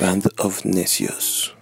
Band 0.00 0.28
of 0.38 0.64
Necios. 0.64 1.54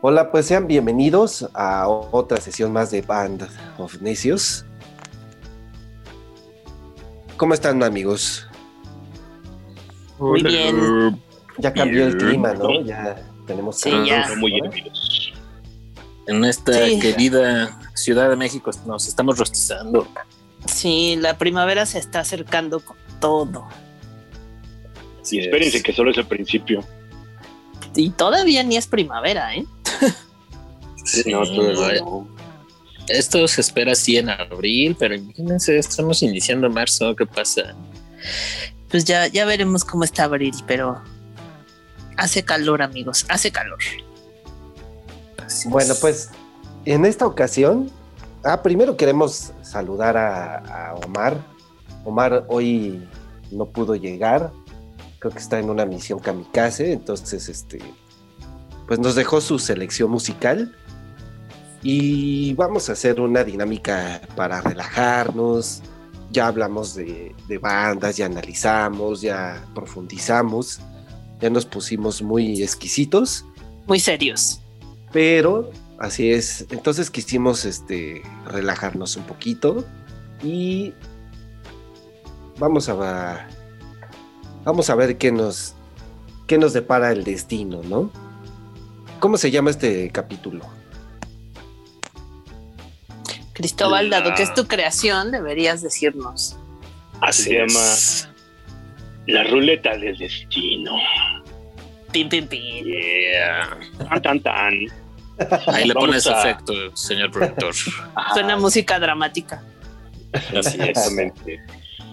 Hola, 0.00 0.32
pues 0.32 0.46
sean 0.46 0.66
bienvenidos 0.66 1.48
a 1.52 1.86
otra 1.86 2.40
sesión 2.40 2.72
más 2.72 2.90
de 2.90 3.02
Band 3.02 3.46
of 3.78 4.00
Necios. 4.00 4.64
¿Cómo 7.42 7.54
están, 7.54 7.82
amigos? 7.82 8.46
Muy 10.20 10.44
bien. 10.44 11.20
Ya 11.58 11.72
cambió 11.72 12.06
el 12.06 12.16
clima, 12.16 12.52
¿no? 12.52 12.82
Ya 12.82 13.16
tenemos 13.48 13.80
Sí, 13.80 13.90
calor, 13.90 14.06
ya. 14.06 14.28
¿no? 14.28 14.36
muy. 14.36 14.60
En 16.28 16.44
esta 16.44 16.86
Sí. 16.86 17.00
querida 17.00 17.80
Ciudad 17.94 18.30
de 18.30 18.36
México 18.36 18.70
nos 18.86 19.08
estamos 19.08 19.40
rostizando. 19.40 20.06
Sí, 20.66 21.16
la 21.16 21.36
primavera 21.36 21.84
se 21.84 21.98
está 21.98 22.20
acercando 22.20 22.78
con 22.78 22.96
todo. 23.20 23.66
Es. 25.24 25.32
Espérense 25.32 25.82
que 25.82 25.92
solo 25.92 26.12
es 26.12 26.18
el 26.18 26.26
principio. 26.26 26.84
Y 27.96 28.10
todavía 28.10 28.62
ni 28.62 28.76
es 28.76 28.86
primavera, 28.86 29.52
¿eh? 29.56 29.66
Sí, 31.04 31.24
no, 31.32 31.42
todavía 31.42 32.02
no. 32.02 32.28
Esto 33.08 33.46
se 33.48 33.60
espera 33.60 33.92
así 33.92 34.16
en 34.16 34.30
abril, 34.30 34.96
pero 34.98 35.14
imagínense, 35.14 35.76
estamos 35.78 36.22
iniciando 36.22 36.70
marzo, 36.70 37.14
¿qué 37.16 37.26
pasa? 37.26 37.74
Pues 38.90 39.04
ya, 39.04 39.26
ya 39.26 39.44
veremos 39.44 39.84
cómo 39.84 40.04
está 40.04 40.24
abril, 40.24 40.54
pero 40.66 41.00
hace 42.16 42.44
calor, 42.44 42.82
amigos, 42.82 43.26
hace 43.28 43.50
calor. 43.50 43.78
Así 45.44 45.68
Bueno, 45.68 45.94
es. 45.94 46.00
pues 46.00 46.30
en 46.84 47.04
esta 47.04 47.26
ocasión, 47.26 47.90
ah, 48.44 48.62
primero 48.62 48.96
queremos 48.96 49.52
saludar 49.62 50.16
a, 50.16 50.56
a 50.90 50.94
Omar. 50.94 51.36
Omar 52.04 52.44
hoy 52.48 53.02
no 53.50 53.66
pudo 53.66 53.96
llegar, 53.96 54.52
creo 55.18 55.32
que 55.32 55.38
está 55.38 55.58
en 55.58 55.70
una 55.70 55.84
misión 55.84 56.18
kamikaze, 56.18 56.92
entonces 56.92 57.48
este, 57.48 57.80
pues 58.86 58.98
nos 59.00 59.14
dejó 59.14 59.40
su 59.40 59.58
selección 59.58 60.10
musical 60.10 60.74
y 61.82 62.54
vamos 62.54 62.88
a 62.88 62.92
hacer 62.92 63.20
una 63.20 63.42
dinámica 63.42 64.20
para 64.36 64.60
relajarnos. 64.60 65.82
Ya 66.30 66.46
hablamos 66.46 66.94
de, 66.94 67.34
de 67.48 67.58
bandas, 67.58 68.16
ya 68.16 68.26
analizamos, 68.26 69.20
ya 69.20 69.64
profundizamos, 69.74 70.80
ya 71.40 71.50
nos 71.50 71.66
pusimos 71.66 72.22
muy 72.22 72.62
exquisitos. 72.62 73.44
Muy 73.86 74.00
serios. 74.00 74.60
Pero 75.12 75.70
así 75.98 76.30
es. 76.30 76.66
Entonces 76.70 77.10
quisimos 77.10 77.64
este, 77.64 78.22
relajarnos 78.46 79.16
un 79.16 79.24
poquito 79.24 79.84
y 80.42 80.94
vamos 82.58 82.88
a 82.88 83.48
vamos 84.64 84.88
a 84.88 84.94
ver 84.94 85.18
qué 85.18 85.32
nos 85.32 85.74
qué 86.46 86.58
nos 86.58 86.72
depara 86.72 87.12
el 87.12 87.24
destino, 87.24 87.82
¿no? 87.82 88.10
¿Cómo 89.20 89.36
se 89.36 89.50
llama 89.50 89.70
este 89.70 90.10
capítulo? 90.10 90.64
Cristóbal, 93.66 94.10
La- 94.10 94.20
dado 94.20 94.34
que 94.34 94.42
es 94.42 94.52
tu 94.54 94.66
creación, 94.66 95.30
deberías 95.30 95.82
decirnos. 95.82 96.56
Así 97.20 97.44
se 97.44 97.58
llama 97.58 98.32
La 99.26 99.44
Ruleta 99.44 99.96
del 99.96 100.18
Destino. 100.18 100.96
Pim, 102.10 102.28
pim, 102.28 102.46
pim. 102.48 102.84
Yeah. 102.84 103.78
Tan, 104.08 104.20
tan, 104.22 104.40
tan. 104.40 104.74
Ahí 105.68 105.86
le 105.86 105.94
pones 105.94 106.26
a- 106.26 106.40
efecto, 106.40 106.72
señor 106.96 107.30
productor. 107.30 107.72
Ajá, 108.16 108.34
Suena 108.34 108.56
música 108.56 108.98
dramática. 108.98 109.62
Así 110.34 110.78
es. 110.80 110.88
Exactamente. 110.88 111.60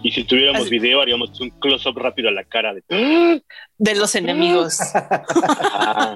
Y 0.03 0.12
si 0.12 0.24
tuviéramos 0.24 0.62
Así- 0.62 0.69
video, 0.69 1.01
haríamos 1.01 1.38
un 1.41 1.50
close-up 1.50 1.97
rápido 1.97 2.29
a 2.29 2.31
la 2.31 2.44
cara 2.44 2.74
de. 2.74 3.41
De 3.78 3.95
los 3.95 4.13
enemigos, 4.16 4.78
Ah, 4.94 6.16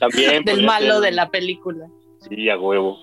también. 0.00 0.44
del 0.44 0.64
malo 0.64 0.94
ser- 0.94 1.02
de 1.04 1.12
la 1.12 1.30
película. 1.30 1.86
Sí, 2.28 2.48
a 2.50 2.58
huevo. 2.58 2.98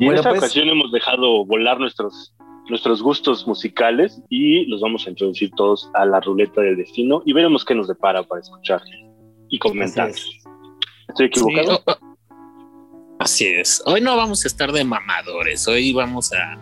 Y 0.00 0.06
Bueno, 0.06 0.12
en 0.12 0.16
esta 0.18 0.30
pues- 0.30 0.40
ocasión 0.40 0.68
hemos 0.68 0.90
dejado 0.90 1.44
volar 1.44 1.78
nuestros, 1.78 2.34
nuestros 2.68 3.02
gustos 3.02 3.46
musicales 3.46 4.20
y 4.28 4.64
los 4.66 4.80
vamos 4.80 5.06
a 5.06 5.10
introducir 5.10 5.50
todos 5.56 5.90
a 5.94 6.04
la 6.06 6.20
ruleta 6.20 6.60
del 6.62 6.76
destino 6.76 7.22
y 7.24 7.32
veremos 7.32 7.64
qué 7.64 7.74
nos 7.74 7.86
depara 7.88 8.22
para 8.24 8.40
escuchar 8.40 8.80
y 9.48 9.58
comentar. 9.58 10.08
Es. 10.10 10.24
¿Estoy 11.08 11.26
equivocado? 11.26 11.76
Sí, 11.76 11.82
oh, 11.86 11.92
oh. 11.92 12.16
Así 13.18 13.46
es. 13.46 13.82
Hoy 13.86 14.00
no 14.00 14.16
vamos 14.16 14.44
a 14.44 14.48
estar 14.48 14.72
de 14.72 14.82
mamadores. 14.84 15.68
Hoy 15.68 15.92
vamos 15.92 16.32
a, 16.32 16.56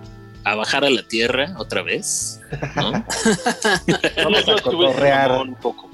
a 0.44 0.54
bajar 0.56 0.84
a 0.84 0.90
la 0.90 1.06
tierra 1.06 1.54
otra 1.58 1.82
vez. 1.82 2.40
¿no? 2.76 2.92
Vamos 4.24 4.46
Yo 4.46 4.56
a 4.56 4.60
cotorrear. 4.62 5.42
un 5.42 5.54
poco. 5.56 5.88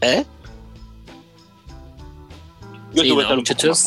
¿Eh? 0.00 0.24
Yo 2.92 3.02
Sí, 3.02 3.08
¿no, 3.08 3.14
tal 3.16 3.22
un 3.22 3.26
poco 3.26 3.36
muchachos? 3.36 3.86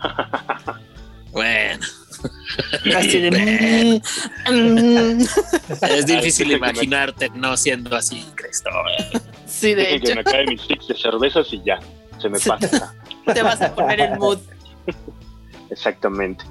Bueno, 1.32 1.84
Así 2.96 3.18
de. 3.20 4.02
es 5.90 6.06
difícil 6.06 6.48
me- 6.48 6.54
imaginarte 6.54 7.30
no 7.30 7.56
siendo 7.56 7.96
así, 7.96 8.24
Cristóbal. 8.34 9.22
Sí, 9.46 9.74
de 9.74 9.82
Dejen 9.82 10.00
que 10.00 10.06
hecho, 10.06 10.14
me 10.16 10.20
acabe 10.20 10.46
mis 10.46 10.60
sticks 10.62 10.88
de 10.88 10.94
cervezas 10.94 11.46
y 11.52 11.62
ya, 11.64 11.78
se 12.20 12.28
me 12.28 12.38
pasa. 12.38 12.94
te 13.32 13.42
vas 13.42 13.60
a 13.62 13.74
poner 13.74 14.00
el 14.00 14.18
mood. 14.18 14.38
Exactamente. 15.70 16.44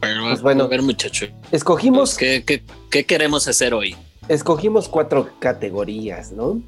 Pero, 0.00 0.22
Pues 0.24 0.42
bueno. 0.42 0.64
a 0.64 0.68
ver, 0.68 0.82
muchacho, 0.82 1.26
Escogimos, 1.52 2.16
¿qué, 2.16 2.42
qué, 2.44 2.62
qué 2.90 3.04
queremos 3.04 3.46
hacer 3.48 3.74
hoy? 3.74 3.94
escogimos 4.28 4.88
cuatro 4.88 5.28
categorías, 5.40 6.32
¿no? 6.32 6.60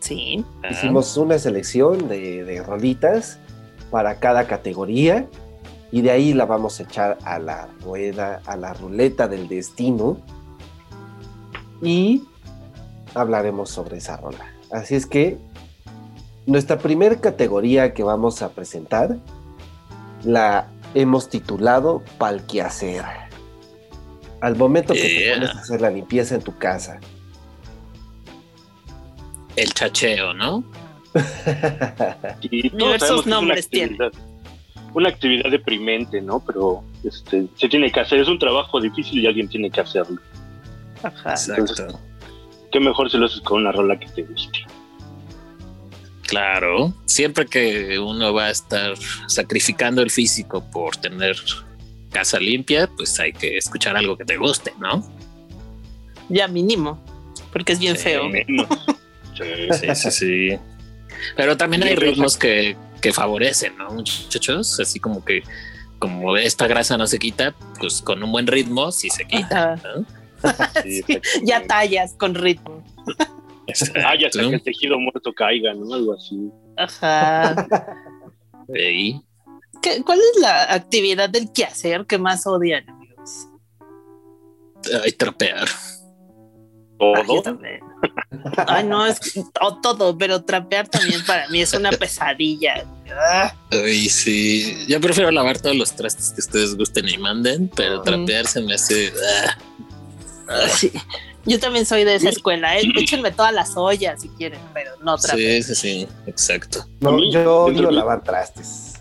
Sí. 0.00 0.44
Ah, 0.62 0.68
Hicimos 0.70 1.16
una 1.16 1.38
selección 1.38 2.08
de, 2.08 2.42
de 2.44 2.62
rolitas 2.62 3.38
para 3.90 4.18
cada 4.18 4.46
categoría 4.46 5.26
y 5.92 6.02
de 6.02 6.10
ahí 6.10 6.34
la 6.34 6.44
vamos 6.46 6.80
a 6.80 6.82
echar 6.84 7.18
a 7.24 7.38
la 7.38 7.68
rueda, 7.82 8.40
a 8.46 8.56
la 8.56 8.74
ruleta 8.74 9.28
del 9.28 9.48
destino 9.48 10.18
y 11.82 12.24
hablaremos 13.14 13.70
sobre 13.70 13.98
esa 13.98 14.16
rola. 14.16 14.52
Así 14.72 14.94
es 14.94 15.06
que 15.06 15.38
nuestra 16.46 16.78
primera 16.78 17.16
categoría 17.20 17.94
que 17.94 18.02
vamos 18.02 18.42
a 18.42 18.50
presentar 18.50 19.16
la 20.24 20.68
hemos 20.94 21.28
titulado 21.28 22.02
Palquiacer. 22.18 23.04
Al 24.40 24.56
momento 24.56 24.92
que 24.94 25.00
te 25.00 25.18
Yeah. 25.24 25.34
pones 25.34 25.50
a 25.50 25.60
hacer 25.60 25.80
la 25.80 25.90
limpieza 25.90 26.34
en 26.34 26.42
tu 26.42 26.56
casa. 26.58 27.00
El 29.56 29.72
chacheo, 29.72 30.34
¿no? 30.34 30.62
Y 32.42 32.68
todos 32.70 32.78
Diversos 32.78 33.26
nombres 33.26 33.68
tiene. 33.68 33.96
Una 34.96 35.10
actividad 35.10 35.50
deprimente, 35.50 36.22
¿no? 36.22 36.42
Pero 36.44 36.82
este, 37.04 37.46
se 37.56 37.68
tiene 37.68 37.92
que 37.92 38.00
hacer, 38.00 38.18
es 38.18 38.28
un 38.28 38.38
trabajo 38.38 38.80
difícil 38.80 39.18
y 39.22 39.26
alguien 39.26 39.46
tiene 39.46 39.70
que 39.70 39.82
hacerlo. 39.82 40.18
Ajá. 41.02 41.32
Exacto. 41.32 42.00
Qué 42.72 42.80
mejor 42.80 43.10
si 43.10 43.18
lo 43.18 43.26
haces 43.26 43.40
con 43.42 43.60
una 43.60 43.72
rola 43.72 43.98
que 44.00 44.06
te 44.08 44.22
guste. 44.22 44.60
Claro, 46.26 46.94
siempre 47.04 47.44
que 47.46 47.98
uno 47.98 48.32
va 48.32 48.46
a 48.46 48.50
estar 48.50 48.94
sacrificando 49.28 50.00
el 50.02 50.10
físico 50.10 50.64
por 50.72 50.96
tener 50.96 51.36
casa 52.10 52.40
limpia, 52.40 52.88
pues 52.96 53.20
hay 53.20 53.32
que 53.34 53.58
escuchar 53.58 53.96
algo 53.98 54.16
que 54.16 54.24
te 54.24 54.38
guste, 54.38 54.72
¿no? 54.80 55.06
Ya 56.30 56.48
mínimo. 56.48 56.98
Porque 57.52 57.74
es 57.74 57.78
bien 57.78 57.96
Sí. 57.96 58.02
feo. 58.02 58.28
Menos. 58.30 58.66
Sí. 59.36 59.44
Sí, 59.78 59.94
sí, 59.94 60.10
sí. 60.10 60.58
Pero 61.36 61.56
también 61.58 61.82
hay 61.82 61.94
ritmos 61.94 62.36
que, 62.38 62.76
que 63.06 63.12
favorecen, 63.12 63.76
¿no, 63.78 63.88
muchachos? 63.90 64.80
Así 64.80 64.98
como 64.98 65.24
que, 65.24 65.44
como 66.00 66.36
esta 66.36 66.66
grasa 66.66 66.96
no 66.96 67.06
se 67.06 67.20
quita, 67.20 67.54
pues 67.78 68.02
con 68.02 68.20
un 68.20 68.32
buen 68.32 68.48
ritmo 68.48 68.90
sí 68.90 69.08
se 69.10 69.24
quita. 69.26 69.76
¿no? 69.76 70.04
Sí, 70.82 71.02
Sí, 71.06 71.18
ya 71.44 71.64
tallas 71.66 72.14
con 72.18 72.34
ritmo. 72.34 72.84
Ah, 74.04 74.14
ya 74.20 74.26
hasta 74.26 74.40
que 74.40 74.54
el 74.54 74.62
tejido 74.62 74.98
muerto 74.98 75.32
caiga, 75.32 75.72
¿no? 75.74 75.94
Algo 75.94 76.14
así. 76.14 76.50
Ajá. 76.76 77.66
Sí. 78.74 79.20
¿Qué- 79.80 80.02
¿Cuál 80.04 80.18
es 80.18 80.40
la 80.40 80.74
actividad 80.74 81.30
del 81.30 81.52
quehacer 81.52 82.04
que 82.06 82.18
más 82.18 82.44
odian, 82.48 82.88
amigos? 82.90 83.46
Ay, 85.04 85.12
trapear. 85.12 85.68
Ah, 87.00 87.22
Todo. 87.24 87.42
también. 87.42 87.78
Ay, 88.66 88.82
no, 88.84 89.06
es 89.06 89.20
o 89.60 89.80
todo, 89.80 90.18
pero 90.18 90.42
trapear 90.44 90.88
también 90.88 91.24
para 91.24 91.46
mí 91.48 91.60
es 91.60 91.72
una 91.74 91.90
pesadilla. 91.92 92.84
Ah, 93.12 93.54
Uy, 93.72 94.08
sí. 94.08 94.84
Yo 94.88 95.00
prefiero 95.00 95.30
lavar 95.30 95.60
todos 95.60 95.76
los 95.76 95.92
trastes 95.94 96.32
que 96.32 96.40
ustedes 96.40 96.76
gusten 96.76 97.08
y 97.08 97.18
manden, 97.18 97.70
pero 97.74 98.02
trapear 98.02 98.46
se 98.46 98.60
me 98.60 98.74
hace. 98.74 99.12
ah. 99.46 99.58
ah, 100.48 100.68
sí. 100.68 100.92
Yo 101.46 101.60
también 101.60 101.86
soy 101.86 102.02
de 102.02 102.16
esa 102.16 102.30
escuela, 102.30 102.76
¿eh? 102.76 102.82
échenme 102.96 103.30
todas 103.30 103.52
las 103.54 103.76
ollas 103.76 104.20
si 104.20 104.28
quieren, 104.30 104.58
pero 104.74 104.90
no 105.02 105.14
otra 105.14 105.34
Sí, 105.36 105.62
sí, 105.62 105.74
sí, 105.76 106.08
exacto. 106.26 106.84
No, 107.00 107.18
yo 107.30 107.70
de- 107.70 107.92
lavar 107.92 108.24
trastes. 108.24 108.94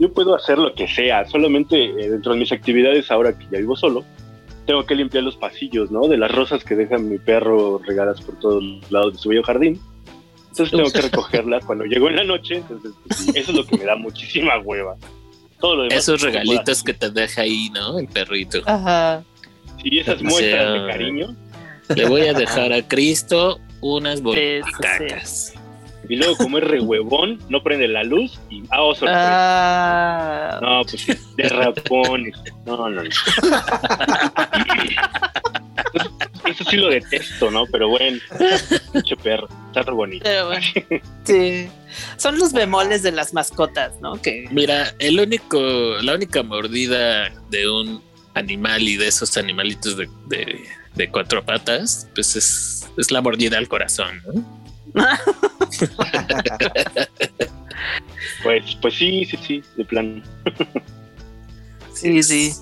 Yo 0.00 0.12
puedo 0.12 0.34
hacer 0.34 0.58
lo 0.58 0.74
que 0.74 0.88
sea, 0.88 1.26
solamente 1.28 1.76
eh, 1.84 2.10
dentro 2.10 2.32
de 2.32 2.38
mis 2.40 2.52
actividades, 2.52 3.10
ahora 3.10 3.36
que 3.38 3.44
ya 3.50 3.58
vivo 3.58 3.76
solo, 3.76 4.04
tengo 4.66 4.84
que 4.84 4.94
limpiar 4.94 5.24
los 5.24 5.36
pasillos, 5.36 5.90
¿no? 5.90 6.08
De 6.08 6.16
las 6.16 6.32
rosas 6.32 6.64
que 6.64 6.74
deja 6.74 6.98
mi 6.98 7.18
perro 7.18 7.78
regadas 7.86 8.20
por 8.22 8.38
todos 8.38 8.64
lados 8.90 9.12
de 9.14 9.18
su 9.18 9.28
bello 9.28 9.42
jardín. 9.42 9.80
Entonces 10.58 10.70
tengo 10.70 10.90
que 10.90 11.00
recogerlas 11.02 11.64
cuando 11.66 11.84
llego 11.84 12.08
en 12.08 12.16
la 12.16 12.24
noche, 12.24 12.56
entonces 12.56 12.92
pues, 13.06 13.28
eso 13.28 13.50
es 13.50 13.56
lo 13.56 13.66
que 13.66 13.76
me 13.76 13.84
da 13.84 13.94
muchísima 13.94 14.58
hueva. 14.58 14.96
Todo 15.60 15.76
lo 15.76 15.82
demás 15.82 15.98
Esos 15.98 16.22
regalitos 16.22 16.82
que 16.82 16.94
te 16.94 17.10
deja 17.10 17.42
ahí, 17.42 17.68
¿no? 17.70 17.98
El 17.98 18.08
perrito. 18.08 18.62
Ajá. 18.64 19.22
Sí, 19.82 19.98
esas 19.98 20.20
O 20.20 20.24
muestras 20.24 20.62
sea, 20.62 20.70
de 20.70 20.88
cariño. 20.90 21.36
Le 21.94 22.08
voy 22.08 22.22
a 22.22 22.32
dejar 22.32 22.72
a 22.72 22.86
Cristo 22.86 23.60
unas 23.82 24.22
bolsas. 24.22 25.52
Y 26.08 26.16
luego, 26.16 26.36
como 26.36 26.58
es 26.58 26.64
re 26.64 26.80
huevón, 26.80 27.38
no 27.48 27.62
prende 27.62 27.88
la 27.88 28.02
luz 28.04 28.38
y 28.50 28.62
ah, 28.70 28.82
oh, 28.82 28.94
sorpresa. 28.94 29.18
Ah, 30.56 30.58
No, 30.62 30.82
pues 30.84 31.02
sí, 31.02 31.12
de 31.36 31.48
rapones. 31.48 32.34
No, 32.64 32.76
no, 32.88 33.02
no. 33.02 33.10
Eso 36.48 36.64
sí 36.70 36.76
lo 36.76 36.88
detesto, 36.88 37.50
¿no? 37.50 37.66
Pero 37.66 37.88
bueno, 37.88 38.18
pinche 38.92 39.16
perro, 39.16 39.48
está 39.68 39.82
re 39.82 39.92
bonito. 39.92 40.22
pero 40.24 40.46
bueno, 40.46 40.64
sí. 41.24 41.68
Son 42.16 42.38
los 42.38 42.52
bemoles 42.52 43.02
de 43.02 43.10
las 43.12 43.34
mascotas, 43.34 43.92
¿no? 44.00 44.20
Que 44.22 44.46
Mira, 44.52 44.94
el 44.98 45.18
único, 45.18 45.58
la 46.02 46.14
única 46.14 46.42
mordida 46.42 47.30
de 47.50 47.68
un 47.68 48.02
animal 48.34 48.82
y 48.82 48.96
de 48.96 49.08
esos 49.08 49.36
animalitos 49.36 49.96
de, 49.96 50.08
de- 50.28 50.64
de 50.94 51.10
cuatro 51.10 51.44
patas, 51.44 52.08
pues 52.14 52.36
es, 52.36 52.88
es 52.96 53.10
la 53.10 53.20
mordida 53.20 53.58
al 53.58 53.68
corazón, 53.68 54.22
¿no? 54.26 54.65
Pues, 58.42 58.76
pues 58.80 58.94
sí, 58.94 59.24
sí, 59.24 59.36
sí, 59.36 59.62
de 59.76 59.84
plan. 59.84 60.22
sí, 61.92 62.22
sí. 62.22 62.52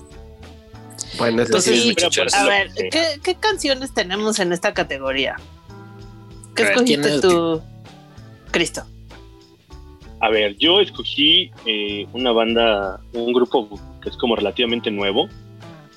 Bueno, 1.17 1.43
Entonces, 1.43 1.81
sí. 1.81 1.95
A 2.33 2.45
ver. 2.45 2.71
¿qué, 2.91 3.19
qué 3.23 3.35
canciones 3.35 3.93
tenemos 3.93 4.39
en 4.39 4.51
esta 4.51 4.73
categoría? 4.73 5.35
¿Qué 6.55 6.63
A 6.63 6.65
ver, 6.67 6.75
¿quién 6.83 7.01
escogiste 7.01 7.15
es? 7.15 7.21
tú, 7.21 7.61
Cristo? 8.51 8.83
A 10.21 10.29
ver, 10.29 10.57
yo 10.57 10.81
escogí 10.81 11.51
eh, 11.65 12.07
una 12.13 12.31
banda, 12.31 12.99
un 13.13 13.33
grupo 13.33 13.79
que 14.01 14.09
es 14.09 14.17
como 14.17 14.35
relativamente 14.35 14.91
nuevo. 14.91 15.27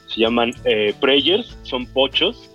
Se 0.08 0.20
llaman 0.20 0.52
eh, 0.64 0.94
Prayers, 1.00 1.56
son 1.62 1.86
pochos. 1.86 2.50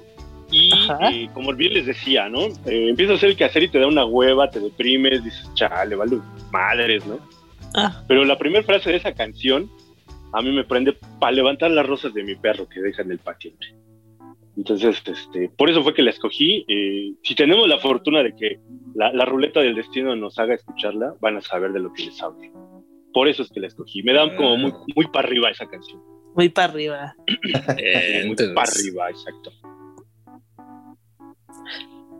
Y 0.53 0.69
eh, 1.11 1.29
como 1.33 1.51
bien 1.53 1.73
les 1.73 1.87
decía, 1.87 2.29
¿no? 2.29 2.45
Eh, 2.65 2.89
empiezas 2.89 3.13
a 3.13 3.17
hacer 3.17 3.29
el 3.31 3.35
quehacer 3.35 3.63
y 3.63 3.69
te 3.69 3.79
da 3.79 3.87
una 3.87 4.05
hueva, 4.05 4.49
te 4.49 4.59
deprimes, 4.59 5.23
dices, 5.23 5.49
chale, 5.55 5.95
vale, 5.95 6.19
madres, 6.51 7.05
¿no? 7.07 7.19
Ah, 7.75 8.03
Pero 8.07 8.23
la 8.23 8.37
primera 8.37 8.63
frase 8.63 8.91
de 8.91 8.97
esa 8.97 9.13
canción 9.13 9.69
a 10.31 10.41
mí 10.41 10.51
me 10.51 10.63
prende 10.63 10.95
para 11.19 11.31
levantar 11.31 11.71
las 11.71 11.85
rosas 11.85 12.13
de 12.13 12.23
mi 12.23 12.35
perro 12.35 12.67
que 12.69 12.81
deja 12.81 13.01
en 13.01 13.11
el 13.11 13.19
patio. 13.19 13.51
Entonces, 14.55 15.01
este, 15.05 15.49
por 15.57 15.71
eso 15.71 15.81
fue 15.81 15.95
que 15.95 16.03
la 16.03 16.11
escogí. 16.11 16.63
Eh, 16.67 17.13
si 17.23 17.33
tenemos 17.33 17.67
la 17.67 17.79
fortuna 17.79 18.21
de 18.21 18.35
que 18.35 18.59
la, 18.93 19.11
la 19.11 19.25
ruleta 19.25 19.59
del 19.61 19.75
destino 19.75 20.15
nos 20.15 20.37
haga 20.37 20.53
escucharla, 20.53 21.15
van 21.19 21.37
a 21.37 21.41
saber 21.41 21.71
de 21.71 21.79
lo 21.79 21.91
que 21.93 22.05
les 22.05 22.21
hablo. 22.21 22.39
Por 23.11 23.27
eso 23.27 23.41
es 23.43 23.49
que 23.49 23.59
la 23.59 23.67
escogí. 23.67 24.03
Me 24.03 24.13
dan 24.13 24.35
como 24.35 24.57
muy, 24.57 24.73
muy 24.95 25.07
para 25.07 25.27
arriba 25.27 25.49
esa 25.49 25.67
canción. 25.67 26.01
muy 26.35 26.49
para 26.49 26.71
arriba. 26.71 27.15
Eh, 27.77 28.23
muy 28.27 28.35
para 28.35 28.71
arriba, 28.71 29.09
exacto. 29.09 29.51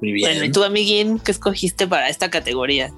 Muy 0.02 0.12
bien. 0.12 0.32
Bueno, 0.32 0.46
¿y 0.46 0.52
tú, 0.52 0.64
amiguín, 0.64 1.20
qué 1.20 1.32
escogiste 1.32 1.88
para 1.88 2.10
esta 2.10 2.30
categoría? 2.30 2.92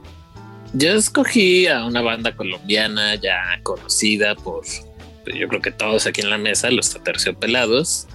Yo 0.73 0.93
escogí 0.93 1.67
a 1.67 1.85
una 1.85 2.01
banda 2.01 2.35
colombiana 2.35 3.15
ya 3.15 3.59
conocida 3.63 4.35
por, 4.35 4.63
yo 5.25 5.47
creo 5.47 5.61
que 5.61 5.71
todos 5.71 6.05
aquí 6.05 6.21
en 6.21 6.29
la 6.29 6.37
mesa, 6.37 6.69
los 6.71 6.95
Aterciopelados. 6.95 8.07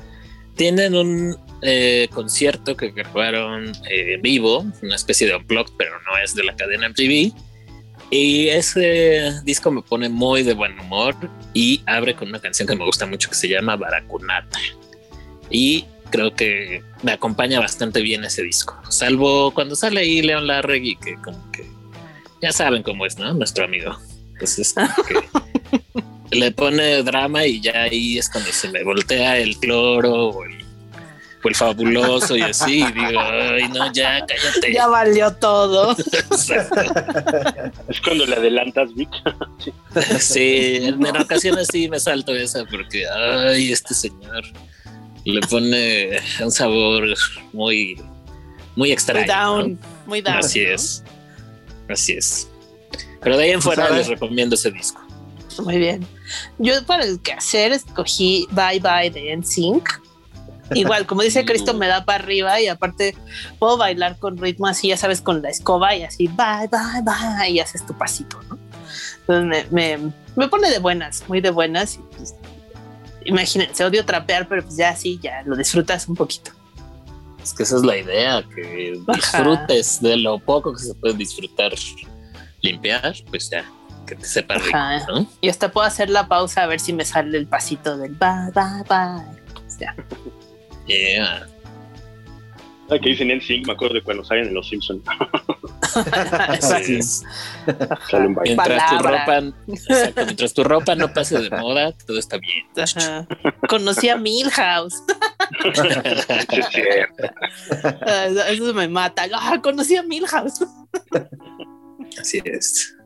Tienen 0.56 0.94
un 0.94 1.36
eh, 1.62 2.08
concierto 2.12 2.76
que 2.76 2.90
grabaron 2.90 3.72
eh, 3.88 4.18
vivo, 4.20 4.66
una 4.82 4.96
especie 4.96 5.26
de 5.26 5.36
unplugged, 5.36 5.72
pero 5.78 5.92
no 6.02 6.18
es 6.22 6.34
de 6.34 6.44
la 6.44 6.54
cadena 6.54 6.88
MTV. 6.88 7.32
Y 8.10 8.48
ese 8.48 9.32
disco 9.44 9.70
me 9.70 9.82
pone 9.82 10.08
muy 10.08 10.42
de 10.42 10.52
buen 10.52 10.78
humor 10.80 11.14
y 11.54 11.80
abre 11.86 12.14
con 12.14 12.28
una 12.28 12.40
canción 12.40 12.66
que 12.66 12.74
me 12.74 12.84
gusta 12.84 13.06
mucho 13.06 13.28
que 13.28 13.36
se 13.36 13.48
llama 13.48 13.76
Baracunata. 13.76 14.58
Y 15.48 15.86
creo 16.10 16.34
que 16.34 16.82
me 17.02 17.12
acompaña 17.12 17.60
bastante 17.60 18.00
bien 18.02 18.24
ese 18.24 18.42
disco, 18.42 18.78
salvo 18.88 19.52
cuando 19.52 19.76
sale 19.76 20.00
ahí 20.00 20.22
León 20.22 20.46
Larregui, 20.46 20.96
que 20.96 21.14
como 21.16 21.50
que 21.52 21.70
ya 22.42 22.52
saben 22.52 22.82
cómo 22.82 23.06
es, 23.06 23.18
¿no? 23.18 23.32
Nuestro 23.34 23.64
amigo. 23.64 23.96
Entonces, 24.32 24.74
como 24.74 25.06
que 25.06 25.90
le 26.36 26.52
pone 26.52 27.02
drama 27.02 27.44
y 27.46 27.60
ya 27.60 27.82
ahí 27.82 28.18
es 28.18 28.30
cuando 28.30 28.50
se 28.50 28.68
me 28.70 28.82
voltea 28.82 29.38
el 29.38 29.56
cloro 29.58 30.28
o 30.28 30.44
el, 30.44 30.64
o 31.44 31.48
el 31.48 31.54
fabuloso 31.54 32.36
y 32.36 32.42
así. 32.42 32.80
Y 32.80 32.92
digo, 32.92 33.20
ay, 33.20 33.68
no, 33.68 33.92
ya 33.92 34.24
cállate. 34.26 34.72
Ya 34.72 34.86
valió 34.86 35.34
todo. 35.34 35.92
Exacto. 36.12 36.80
Es 37.88 38.00
cuando 38.00 38.24
le 38.26 38.36
adelantas, 38.36 38.94
Vic. 38.94 39.10
Sí, 40.18 40.78
en 40.82 41.04
ocasiones 41.16 41.68
sí 41.70 41.88
me 41.88 42.00
salto 42.00 42.34
esa 42.34 42.64
porque, 42.64 43.04
ay, 43.08 43.72
este 43.72 43.92
señor 43.92 44.44
le 45.24 45.40
pone 45.42 46.18
un 46.42 46.50
sabor 46.50 47.14
muy, 47.52 48.00
muy 48.76 48.92
extraño. 48.92 49.26
Muy 49.26 49.34
down, 49.34 49.72
¿no? 49.72 49.88
muy 50.06 50.20
down. 50.20 50.38
Así 50.38 50.64
¿no? 50.64 50.74
es. 50.74 51.04
Así 51.88 52.12
es. 52.12 52.48
Pero 53.20 53.36
de 53.36 53.44
ahí 53.44 53.50
en 53.50 53.62
fuera 53.62 53.86
Pues, 53.86 53.94
a 53.94 53.98
les 53.98 54.08
recomiendo 54.08 54.54
ese 54.54 54.70
disco. 54.70 55.00
Muy 55.62 55.78
bien. 55.78 56.06
Yo 56.58 56.84
para 56.86 57.04
el 57.04 57.20
quehacer 57.20 57.72
escogí 57.72 58.48
Bye 58.52 58.80
Bye 58.80 59.10
de 59.10 59.36
NSYNC. 59.36 59.88
Igual, 60.74 61.06
como 61.06 61.22
dice 61.22 61.44
Cristo, 61.46 61.74
me 61.74 61.88
da 61.88 62.04
para 62.04 62.22
arriba 62.22 62.60
y 62.60 62.68
aparte 62.68 63.16
puedo 63.58 63.76
bailar 63.76 64.18
con 64.18 64.38
ritmo 64.38 64.66
así, 64.66 64.88
ya 64.88 64.96
sabes, 64.96 65.20
con 65.20 65.42
la 65.42 65.50
escoba 65.50 65.94
y 65.96 66.04
así, 66.04 66.28
bye, 66.28 66.68
bye, 66.70 67.02
bye, 67.02 67.50
y 67.50 67.58
haces 67.58 67.84
tu 67.84 67.92
pasito, 67.94 68.40
¿no? 68.48 68.58
Entonces 69.20 69.70
me, 69.72 69.96
me, 69.98 70.12
me 70.36 70.48
pone 70.48 70.70
de 70.70 70.78
buenas, 70.78 71.24
muy 71.28 71.40
de 71.40 71.50
buenas. 71.50 71.96
Y 71.96 72.16
pues, 72.16 72.34
imagínense, 73.24 73.84
odio 73.84 74.04
trapear, 74.04 74.48
pero 74.48 74.62
pues 74.62 74.76
ya 74.76 74.94
sí, 74.94 75.18
ya 75.22 75.42
lo 75.44 75.56
disfrutas 75.56 76.08
un 76.08 76.14
poquito. 76.14 76.52
Es 77.42 77.54
que 77.54 77.62
esa 77.62 77.76
es 77.76 77.82
la 77.82 77.96
idea, 77.96 78.42
que 78.54 79.00
Ajá. 79.06 79.12
disfrutes 79.14 80.02
de 80.02 80.16
lo 80.16 80.38
poco 80.38 80.72
que 80.74 80.80
se 80.80 80.94
puede 80.94 81.14
disfrutar 81.14 81.72
limpiar, 82.60 83.14
pues 83.30 83.48
ya, 83.50 83.64
que 84.06 84.14
te 84.14 84.26
sepa 84.26 84.54
rico. 84.54 85.26
Y 85.40 85.48
hasta 85.48 85.70
puedo 85.70 85.86
hacer 85.86 86.10
la 86.10 86.28
pausa 86.28 86.64
a 86.64 86.66
ver 86.66 86.80
si 86.80 86.92
me 86.92 87.04
sale 87.04 87.38
el 87.38 87.46
pasito 87.46 87.96
del 87.96 88.12
bye, 88.12 88.50
bye. 88.54 89.24
Pues 89.54 89.78
ya. 89.78 89.94
Yeah. 90.86 91.48
Ah, 92.90 92.98
que 92.98 93.10
dicen 93.10 93.30
en 93.30 93.40
Sync, 93.40 93.68
me 93.68 93.74
acuerdo 93.74 93.94
de 93.94 94.02
cuando 94.02 94.24
salen 94.24 94.48
en 94.48 94.54
Los 94.54 94.68
Simpsons. 94.68 95.04
Así 95.94 96.96
es. 96.96 97.24
Mientras 98.42 98.90
tu 98.90 98.98
ropa, 98.98 99.38
exacto, 99.68 100.24
mientras 100.24 100.54
tu 100.54 100.64
ropa 100.64 100.94
no 100.96 101.12
pase 101.12 101.38
de 101.38 101.50
moda, 101.50 101.92
todo 102.04 102.18
está 102.18 102.38
bien. 102.38 102.66
Ajá. 102.76 103.28
Conocí 103.68 104.08
a 104.08 104.16
Milhouse. 104.16 105.02
Sí, 105.74 106.58
es 106.58 106.68
cierto. 106.68 107.24
Ah, 108.06 108.26
Eso, 108.48 108.74
me 108.74 108.88
mata. 108.88 109.26
Ah, 109.34 109.60
conocí 109.62 109.94
a 109.94 110.02
Milhouse. 110.02 110.64
Así 112.18 112.40
es. 112.44 112.96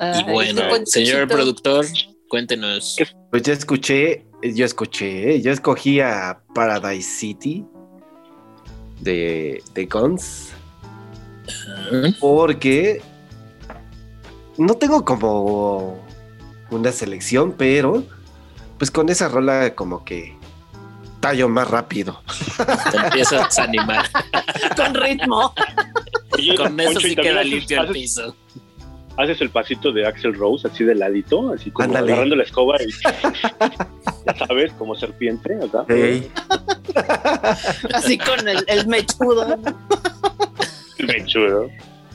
Y 0.00 0.30
bueno, 0.30 0.62
señor 0.86 1.26
productor, 1.26 1.86
cuéntenos. 2.28 2.96
Pues 3.30 3.42
yo 3.42 3.52
escuché, 3.52 4.26
yo 4.42 4.64
escuché, 4.64 5.42
yo 5.42 5.50
escogí 5.50 6.00
a 6.00 6.40
Paradise 6.54 7.08
City 7.08 7.66
de, 9.00 9.62
de 9.74 9.86
Guns 9.86 10.52
porque 12.20 13.02
no 14.56 14.74
tengo 14.74 15.04
como 15.04 16.04
una 16.70 16.92
selección, 16.92 17.54
pero 17.56 18.04
pues 18.78 18.90
con 18.90 19.08
esa 19.08 19.28
rola 19.28 19.74
como 19.74 20.04
que 20.04 20.36
tallo 21.20 21.48
más 21.48 21.68
rápido. 21.68 22.22
Te 22.90 22.96
empiezas 22.96 23.58
a 23.58 23.64
animar. 23.64 24.08
Con 24.76 24.94
ritmo. 24.94 25.52
Oye, 26.30 26.54
Con 26.56 26.78
eso 26.78 26.92
Poncho, 26.92 27.06
¿y 27.06 27.10
sí 27.10 27.16
queda 27.16 27.42
limpio 27.42 27.82
el 27.82 27.88
piso. 27.88 28.36
Haces 29.18 29.40
el 29.40 29.50
pasito 29.50 29.90
de 29.92 30.06
Axel 30.06 30.34
Rose 30.34 30.68
así 30.68 30.84
de 30.84 30.94
ladito, 30.94 31.52
así 31.52 31.72
como 31.72 31.96
agarrando 31.96 32.36
la 32.36 32.44
escoba 32.44 32.76
y 32.80 32.86
ya 34.26 34.46
sabes, 34.46 34.72
como 34.74 34.94
serpiente 34.94 35.58
acá. 35.62 35.84
Ey. 35.88 36.30
Así 37.94 38.18
con 38.18 38.46
el, 38.48 38.64
el 38.66 38.86
mechudo. 38.86 39.58
Bien 40.98 41.26
chulo. 41.26 41.68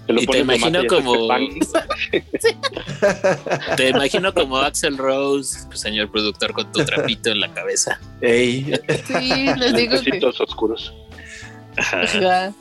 Te 0.07 0.13
lo 0.13 0.21
Y 0.21 0.25
te 0.25 0.39
imagino 0.39 0.81
como-. 0.87 1.27
Te 3.77 3.89
imagino 3.89 4.33
como 4.33 4.57
Axel 4.57 4.97
Rose, 4.97 5.59
señor 5.73 6.09
productor, 6.11 6.53
con 6.53 6.71
tu 6.71 6.83
trapito 6.83 7.29
en 7.31 7.39
la 7.39 7.53
cabeza. 7.53 7.99
Ey, 8.21 8.73
Sí, 9.05 9.45
les 9.57 9.75
digo 9.75 9.95
que. 10.01 10.19
Oscuros. 10.25 10.91
Ajá. 11.77 12.01
Ajá. 12.01 12.53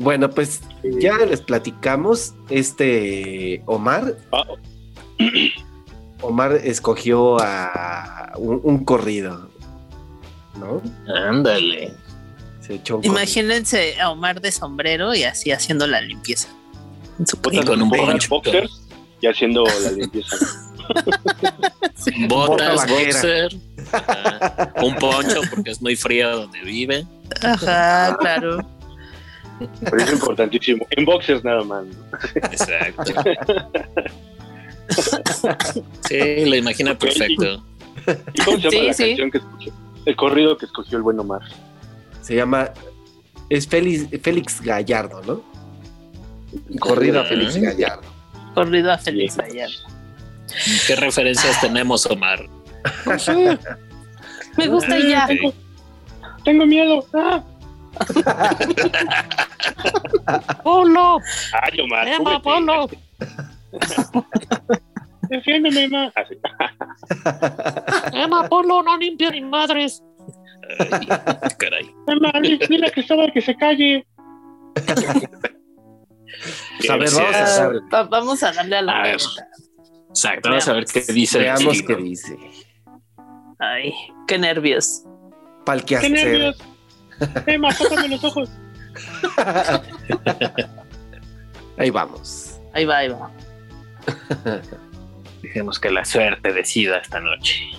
Bueno, 0.00 0.30
pues 0.30 0.60
ya 0.82 1.16
les 1.18 1.40
platicamos. 1.42 2.34
Este 2.48 3.62
Omar, 3.66 4.16
Ah, 4.32 4.44
Omar 6.22 6.52
escogió 6.64 7.38
a 7.40 8.32
un, 8.36 8.60
un 8.64 8.84
corrido, 8.84 9.50
¿no? 10.58 10.82
Ándale. 11.14 11.92
Se 12.60 12.74
echó 12.76 12.96
un 12.96 13.02
corrido. 13.02 13.14
Imagínense 13.14 14.00
a 14.00 14.10
Omar 14.10 14.40
de 14.40 14.50
sombrero 14.52 15.14
y 15.14 15.24
así 15.24 15.52
haciendo 15.52 15.86
la 15.86 16.00
limpieza. 16.00 16.48
En 17.18 17.26
su 17.26 17.36
Y 17.52 17.60
con 17.64 17.82
un 17.82 17.90
botas 17.90 18.06
poncho. 18.06 18.28
boxers 18.30 18.82
y 19.20 19.26
haciendo 19.26 19.64
la 19.64 19.90
limpieza. 19.96 20.36
Bota 22.28 22.72
Botas, 22.74 22.88
boxer, 22.90 23.56
ajá, 23.92 24.72
un 24.82 24.94
poncho 24.96 25.40
porque 25.54 25.70
es 25.70 25.80
muy 25.82 25.94
frío 25.94 26.34
donde 26.40 26.60
vive. 26.62 27.06
Ajá, 27.42 28.16
claro. 28.18 28.66
Pero 29.82 29.96
es 29.98 30.12
importantísimo. 30.12 30.86
En 30.90 31.04
boxers 31.04 31.44
nada 31.44 31.62
más. 31.64 31.84
Exacto. 32.34 33.12
Sí, 36.08 36.44
lo 36.46 36.56
imagina 36.56 36.98
perfecto. 36.98 37.62
¿Y 38.34 38.42
cómo 38.42 38.56
se 38.58 38.62
llama 38.62 38.70
Sí, 38.70 38.86
la 38.86 38.92
sí. 38.94 39.04
canción 39.08 39.30
que 39.30 39.38
escuchó? 39.38 39.70
El 40.04 40.16
corrido 40.16 40.56
que 40.56 40.66
escogió 40.66 40.96
el 40.98 41.02
buen 41.04 41.18
Omar. 41.20 41.42
Se 42.22 42.34
llama. 42.34 42.70
Es 43.48 43.68
Félix, 43.68 44.08
Félix 44.22 44.60
Gallardo, 44.60 45.22
¿no? 45.22 45.42
Corrido 46.80 47.20
a 47.20 47.24
Félix 47.24 47.56
Ah. 47.56 47.60
Gallardo. 47.62 48.02
Corrido 48.54 48.92
a 48.92 48.98
Félix 48.98 49.36
Gallardo. 49.36 49.74
¿Qué 50.86 50.96
referencias 50.96 51.60
tenemos, 51.60 52.06
Omar? 52.06 52.48
Me 54.56 54.66
gusta 54.66 54.98
y 54.98 55.10
ya. 55.10 55.26
Sí. 55.28 55.38
Tengo 56.44 56.66
miedo. 56.66 57.04
Ah. 57.14 57.44
Polo, 60.62 61.18
Ay, 61.62 61.80
Omar. 61.80 62.08
Emma. 62.08 62.40
Polo. 62.42 62.88
Defiéndeme, 65.28 65.84
Emma. 65.84 66.12
Así. 66.14 66.34
Emma, 68.12 68.48
Polo, 68.48 68.82
no 68.82 68.96
limpio 68.96 69.30
ni 69.30 69.40
madres. 69.42 70.02
Ay, 70.78 71.06
caray. 71.58 71.94
Emma, 72.06 72.32
di- 72.40 72.58
dile 72.68 72.86
a 72.88 72.90
Cristóbal 72.90 73.32
que 73.32 73.40
se 73.40 73.54
calle. 73.56 74.06
Pues, 76.78 76.88
a 76.90 76.96
ver, 76.96 77.10
vamos 77.12 77.34
a 77.36 77.70
Ah, 77.92 78.02
vamos 78.04 78.42
a 78.42 78.52
darle 78.52 78.76
a 78.76 78.82
la 78.82 79.00
A 79.00 79.02
ver. 79.02 79.20
Exacto, 80.10 80.48
vamos 80.48 80.68
a 80.68 80.72
ver 80.72 80.84
qué 80.86 81.00
dice. 81.12 81.38
el 81.38 81.44
Veamos 81.44 81.82
qué 81.82 81.96
dice. 81.96 82.36
Ay, 83.58 83.92
qué 84.26 84.38
nervios. 84.38 85.02
Pal 85.66 85.80
que 85.84 85.88
¡Qué 85.88 85.96
hacer. 85.96 86.10
nervios! 86.12 86.56
Emma, 87.46 87.74
tócame 87.74 88.08
los 88.08 88.24
ojos. 88.24 88.48
Ahí 91.76 91.90
vamos. 91.90 92.60
Ahí 92.72 92.84
va, 92.84 92.98
ahí 92.98 93.08
va. 93.08 93.30
Dejemos 95.42 95.78
que 95.80 95.90
la 95.90 96.04
suerte 96.04 96.52
decida 96.52 96.98
esta 96.98 97.20
noche. 97.20 97.70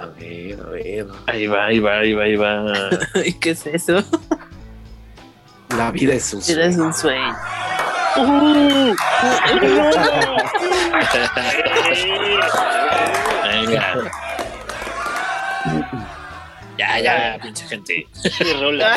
A 0.00 0.06
ver, 0.06 0.60
a 0.60 0.68
ver. 0.68 1.06
Ahí 1.26 1.46
va, 1.46 1.66
ahí 1.66 1.78
va, 1.80 1.98
ahí 1.98 2.12
va, 2.12 2.24
ahí 2.24 2.36
va. 2.36 2.64
Ay, 3.14 3.32
¿Qué 3.34 3.50
es 3.50 3.66
eso? 3.66 4.04
La 5.76 5.90
vida 5.90 6.14
es 6.14 6.32
un 6.32 6.42
sueño. 6.42 6.84
un 6.84 6.94
sueño. 6.94 7.36
¡Uh! 8.16 8.94
Venga. 13.44 14.27
Ya, 16.78 17.00
ya, 17.00 17.38
pinche 17.42 17.66
gente. 17.66 18.06
¡Qué 18.38 18.52
rola! 18.54 18.96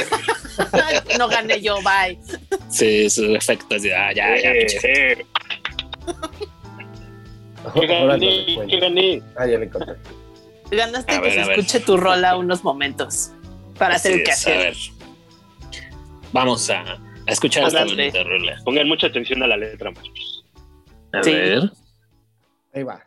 no 1.18 1.28
gané 1.28 1.60
yo, 1.62 1.78
bye. 1.82 2.18
Sí, 2.70 3.10
sus 3.10 3.30
efectos. 3.30 3.82
Ya, 3.84 4.14
ya, 4.14 4.38
ya, 4.40 4.52
pinche 4.54 4.80
gente. 4.80 5.12
Eh, 5.22 5.26
¡Que 7.74 7.80
Ahora 7.96 7.98
no 7.98 8.08
gané! 8.08 8.46
cuento. 8.56 8.68
¡Que 8.72 8.80
gané! 8.80 9.22
Ah, 9.36 9.48
ya 9.48 9.58
le 9.60 9.70
conté. 9.70 9.94
Ganaste 10.72 11.12
A 11.16 11.16
que 11.22 11.22
ver, 11.28 11.32
se 11.34 11.40
ver. 11.50 11.60
escuche 11.60 11.80
tu 11.82 11.98
rola 11.98 12.38
unos 12.38 12.64
momentos 12.64 13.32
para 13.78 13.96
hacer 13.96 14.14
el 14.14 14.20
es, 14.22 14.24
a 14.24 14.26
quehacer. 14.52 14.58
ver. 14.58 14.76
Vamos 16.32 16.70
a, 16.70 16.82
a 16.82 17.00
escuchar 17.28 17.66
esta 17.68 17.84
bonita 17.84 18.24
rola. 18.24 18.58
Pongan 18.64 18.88
mucha 18.88 19.08
atención 19.08 19.44
a 19.44 19.48
la 19.48 19.58
letra, 19.58 19.90
muchachos. 19.92 20.46
A 21.14 21.24
Sí. 21.24 21.32
ver. 21.34 21.72
Ahí 22.74 22.84
va. 22.84 23.04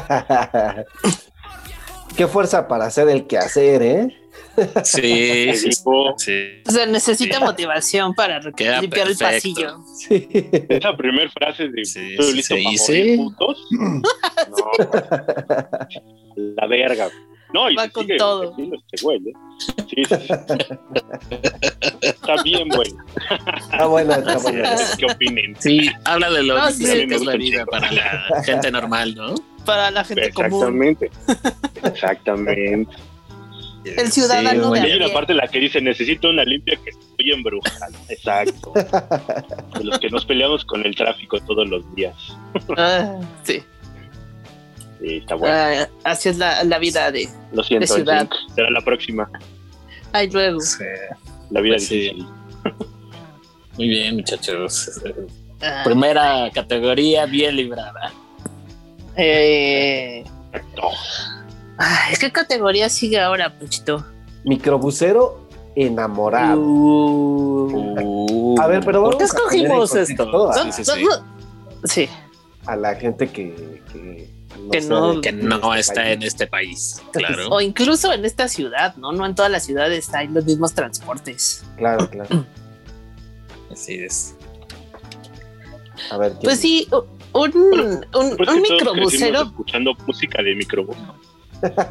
Qué 2.16 2.26
fuerza 2.26 2.66
para 2.66 2.86
hacer 2.86 3.08
el 3.08 3.26
quehacer, 3.26 3.82
¿eh? 3.82 4.16
Sí, 4.84 5.52
sí, 5.54 5.70
sí. 5.72 5.82
O 5.86 6.70
sea, 6.70 6.86
necesita 6.86 7.38
Sí. 7.38 7.44
motivación 7.44 8.14
para 8.14 8.40
Queda 8.52 8.80
limpiar 8.80 9.08
el 9.08 9.16
pasillo. 9.16 9.80
Sí. 9.94 10.26
esa 10.70 10.96
primera 10.96 11.30
frase 11.30 11.68
de 11.68 11.84
Sí, 11.84 12.12
estoy 12.12 12.32
listo 12.34 12.54
para 12.54 12.62
morir, 12.64 12.78
sí. 12.78 13.16
putos. 13.18 13.58
No, 14.48 14.70
la 16.56 16.66
verga. 16.66 17.08
No, 17.54 17.70
y 17.70 17.76
Va 17.76 17.84
se 17.84 17.90
con 17.92 18.04
sigue 18.06 18.16
todo. 18.18 18.54
este 18.58 19.02
güey, 19.04 19.18
¿eh? 19.18 19.32
Sí, 19.88 20.04
sí, 20.04 20.14
sí. 20.26 20.28
Está 22.02 22.42
bien 22.42 22.68
bueno. 22.68 22.96
Está 23.70 23.86
buena, 23.86 24.16
está 24.16 24.38
buena. 24.38 24.74
¿Qué 24.98 25.06
opinen? 25.06 25.56
Sí, 25.58 25.90
habla 26.04 26.30
de 26.30 26.42
lo 26.42 26.58
No, 26.58 26.66
que 26.76 27.02
es 27.14 27.22
la 27.24 27.36
vida 27.36 27.64
para 27.66 27.90
la 27.92 28.42
gente 28.44 28.70
normal, 28.70 29.14
¿no? 29.14 29.34
Para 29.66 29.90
la 29.90 30.04
gente 30.04 30.30
común. 30.32 30.52
Exactamente. 30.54 31.10
Exactamente. 31.84 32.96
El 33.84 34.10
ciudadano 34.10 34.74
Sí, 34.74 34.80
de 34.80 34.86
hay 34.92 34.96
una 34.98 35.12
parte 35.12 35.30
en 35.32 35.38
la 35.38 35.46
que 35.48 35.60
dice, 35.60 35.80
necesito 35.80 36.28
una 36.30 36.44
limpia 36.44 36.76
que 36.82 36.90
estoy 36.90 37.30
embrujada. 37.32 37.88
Exacto. 38.08 38.72
De 39.78 39.84
los 39.84 39.98
que 40.00 40.10
nos 40.10 40.24
peleamos 40.24 40.64
con 40.64 40.84
el 40.84 40.94
tráfico 40.96 41.38
todos 41.40 41.68
los 41.68 41.94
días. 41.94 42.16
Ah, 42.76 43.14
sí. 43.44 43.62
Sí, 45.00 45.16
está 45.18 45.36
bueno. 45.36 45.54
Ah, 45.54 45.88
así 46.04 46.30
es 46.30 46.38
la, 46.38 46.64
la 46.64 46.78
vida 46.78 47.12
de. 47.12 47.28
Lo 47.52 47.62
siento, 47.62 47.86
de 47.86 48.00
ciudad. 48.00 48.28
Será 48.56 48.70
la 48.70 48.80
próxima. 48.80 49.30
Ay, 50.12 50.30
luego. 50.30 50.58
Sí. 50.60 50.82
La 51.50 51.60
vida 51.60 51.74
Pues 51.74 51.86
sí. 51.86 51.98
difícil. 52.00 52.26
Muy 53.76 53.88
bien, 53.88 54.16
muchachos. 54.16 54.90
Ah, 55.62 55.82
Primera 55.84 56.50
categoría 56.52 57.26
bien 57.26 57.54
librada. 57.56 58.12
Eh, 59.16 60.24
ay, 61.78 62.14
¿Qué 62.20 62.30
categoría 62.32 62.88
sigue 62.88 63.18
ahora, 63.20 63.58
Puchito? 63.58 64.04
Microbusero 64.44 65.46
enamorado. 65.74 66.60
Uh. 66.60 68.54
A 68.60 68.66
ver, 68.66 68.82
pero 68.84 69.02
¿Por 69.04 69.18
qué 69.18 69.24
vamos 69.24 69.34
a 69.34 69.38
poner 69.38 69.58
en 69.58 69.66
escogimos 69.66 69.94
esto? 69.94 70.52
Sí, 70.54 70.72
sí, 70.72 70.84
sí. 70.84 71.06
Sí, 71.84 72.08
A 72.64 72.74
la 72.76 72.94
gente 72.94 73.28
que, 73.28 73.82
que 73.92 74.80
no, 74.80 75.20
Que 75.20 75.32
no- 75.32 75.70
Que 75.72 75.78
este 75.78 75.80
está 75.80 75.94
país. 76.02 76.12
en 76.16 76.22
este 76.22 76.46
país, 76.46 77.02
claro. 77.12 77.48
o 77.50 77.60
incluso 77.60 78.12
en 78.12 78.24
esta 78.24 78.48
ciudad, 78.48 78.96
¿no? 78.96 79.12
No 79.12 79.26
en 79.26 79.34
todas 79.34 79.50
las 79.50 79.64
ciudades 79.64 80.12
hay 80.14 80.28
los 80.28 80.44
mismos 80.46 80.72
transportes. 80.72 81.62
Claro, 81.76 82.08
claro. 82.08 82.44
Así 83.70 83.94
es. 83.94 84.34
A 86.10 86.16
ver, 86.16 86.32
¿quién? 86.32 86.42
Pues 86.42 86.60
sí, 86.60 86.88
un, 87.36 88.04
un, 88.14 88.48
un 88.48 88.62
microbusero, 88.62 89.42
escuchando 89.42 89.94
música 90.06 90.42
de 90.42 90.54
microbús. 90.54 90.96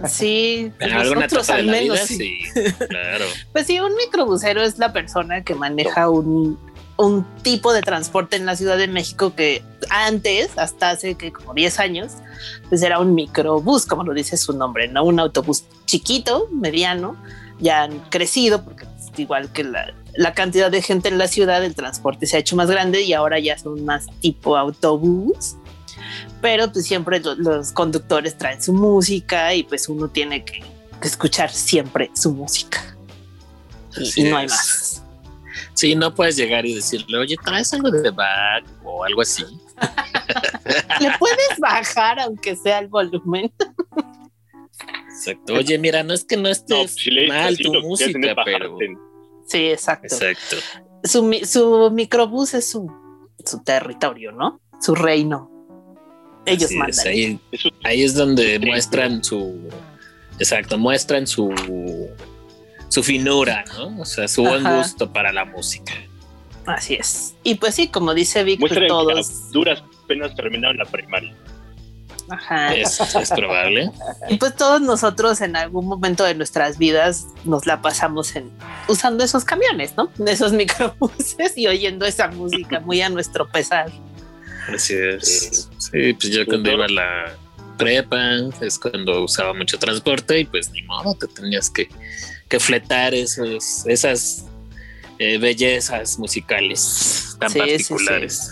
sí, 0.08 0.72
nosotros 0.80 1.50
al 1.50 1.66
menos 1.66 1.98
vida, 1.98 2.08
sí. 2.08 2.42
sí, 2.54 2.72
claro. 2.88 3.26
Pues 3.52 3.68
sí, 3.68 3.80
un 3.80 3.96
microbusero 3.96 4.62
es 4.62 4.78
la 4.78 4.94
persona 4.94 5.44
que 5.44 5.56
maneja 5.56 6.10
un, 6.10 6.60
un 6.98 7.26
tipo 7.42 7.74
de 7.74 7.82
transporte 7.82 8.36
en 8.36 8.46
la 8.46 8.56
Ciudad 8.56 8.78
de 8.78 8.88
México 8.88 9.36
que 9.36 9.64
antes, 9.90 10.58
hasta 10.58 10.92
hace 10.92 11.16
que 11.16 11.32
como 11.32 11.54
10 11.54 11.80
años, 11.80 12.14
pues 12.70 12.82
era 12.82 13.00
un 13.00 13.16
microbús, 13.16 13.86
como 13.86 14.04
lo 14.04 14.14
dice 14.14 14.38
su 14.38 14.54
nombre, 14.54 14.88
¿no? 14.88 15.04
Un 15.04 15.20
autobús 15.20 15.66
chiquito, 15.86 16.48
mediano, 16.52 17.16
ya 17.60 17.84
han 17.84 18.00
crecido 18.10 18.64
porque 18.64 18.86
igual 19.18 19.52
que 19.52 19.64
la, 19.64 19.94
la 20.18 20.34
cantidad 20.34 20.72
de 20.72 20.82
gente 20.82 21.10
en 21.10 21.18
la 21.18 21.28
ciudad, 21.28 21.64
el 21.64 21.76
transporte 21.76 22.26
se 22.28 22.38
ha 22.38 22.40
hecho 22.40 22.56
más 22.56 22.70
grande 22.70 23.02
y 23.02 23.14
ahora 23.14 23.40
ya 23.40 23.58
son 23.58 23.84
más 23.86 24.08
tipo 24.22 24.56
autobús. 24.58 25.56
Pero 26.42 26.72
pues 26.72 26.86
siempre 26.86 27.20
lo- 27.20 27.36
los 27.36 27.72
conductores 27.72 28.38
traen 28.38 28.62
su 28.62 28.74
música 28.74 29.54
y 29.56 29.64
pues 29.64 29.90
uno 29.90 30.10
tiene 30.10 30.44
que, 30.46 30.60
que 31.02 31.08
escuchar 31.08 31.50
siempre 31.52 32.12
su 32.14 32.32
música 32.34 32.96
y, 33.98 34.24
no 34.24 34.38
hay 34.38 34.48
más. 34.48 35.02
Sí, 35.74 35.96
no 35.96 36.14
puedes 36.14 36.36
llegar 36.36 36.66
y 36.66 36.74
decirle, 36.76 37.18
oye, 37.18 37.36
traes 37.44 37.74
algo 37.74 37.90
de 37.92 38.10
Bach 38.12 38.64
o 38.84 39.04
algo 39.04 39.22
así. 39.22 39.44
Le 41.02 41.12
puedes 41.18 41.60
bajar 41.60 42.20
aunque 42.20 42.56
sea 42.56 42.80
el 42.80 42.88
volumen. 42.88 43.52
Exacto. 45.10 45.54
Oye, 45.54 45.78
mira, 45.78 46.04
no 46.04 46.14
es 46.14 46.24
que 46.26 46.36
no 46.38 46.44
No, 46.44 46.50
estés 46.50 46.96
mal 47.28 47.58
tu 47.58 47.74
música, 47.82 48.36
pero. 48.44 48.76
bajarte. 48.76 48.98
Sí, 49.46 49.66
exacto. 49.70 50.08
Exacto. 50.16 50.56
Su, 51.04 51.24
mi- 51.24 51.46
su 51.46 51.90
microbús 51.92 52.54
es 52.54 52.70
su, 52.70 52.92
su 53.46 53.64
territorio, 53.64 54.32
¿no? 54.32 54.60
Su 54.82 54.96
reino. 54.96 55.52
Ellos 56.46 56.66
Así 56.66 56.74
es, 56.76 56.80
mandan. 56.80 57.08
ahí, 57.08 57.40
ahí 57.84 58.04
es 58.04 58.14
donde 58.14 58.60
Sí. 58.60 58.66
muestran 58.66 59.24
su. 59.24 59.70
Exacto, 60.40 60.78
muestran 60.78 61.26
su. 61.28 61.54
Su 62.88 63.04
finura, 63.04 63.66
¿no? 63.78 64.02
O 64.02 64.06
sea, 64.06 64.28
su 64.28 64.44
buen 64.44 64.66
Ajá. 64.66 64.78
gusto 64.78 65.12
para 65.12 65.32
la 65.34 65.44
música. 65.46 65.94
Así 66.66 66.94
es. 66.96 67.36
Y 67.44 67.56
pues 67.56 67.76
sí, 67.76 67.88
como 67.88 68.14
dice 68.14 68.44
que 68.46 68.58
todos. 68.88 69.52
duras 69.52 69.84
penas 70.08 70.36
terminaron 70.36 70.78
la 70.78 70.86
primaria. 70.86 71.36
Ajá. 72.30 72.76
Es, 72.76 73.00
es 73.00 73.30
probable. 73.30 73.92
Y 74.30 74.38
pues 74.38 74.56
todos 74.56 74.82
nosotros 74.82 75.42
en 75.42 75.56
algún 75.56 75.86
momento 75.86 76.24
de 76.24 76.34
nuestras 76.34 76.78
vidas 76.78 77.28
nos 77.44 77.66
la 77.66 77.82
pasamos 77.82 78.36
en 78.36 78.52
usando 78.88 79.24
esos 79.24 79.46
camiones, 79.46 79.96
¿no? 79.96 80.10
Esos 80.26 80.52
microbuses 80.52 81.58
y 81.58 81.68
oyendo 81.68 82.06
esa 82.06 82.28
música 82.30 82.80
muy 82.80 83.02
a 83.02 83.10
nuestro 83.10 83.48
pesar. 83.48 83.92
Así 84.74 84.96
es. 84.96 85.70
Sí, 85.78 86.14
pues 86.14 86.34
yo 86.34 86.46
cuando 86.46 86.72
iba 86.72 86.86
a 86.86 86.90
la 86.90 87.38
prepa 87.78 88.38
es 88.62 88.80
cuando 88.80 89.24
usaba 89.24 89.54
mucho 89.54 89.78
transporte 89.78 90.40
y 90.40 90.46
pues 90.46 90.72
ni 90.72 90.82
modo, 90.84 91.14
te 91.16 91.28
tenías 91.28 91.70
que, 91.70 91.90
que 92.50 92.60
fletar 92.60 93.14
esos, 93.14 93.86
esas 93.86 94.46
eh, 95.20 95.38
bellezas 95.38 96.18
musicales 96.18 97.38
tan 97.40 97.50
Sí, 97.50 97.80
sí, 97.80 97.96
sí. 97.98 98.52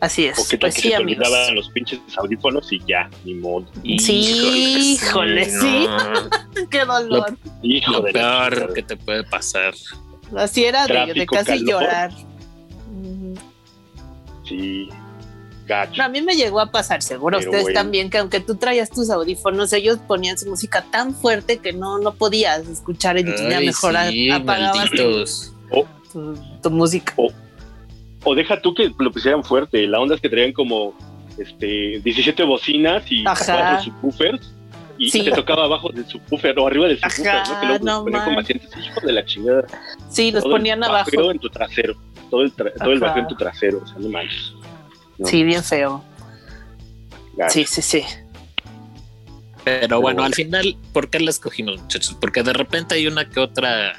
Así 0.00 0.26
es. 0.26 0.36
que 0.48 0.56
tal 0.58 0.70
Pues 0.70 0.74
sí, 0.74 0.82
se 0.82 0.88
te 0.90 0.94
amigos. 0.96 1.26
olvidaban 1.26 1.54
los 1.56 1.68
pinches 1.70 2.00
audífonos 2.16 2.72
y 2.72 2.80
ya, 2.86 3.10
ni 3.24 3.34
modo. 3.34 3.66
Sí, 3.98 4.96
híjole, 5.00 5.44
sí. 5.50 5.86
no. 5.86 6.68
Qué 6.70 6.84
dolor. 6.84 7.36
Hijo 7.62 7.92
Lo 7.92 8.00
de 8.02 8.12
peor 8.12 8.72
que 8.74 8.82
te 8.82 8.96
puede 8.96 9.24
pasar. 9.24 9.74
Así 10.36 10.64
era 10.64 10.86
de, 10.86 11.26
casi 11.26 11.46
calor. 11.46 11.66
llorar. 11.66 12.12
Sí, 14.48 14.88
gacho. 15.66 15.94
No, 15.98 16.04
a 16.04 16.08
mí 16.08 16.22
me 16.22 16.34
llegó 16.34 16.60
a 16.60 16.70
pasar, 16.70 17.02
seguro 17.02 17.38
Pero 17.38 17.50
ustedes 17.50 17.64
bueno. 17.64 17.80
también, 17.80 18.08
que 18.10 18.18
aunque 18.18 18.40
tú 18.40 18.54
traías 18.56 18.90
tus 18.90 19.10
audífonos, 19.10 19.72
ellos 19.72 19.98
ponían 20.06 20.38
su 20.38 20.48
música 20.48 20.84
tan 20.90 21.14
fuerte 21.14 21.58
que 21.58 21.72
no, 21.72 21.98
no 21.98 22.14
podías 22.14 22.66
escuchar 22.68 23.16
ya 23.24 23.58
Ay, 23.58 23.66
mejor 23.66 23.94
sí, 24.08 24.30
apagabas 24.30 24.90
tu, 24.90 24.96
malditos. 24.96 25.52
tu- 26.12 26.38
tu 26.62 26.70
música. 26.70 27.14
O 28.24 28.34
deja 28.34 28.60
tú 28.60 28.74
que 28.74 28.90
lo 28.98 29.12
pusieran 29.12 29.44
fuerte. 29.44 29.86
La 29.86 30.00
onda 30.00 30.14
es 30.16 30.20
que 30.20 30.28
traían 30.28 30.52
como 30.52 30.94
este 31.38 32.00
17 32.00 32.42
bocinas 32.44 33.04
y 33.10 33.24
Ajá. 33.26 33.44
cuatro 33.78 33.84
subwoofers. 33.84 34.54
Y 35.00 35.10
Sí. 35.10 35.22
te 35.22 35.30
tocaba 35.30 35.64
abajo 35.66 35.90
del 35.90 36.04
subwoofer 36.06 36.58
o 36.58 36.66
arriba 36.66 36.88
del 36.88 36.98
subwoofer, 36.98 37.28
Ajá, 37.28 37.54
¿no? 37.54 37.60
Que 37.60 37.66
luego 37.66 37.84
no 37.84 38.02
ponían 38.04 38.24
como 38.24 38.40
asientos, 38.40 38.70
hijo 38.76 39.00
de 39.06 39.12
la 39.12 39.24
chingada. 39.24 39.64
Sí, 40.10 40.32
los 40.32 40.42
Todo 40.42 40.56
el 40.56 40.60
ponían 40.60 40.82
abajo. 40.82 41.30
en 41.30 41.38
tu 41.38 41.48
trasero. 41.48 41.94
Todo 42.30 42.42
el, 42.42 42.52
tra- 42.54 42.72
todo 42.76 42.92
el 42.92 42.98
bajeo 42.98 43.22
en 43.22 43.28
tu 43.28 43.36
trasero. 43.36 43.78
O 43.82 43.86
sea, 43.86 43.96
no 43.98 44.08
manches. 44.08 44.52
no. 45.18 45.26
Sí, 45.26 45.44
bien 45.44 45.62
feo. 45.62 46.02
Sí, 47.48 47.64
sí, 47.64 47.80
sí. 47.82 48.02
Pero 49.64 50.00
bueno, 50.00 50.16
bueno. 50.16 50.22
al 50.24 50.34
final, 50.34 50.76
¿por 50.92 51.10
qué 51.10 51.20
la 51.20 51.30
escogimos, 51.30 51.80
muchachos? 51.80 52.16
Porque 52.20 52.42
de 52.42 52.52
repente 52.52 52.94
hay 52.96 53.06
una 53.06 53.28
que 53.28 53.38
otra 53.38 53.94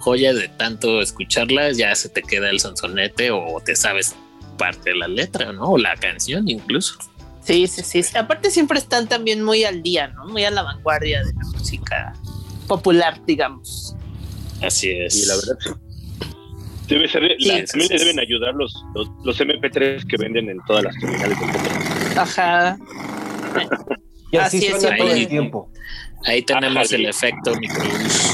joya 0.00 0.32
de 0.34 0.48
tanto 0.48 1.00
escucharla, 1.00 1.70
ya 1.72 1.94
se 1.94 2.08
te 2.08 2.22
queda 2.22 2.50
el 2.50 2.58
sonsonete 2.60 3.30
o 3.30 3.60
te 3.64 3.76
sabes 3.76 4.14
parte 4.58 4.90
de 4.90 4.96
la 4.96 5.08
letra, 5.08 5.52
¿no? 5.52 5.70
O 5.70 5.78
la 5.78 5.94
canción 5.96 6.48
incluso. 6.48 6.94
Sí, 7.44 7.66
sí, 7.66 7.82
sí. 7.82 8.02
sí. 8.02 8.18
Aparte 8.18 8.50
siempre 8.50 8.78
están 8.78 9.08
también 9.08 9.42
muy 9.42 9.64
al 9.64 9.82
día, 9.82 10.08
¿no? 10.08 10.26
Muy 10.26 10.44
a 10.44 10.50
la 10.50 10.62
vanguardia 10.62 11.20
de 11.24 11.32
la 11.32 11.44
música 11.58 12.12
popular, 12.66 13.20
digamos. 13.26 13.94
Así 14.62 14.90
es. 14.90 15.16
Y 15.22 15.26
la 15.26 15.36
verdad. 15.36 15.58
Debe 16.88 17.08
ser, 17.08 17.22
Sí, 17.38 17.48
la- 17.48 17.54
sí, 17.58 17.64
también 17.66 17.66
sí, 17.66 17.78
le 17.94 17.98
sí. 17.98 18.04
deben 18.04 18.20
ayudar 18.20 18.54
los, 18.54 18.74
los, 18.94 19.08
los 19.24 19.40
MP3 19.40 20.06
que 20.06 20.16
venden 20.18 20.50
en 20.50 20.58
todas 20.66 20.84
las 20.84 20.94
terminales 20.98 21.38
de 21.38 21.46
MP3. 21.46 22.16
Ajá. 22.18 22.78
Y 24.32 24.36
así, 24.36 24.58
Así 24.58 24.66
es, 24.66 24.80
suena 24.82 24.96
todo 24.98 25.08
ahí- 25.12 25.22
el 25.22 25.28
tiempo. 25.28 25.70
Ahí 26.26 26.42
tenemos 26.42 26.92
el 26.92 27.06
efecto 27.06 27.54
microbús. 27.56 28.30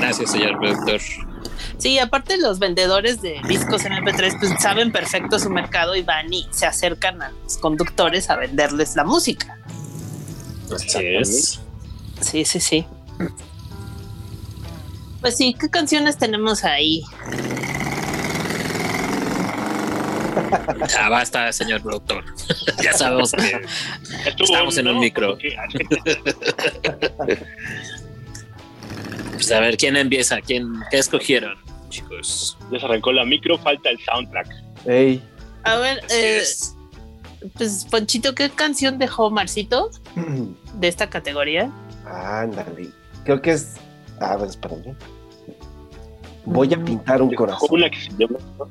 Gracias, 0.00 0.32
señor 0.32 0.58
productor. 0.58 1.00
Sí, 1.76 1.98
aparte 1.98 2.38
los 2.38 2.58
vendedores 2.58 3.20
de 3.20 3.40
discos 3.46 3.84
MP3 3.84 4.38
pues 4.38 4.52
saben 4.60 4.92
perfecto 4.92 5.38
su 5.38 5.50
mercado 5.50 5.94
y 5.94 6.02
van 6.02 6.32
y 6.32 6.46
se 6.50 6.66
acercan 6.66 7.22
a 7.22 7.30
los 7.30 7.58
conductores 7.58 8.30
a 8.30 8.36
venderles 8.36 8.96
la 8.96 9.04
música. 9.04 9.58
Así 10.74 10.98
es. 11.06 11.60
Sí, 12.20 12.44
sí, 12.44 12.60
sí. 12.60 12.86
Pues 15.20 15.36
sí, 15.36 15.54
¿qué 15.58 15.68
canciones 15.68 16.16
tenemos 16.16 16.64
ahí? 16.64 17.02
Ya 20.88 21.08
basta, 21.08 21.52
señor 21.52 21.82
productor. 21.82 22.24
ya 22.82 22.94
sabemos 22.94 23.32
que 23.32 23.60
Estamos 24.38 24.78
en 24.78 24.88
un 24.88 24.98
micro. 24.98 25.36
Pues 29.40 29.52
a 29.52 29.60
ver, 29.60 29.78
¿quién 29.78 29.96
empieza? 29.96 30.38
¿Quién, 30.42 30.70
¿Qué 30.90 30.98
escogieron, 30.98 31.56
chicos? 31.88 32.58
Ya 32.70 32.78
se 32.78 32.84
arrancó 32.84 33.10
la 33.10 33.24
micro, 33.24 33.56
falta 33.56 33.88
el 33.88 33.98
soundtrack. 34.04 34.48
Ey. 34.84 35.22
A 35.64 35.76
ver, 35.78 35.98
eh, 36.10 36.40
es. 36.42 36.76
pues 37.56 37.86
Ponchito, 37.90 38.34
¿qué 38.34 38.50
canción 38.50 38.98
dejó 38.98 39.30
Marcito 39.30 39.90
de 40.74 40.88
esta 40.88 41.08
categoría? 41.08 41.70
Ándale. 42.04 42.90
Creo 43.24 43.40
que 43.40 43.52
es. 43.52 43.76
A 44.20 44.36
ver, 44.36 44.50
espérame. 44.50 44.94
Voy 46.44 46.74
a 46.74 46.84
pintar 46.84 47.22
un 47.22 47.34
corazón. 47.34 47.68
Una 47.70 47.88
que 47.88 47.98
se 47.98 48.10
llama 48.18 48.38
¿no? 48.58 48.68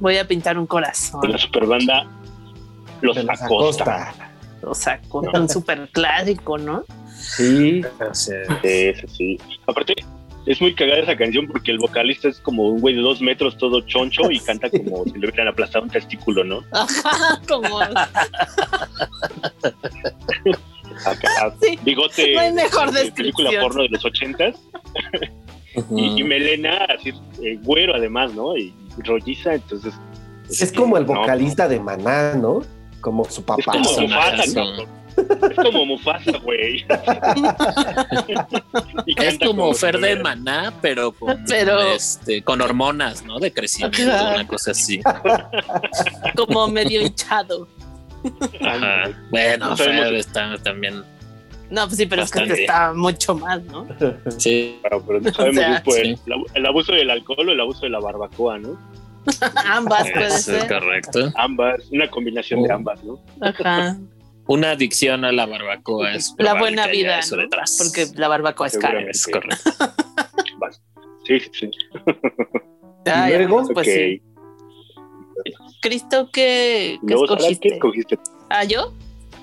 Voy 0.00 0.16
a 0.16 0.26
pintar 0.26 0.56
un 0.56 0.64
de 0.64 0.68
corazón. 0.68 1.30
la 1.30 1.36
superbanda 1.36 2.06
Los 3.02 3.16
de 3.16 3.24
los 3.24 3.42
Acosta. 3.42 3.84
Acosta. 4.08 4.30
O 4.66 4.74
sea, 4.74 5.00
con 5.08 5.26
un 5.36 5.48
súper 5.48 5.88
clásico, 5.90 6.58
¿no? 6.58 6.84
Sí. 7.16 7.82
Así 8.00 8.32
es. 8.62 9.04
Sí. 9.10 9.38
Aparte, 9.66 9.94
es 10.46 10.60
muy 10.60 10.74
cagada 10.74 11.00
esa 11.00 11.16
canción 11.16 11.46
porque 11.46 11.70
el 11.70 11.78
vocalista 11.78 12.28
es 12.28 12.38
como 12.40 12.68
un 12.68 12.80
güey 12.80 12.94
de 12.94 13.00
dos 13.00 13.22
metros, 13.22 13.56
todo 13.56 13.80
choncho, 13.82 14.30
y 14.30 14.38
canta 14.44 14.68
como 14.70 15.04
si 15.04 15.12
le 15.12 15.28
hubieran 15.28 15.48
aplastado 15.48 15.84
un 15.84 15.90
testículo, 15.90 16.44
¿no? 16.44 16.62
Ajá, 16.72 17.40
como 17.48 17.80
Acá, 21.06 21.54
Sí, 21.60 21.78
bigote 21.82 22.34
no 22.34 22.40
hay 22.40 22.52
mejor 22.52 22.92
de 22.92 23.10
película 23.10 23.50
porno 23.60 23.82
de 23.82 23.88
los 23.88 24.04
ochentas. 24.04 24.54
Y, 25.90 26.20
y 26.20 26.22
melena, 26.22 26.86
así, 26.96 27.12
eh, 27.42 27.58
güero 27.62 27.96
además, 27.96 28.32
¿no? 28.32 28.56
Y, 28.56 28.72
y 28.96 29.02
rolliza, 29.02 29.54
entonces. 29.54 29.92
Es 30.48 30.72
como 30.72 30.96
el 30.96 31.04
no, 31.06 31.14
vocalista 31.14 31.66
de 31.66 31.80
Maná, 31.80 32.34
¿no? 32.34 32.62
Como 33.04 33.24
su 33.26 33.40
Es 33.40 33.46
papá. 33.46 33.62
como 33.72 33.84
Personaje, 33.84 34.48
Mufasa. 34.48 34.82
Es 35.50 35.56
como 35.56 35.86
Mufasa, 35.86 36.38
güey. 36.38 36.84
Es 39.16 39.38
como 39.38 39.72
Fer 39.74 39.98
de. 40.00 40.16
Maná, 40.16 40.72
pero 40.80 41.12
con, 41.12 41.44
Pero- 41.46 41.80
este, 41.92 42.42
con 42.42 42.60
hormonas, 42.60 43.24
¿no? 43.24 43.38
De 43.38 43.52
crecimiento, 43.52 44.02
una 44.02 44.46
cosa 44.46 44.70
así. 44.72 45.00
Como 46.36 46.68
medio 46.68 47.00
hinchado. 47.02 47.68
Ajá. 48.60 49.10
Bueno, 49.30 49.76
Fer 49.76 50.14
está 50.14 50.56
también. 50.62 51.02
No, 51.70 51.86
pues 51.86 51.96
sí, 51.96 52.06
pero 52.06 52.22
es 52.22 52.30
que 52.30 52.44
está 52.44 52.92
mucho 52.94 53.34
más, 53.34 53.62
¿no? 53.64 53.86
Sí, 54.38 54.78
Claro, 54.80 55.02
pero 55.06 55.20
no 55.20 55.30
sabemos 55.32 55.56
sea, 55.56 55.68
si 55.68 55.74
es 55.74 55.80
por 55.82 55.98
el, 55.98 56.16
sí. 56.16 56.22
el- 56.26 56.44
el 56.54 56.66
abuso 56.66 56.92
del 56.92 57.10
alcohol 57.10 57.48
o 57.48 57.52
el 57.52 57.60
abuso 57.60 57.80
de 57.82 57.90
la 57.90 58.00
barbacoa, 58.00 58.58
¿no? 58.58 58.78
Ambas 59.66 60.10
puede 60.12 60.26
es 60.26 60.42
ser. 60.44 60.68
correcto. 60.68 61.32
Ambas, 61.36 61.88
una 61.90 62.10
combinación 62.10 62.62
de 62.62 62.70
Oh. 62.70 62.74
ambas, 62.76 63.02
¿no? 63.04 63.18
Ajá. 63.40 63.96
Una 64.46 64.72
adicción 64.72 65.24
a 65.24 65.32
la 65.32 65.46
barbacoa 65.46 66.12
es 66.14 66.34
La 66.38 66.54
buena 66.58 66.86
vida, 66.86 67.18
eso 67.18 67.36
¿no? 67.36 67.42
detrás. 67.42 67.78
Porque 67.82 68.06
la 68.18 68.28
barbacoa 68.28 68.66
es 68.66 68.78
cara. 68.78 69.00
es 69.08 69.26
correcto. 69.26 69.70
Sí, 71.26 71.40
sí, 71.40 71.50
sí. 71.54 71.70
Ay, 73.06 73.32
¿Y 73.32 73.36
luego? 73.38 73.62
pues 73.72 73.88
Ok. 73.88 73.94
sí. 73.94 74.22
Cristo, 75.80 76.28
¿qué, 76.30 76.98
qué 77.06 77.14
Sara, 77.14 77.26
¿qué 77.26 77.34
escogiste? 77.34 77.68
escogiste? 77.74 78.18
¿Ah, 78.50 78.64
yo? 78.64 78.92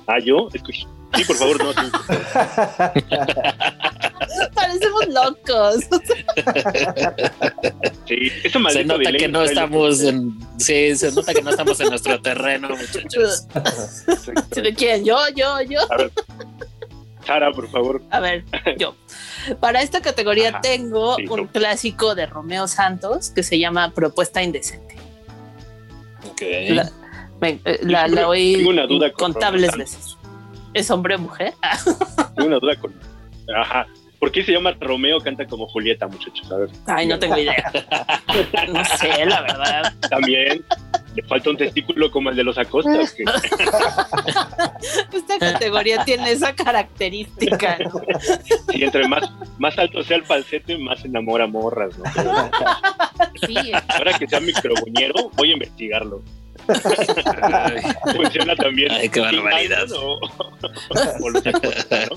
Ah, 0.06 0.20
yo 0.20 0.48
escogí. 0.54 0.86
Sí, 1.16 1.24
por 1.26 1.36
favor, 1.36 1.64
no. 1.64 1.74
sí. 1.74 1.80
Parecemos 4.54 5.08
locos. 5.08 5.76
Sí, 8.08 8.32
ese 8.44 8.50
Se 8.50 8.60
maldito 8.60 8.86
nota 8.88 9.00
delay 9.00 9.18
que 9.20 9.28
no 9.28 9.44
estamos 9.44 10.00
loco. 10.00 10.10
en. 10.10 10.40
Sí, 10.60 10.96
se 10.96 11.12
nota 11.12 11.34
que 11.34 11.42
no 11.42 11.50
estamos 11.50 11.80
en 11.80 11.90
nuestro 11.90 12.22
terreno, 12.22 12.70
muchachos. 12.70 13.46
¿Si 14.52 14.62
de 14.62 14.74
quién? 14.74 15.04
Yo, 15.06 15.18
yo, 15.36 15.62
yo. 15.62 15.80
A 15.92 15.98
ver, 15.98 16.12
Sara, 17.26 17.52
por 17.52 17.70
favor. 17.70 18.02
A 18.10 18.20
ver, 18.20 18.44
yo. 18.78 18.96
Para 19.60 19.82
esta 19.82 20.02
categoría 20.02 20.50
Ajá, 20.50 20.62
tengo 20.62 21.16
sí, 21.16 21.26
un 21.28 21.42
no. 21.42 21.48
clásico 21.52 22.16
de 22.16 22.26
Romeo 22.28 22.68
Santos 22.68 23.32
que 23.32 23.44
se 23.44 23.58
llama 23.60 23.92
Propuesta 23.94 24.42
Indecente. 24.44 24.96
Ok. 26.30 26.42
La, 26.70 26.92
me- 27.40 27.60
eh, 27.66 27.80
la, 27.84 28.08
la 28.08 28.28
oí 28.28 28.56
Tengo 28.58 28.70
una 28.70 28.86
duda 28.88 29.12
con 29.12 29.34
contables 29.34 29.72
Romeo 29.72 29.86
veces. 29.86 30.18
¿Es 30.74 30.90
hombre 30.92 31.16
o 31.16 31.20
mujer? 31.20 31.54
Tengo 32.36 32.48
una 32.48 32.60
duda 32.60 32.76
con. 32.76 32.94
Ajá. 33.56 33.88
¿Por 34.20 34.32
qué 34.32 34.44
se 34.44 34.52
llama 34.52 34.72
Romeo 34.80 35.20
canta 35.20 35.48
como 35.48 35.68
Julieta, 35.68 36.08
muchachos? 36.08 36.52
A 36.52 36.58
ver. 36.58 36.70
Ay, 36.86 37.08
no 37.08 37.18
tengo 37.18 37.38
idea. 37.38 37.72
No 38.72 38.86
sé, 38.86 39.26
la 39.26 39.42
verdad. 39.42 39.94
También 40.10 40.64
le 41.16 41.24
falta 41.24 41.50
un 41.50 41.58
testículo 41.58 42.10
como 42.12 42.30
el 42.30 42.36
de 42.36 42.44
los 42.44 42.58
Acosta. 42.58 42.92
¿o 42.92 43.04
qué? 43.18 43.24
Esta 45.18 45.40
categoría 45.40 46.06
tiene 46.06 46.32
esa 46.32 46.56
característica. 46.56 47.80
¿no? 47.80 48.02
Y 48.72 48.84
entre 48.84 49.08
más, 49.08 49.30
más 49.58 49.78
alto 49.78 50.04
sea 50.04 50.18
el 50.18 50.24
falsete, 50.24 50.78
más 50.78 51.04
enamora 51.04 51.48
morras, 51.48 51.98
¿no? 51.98 52.06
Sí, 53.46 53.72
ahora 53.90 54.18
que 54.18 54.28
sea 54.28 54.40
microbuñero, 54.40 55.32
voy 55.34 55.50
a 55.50 55.54
investigarlo. 55.54 56.22
Funciona 58.16 58.56
también. 58.56 58.92
Ay, 58.92 59.10
qué 59.10 59.22
sin 59.30 59.44
barbaridad. 59.44 59.88
manos 59.88 59.94
O, 60.00 60.20
o 61.22 61.30
los 61.30 61.46
Acosta, 61.46 62.06
¿no? 62.06 62.16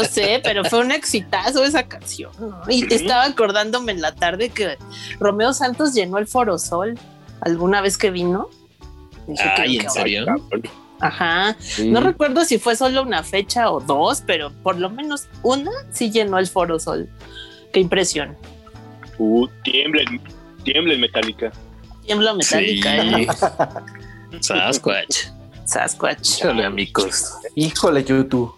no 0.00 0.04
sé, 0.04 0.40
pero 0.42 0.64
fue 0.64 0.80
un 0.80 0.90
exitazo 0.92 1.64
esa 1.64 1.82
canción. 1.88 2.30
¿no? 2.38 2.60
Y 2.68 2.84
Ujú. 2.84 2.94
estaba 2.94 3.24
acordándome 3.24 3.92
en 3.92 4.00
la 4.00 4.14
tarde 4.14 4.50
que 4.50 4.76
Romeo 5.18 5.52
Santos 5.52 5.94
llenó 5.94 6.18
el 6.18 6.26
Foro 6.26 6.58
Sol 6.58 6.98
alguna 7.40 7.80
vez 7.80 7.96
que 7.98 8.10
vino. 8.10 8.48
Dije, 9.26 9.42
Ay, 9.56 9.78
creo 9.78 9.82
¿en 9.82 9.90
serio? 9.90 10.26
Ajá. 11.00 11.56
Sí. 11.60 11.90
No 11.90 12.00
recuerdo 12.00 12.44
si 12.44 12.58
fue 12.58 12.74
solo 12.74 13.02
una 13.02 13.22
fecha 13.22 13.70
o 13.70 13.80
dos, 13.80 14.22
pero 14.26 14.50
por 14.62 14.78
lo 14.78 14.90
menos 14.90 15.28
una 15.42 15.70
sí 15.92 16.10
llenó 16.10 16.38
el 16.38 16.46
Foro 16.48 16.78
Sol. 16.80 17.08
Qué 17.72 17.80
impresión. 17.80 18.36
Uh, 19.18 19.46
tiemblen, 19.62 20.20
tiemblen 20.64 21.00
metálica. 21.00 21.52
Tiembla 22.08 22.32
metálica, 22.32 22.96
¿eh? 22.96 23.28
Sí. 24.30 24.38
Sasquatch. 24.40 25.26
Sasquatch. 25.66 26.38
Chale, 26.38 26.64
amigos. 26.64 27.34
Híjole, 27.54 28.02
YouTube. 28.02 28.54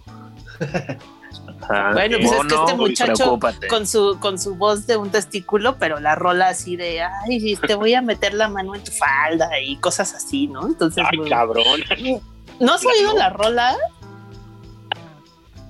Ah, 1.68 1.90
Bueno, 1.92 2.18
pues 2.20 2.30
es 2.32 2.46
que 2.46 2.54
este 2.54 2.74
muchacho 2.76 3.38
con 3.68 3.86
su, 3.88 4.18
con 4.20 4.38
su 4.38 4.54
voz 4.54 4.86
de 4.86 4.96
un 4.96 5.10
testículo, 5.10 5.76
pero 5.78 5.98
la 5.98 6.14
rola 6.14 6.48
así 6.50 6.76
de, 6.76 7.02
ay, 7.02 7.56
te 7.66 7.74
voy 7.74 7.94
a 7.94 8.02
meter 8.02 8.34
la 8.34 8.48
mano 8.48 8.76
en 8.76 8.84
tu 8.84 8.92
falda 8.92 9.48
y 9.60 9.76
cosas 9.78 10.14
así, 10.14 10.46
¿no? 10.46 10.66
Entonces, 10.68 11.04
Ay, 11.10 11.18
muy- 11.18 11.28
cabrón. 11.28 11.64
¿no 12.60 12.74
has 12.74 12.86
oído 12.86 13.12
no. 13.12 13.18
la 13.18 13.30
rola? 13.30 13.76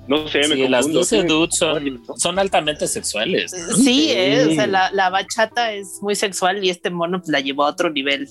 No 0.07 0.27
sé, 0.27 0.39
me 0.39 0.55
Sí, 0.55 0.67
las 0.67 0.81
confundo. 0.85 0.99
12 0.99 1.21
Sí. 1.21 1.27
dudes 1.27 1.55
son, 1.57 2.03
son 2.17 2.39
altamente 2.39 2.87
sexuales. 2.87 3.53
¿no? 3.53 3.75
Sí, 3.77 4.07
eh, 4.11 4.47
o 4.49 4.55
sea, 4.55 4.67
la, 4.67 4.91
la 4.91 5.09
bachata 5.09 5.71
es 5.73 5.99
muy 6.01 6.15
sexual 6.15 6.63
y 6.65 6.69
este 6.69 6.89
mono 6.89 7.19
pues, 7.19 7.29
la 7.29 7.39
llevó 7.39 7.65
a 7.65 7.69
otro 7.69 7.89
nivel. 7.91 8.27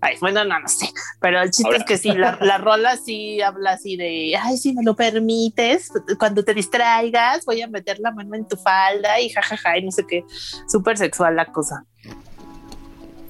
Ay, 0.00 0.16
bueno, 0.20 0.44
no, 0.44 0.58
no 0.58 0.68
sé, 0.68 0.88
pero 1.20 1.40
el 1.40 1.50
chiste 1.50 1.64
Ahora- 1.66 1.78
es 1.78 1.84
que 1.84 1.96
sí, 1.98 2.10
la, 2.12 2.38
la 2.40 2.58
rola 2.58 2.96
sí 2.96 3.40
habla 3.40 3.72
así 3.72 3.96
de, 3.96 4.34
ay, 4.40 4.56
si 4.56 4.72
me 4.72 4.82
lo 4.82 4.96
permites, 4.96 5.90
cuando 6.18 6.42
te 6.44 6.54
distraigas 6.54 7.44
voy 7.44 7.62
a 7.62 7.68
meter 7.68 7.98
la 8.00 8.10
mano 8.10 8.34
en 8.34 8.48
tu 8.48 8.56
falda 8.56 9.20
y 9.20 9.28
jajaja, 9.28 9.78
y 9.78 9.84
no 9.84 9.90
sé 9.92 10.04
qué, 10.08 10.24
súper 10.66 10.96
sexual 10.98 11.36
la 11.36 11.46
cosa. 11.46 11.84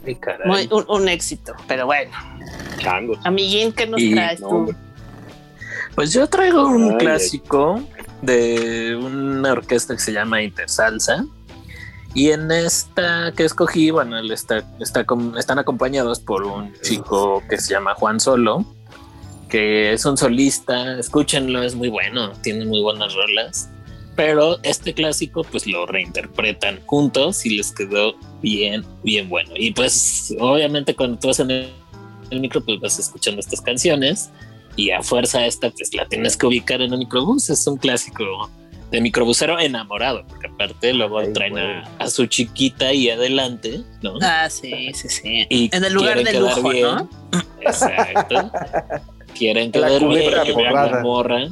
Ay, 0.06 0.14
caray. 0.16 0.48
Muy- 0.48 0.68
un, 0.72 0.84
un 0.88 1.08
éxito, 1.08 1.52
pero 1.68 1.86
bueno. 1.86 2.10
Changos. 2.78 3.18
Amiguín, 3.24 3.72
¿qué 3.72 3.86
nos 3.86 4.00
Y- 4.00 4.14
traes 4.14 4.40
no, 4.40 4.48
tú? 4.48 4.54
hombre. 4.56 4.76
Pues 5.94 6.12
yo 6.12 6.26
traigo 6.26 6.66
un 6.66 6.92
Ay, 6.92 6.98
clásico 6.98 7.82
de 8.22 8.96
una 8.96 9.52
orquesta 9.52 9.94
que 9.94 10.00
se 10.00 10.12
llama 10.12 10.42
Intersalsa. 10.42 11.24
Y 12.14 12.30
en 12.30 12.50
esta 12.50 13.32
que 13.34 13.44
escogí, 13.44 13.90
bueno, 13.90 14.18
él 14.18 14.30
está, 14.32 14.62
está 14.80 15.04
con- 15.04 15.36
están 15.38 15.58
acompañados 15.58 16.20
por 16.20 16.44
un 16.44 16.72
chico 16.82 17.42
que 17.48 17.58
se 17.58 17.72
llama 17.72 17.94
Juan 17.94 18.20
Solo, 18.20 18.66
que 19.48 19.92
es 19.92 20.04
un 20.04 20.16
solista. 20.16 20.98
Escúchenlo, 20.98 21.62
es 21.62 21.74
muy 21.74 21.88
bueno, 21.88 22.32
tiene 22.42 22.64
muy 22.66 22.82
buenas 22.82 23.14
rolas. 23.14 23.68
Pero 24.14 24.58
este 24.62 24.92
clásico, 24.92 25.42
pues 25.42 25.66
lo 25.66 25.86
reinterpretan 25.86 26.80
juntos 26.84 27.46
y 27.46 27.56
les 27.56 27.72
quedó 27.72 28.14
bien, 28.42 28.84
bien 29.02 29.30
bueno. 29.30 29.52
Y 29.56 29.72
pues, 29.72 30.34
obviamente, 30.38 30.94
cuando 30.94 31.18
tú 31.18 31.28
vas 31.28 31.40
en 31.40 31.50
el, 31.50 31.72
el 32.28 32.40
micro, 32.40 32.62
pues 32.62 32.78
vas 32.78 32.98
escuchando 32.98 33.40
estas 33.40 33.62
canciones 33.62 34.28
y 34.76 34.90
a 34.90 35.02
fuerza 35.02 35.44
esta 35.46 35.70
pues 35.70 35.94
la 35.94 36.06
tienes 36.06 36.36
que 36.36 36.46
ubicar 36.46 36.80
en 36.80 36.92
un 36.92 37.00
microbús, 37.00 37.50
es 37.50 37.66
un 37.66 37.76
clásico 37.76 38.50
de 38.90 39.00
microbusero 39.00 39.58
enamorado, 39.58 40.26
porque 40.26 40.48
aparte 40.48 40.92
luego 40.92 41.20
Ay, 41.20 41.32
traen 41.32 41.58
a, 41.58 41.82
a 41.98 42.08
su 42.08 42.26
chiquita 42.26 42.88
ahí 42.88 43.08
adelante, 43.08 43.82
¿no? 44.02 44.14
Ah, 44.20 44.48
sí, 44.50 44.92
sí, 44.92 45.08
sí. 45.08 45.46
Y 45.48 45.74
en 45.74 45.84
el 45.84 45.92
lugar 45.94 46.22
de 46.22 46.38
lujo, 46.38 46.68
bien. 46.68 46.82
¿no? 46.84 47.08
Exacto. 47.60 48.50
quieren 49.34 49.72
quedar 49.72 50.06
bien, 50.06 50.32
que 50.44 50.54
vean 50.54 50.74
la 50.74 51.00
morra 51.02 51.46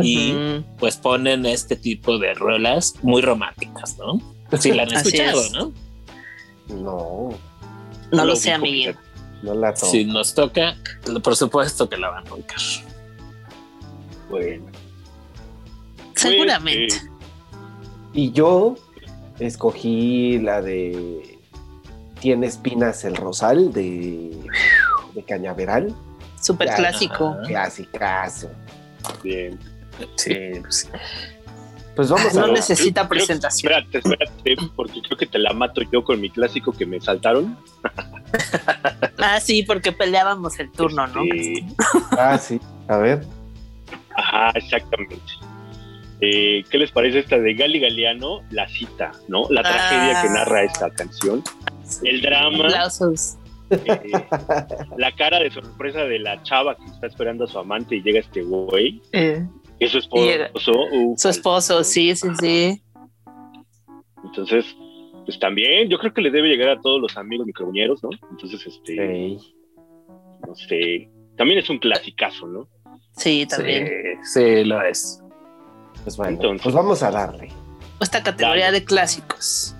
y 0.00 0.32
Ujú. 0.32 0.64
pues 0.78 0.96
ponen 0.96 1.44
este 1.44 1.76
tipo 1.76 2.18
de 2.18 2.32
rolas 2.34 2.94
muy 3.02 3.20
románticas, 3.20 3.98
¿no? 3.98 4.18
Si 4.58 4.72
la 4.72 4.84
han 4.84 4.92
escuchado, 4.92 5.42
es. 5.42 5.52
¿no? 5.52 5.72
No, 6.68 7.28
No 7.30 7.36
lo 8.12 8.24
lo 8.24 8.36
sé, 8.36 8.52
amiguín. 8.52 8.96
No 9.42 9.54
la 9.54 9.74
tomo. 9.74 9.90
Si 9.90 10.04
nos 10.04 10.34
toca, 10.34 10.76
por 11.22 11.36
supuesto 11.36 11.88
que 11.88 11.96
la 11.96 12.10
van 12.10 12.26
a 12.28 12.34
ubicar. 12.34 12.58
Bueno. 14.30 14.66
Seguramente. 16.14 16.94
Pues, 16.94 17.04
eh, 17.04 17.10
Y 18.14 18.32
yo 18.32 18.76
escogí 19.38 20.38
la 20.38 20.62
de 20.62 21.38
Tiene 22.20 22.46
espinas 22.46 23.04
el 23.04 23.16
rosal 23.16 23.72
de, 23.72 24.38
de 25.14 25.22
Cañaveral. 25.24 25.94
Súper 26.40 26.74
clásico. 26.74 27.28
Ajá. 27.28 27.42
Clasicazo. 27.42 28.50
bien. 29.22 29.58
Sí, 30.16 30.34
pues, 30.60 30.88
Pues 31.96 32.08
vamos 32.08 32.32
No 32.34 32.44
a 32.44 32.48
necesita 32.48 33.02
Creo- 33.06 33.08
presentación. 33.10 33.72
Espérate, 33.72 33.98
espérate, 33.98 34.56
porque 34.74 35.00
creo 35.02 35.18
que 35.18 35.26
te 35.26 35.38
la 35.38 35.52
mato 35.52 35.82
yo 35.92 36.02
con 36.02 36.20
mi 36.20 36.30
clásico 36.30 36.72
que 36.72 36.86
me 36.86 37.00
saltaron. 37.00 37.56
Ah, 39.18 39.38
sí, 39.40 39.62
porque 39.62 39.92
peleábamos 39.92 40.58
el 40.58 40.70
turno, 40.72 41.06
¿no? 41.06 41.22
Este, 41.22 41.64
Ah, 42.12 42.38
sí. 42.38 42.58
A 42.88 42.96
ver. 42.96 43.22
Ajá, 44.16 44.50
exactamente. 44.54 45.16
Eh, 46.20 46.64
¿Qué 46.70 46.78
les 46.78 46.90
parece 46.90 47.18
esta 47.20 47.38
de 47.38 47.54
Gali 47.54 47.78
Galeano? 47.78 48.40
La 48.50 48.66
cita, 48.68 49.12
¿no? 49.28 49.46
La 49.50 49.62
tragedia 49.62 50.18
Ah. 50.18 50.22
que 50.22 50.28
narra 50.30 50.62
esta 50.62 50.90
canción. 50.90 51.42
El 52.02 52.22
drama, 52.22 52.64
Aplausos. 52.64 53.36
eh, 53.70 54.12
la 54.96 55.12
cara 55.12 55.38
de 55.40 55.50
sorpresa 55.50 56.00
de 56.00 56.18
la 56.18 56.42
chava 56.42 56.76
que 56.76 56.86
está 56.86 57.06
esperando 57.06 57.44
a 57.44 57.48
su 57.48 57.58
amante 57.58 57.96
y 57.96 58.02
llega 58.02 58.20
este 58.20 58.42
güey. 58.42 59.02
Eh, 59.12 59.44
Es 59.84 59.90
su 59.92 59.98
Y 60.12 60.20
llega- 60.24 60.46
esposo. 60.46 60.72
uh, 60.92 61.14
su 61.18 61.28
esposo, 61.28 61.84
sí, 61.84 62.14
sí, 62.16 62.28
sí. 62.40 62.82
Entonces, 64.24 64.64
pues 65.24 65.38
también, 65.38 65.88
yo 65.88 65.98
creo 65.98 66.12
que 66.14 66.20
le 66.22 66.30
debe 66.30 66.48
llegar 66.48 66.68
a 66.70 66.80
todos 66.80 67.00
los 67.00 67.16
amigos 67.16 67.46
microbuñeros, 67.46 68.02
¿no? 68.02 68.10
Entonces, 68.30 68.66
este, 68.66 69.38
Sí. 69.38 69.54
no 70.46 70.54
sé, 70.54 71.10
también 71.36 71.58
es 71.58 71.68
un 71.70 71.78
clasicazo, 71.78 72.46
¿no? 72.46 72.68
Sí, 73.16 73.46
también. 73.46 73.86
Sí, 74.22 74.40
sí, 74.40 74.64
lo 74.64 74.80
es. 74.82 75.20
Pues 76.04 76.16
bueno, 76.16 76.32
Entonces. 76.32 76.62
pues 76.62 76.74
vamos 76.74 77.02
a 77.02 77.10
darle. 77.10 77.48
Esta 78.00 78.22
categoría 78.22 78.66
Dale. 78.66 78.80
de 78.80 78.84
clásicos. 78.84 79.74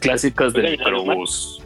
Clásicos 0.00 0.52
de 0.52 0.60
¿algo 0.60 0.76
más? 0.76 0.78
microbús. 1.06 1.62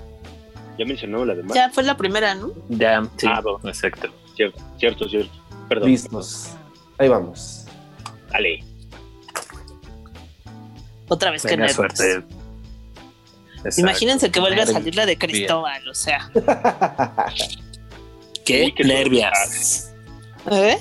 Ya 0.79 0.85
mencionó 0.87 1.25
la 1.25 1.35
demás. 1.35 1.55
Ya 1.55 1.71
fue 1.71 1.83
la 1.83 1.97
primera, 1.97 2.35
¿no? 2.35 2.53
Ya, 2.69 3.03
sí, 3.17 3.27
Ah, 3.29 3.43
exacto. 3.65 4.09
Cierto, 4.37 4.59
cierto, 4.79 5.09
cierto. 5.09 5.33
Perdón. 5.69 5.91
Listos. 5.91 6.57
Ahí 7.01 7.09
vamos. 7.09 7.65
Dale. 8.31 8.63
Otra 11.09 11.31
vez 11.31 11.43
que 11.43 11.57
nervios. 11.57 11.75
suerte. 11.77 12.25
Exacto. 13.57 13.81
Imagínense 13.81 14.31
que 14.31 14.39
vuelve 14.39 14.61
a 14.63 14.67
salir 14.67 14.95
la 14.95 15.07
de 15.07 15.17
Cristóbal, 15.19 15.89
o 15.89 15.95
sea. 15.95 16.31
Qué 18.45 18.73
qué 18.77 18.85
nervias. 18.85 19.93
¿Eh? 20.51 20.79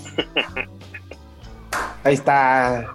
Ahí 2.03 2.13
está. 2.15 2.85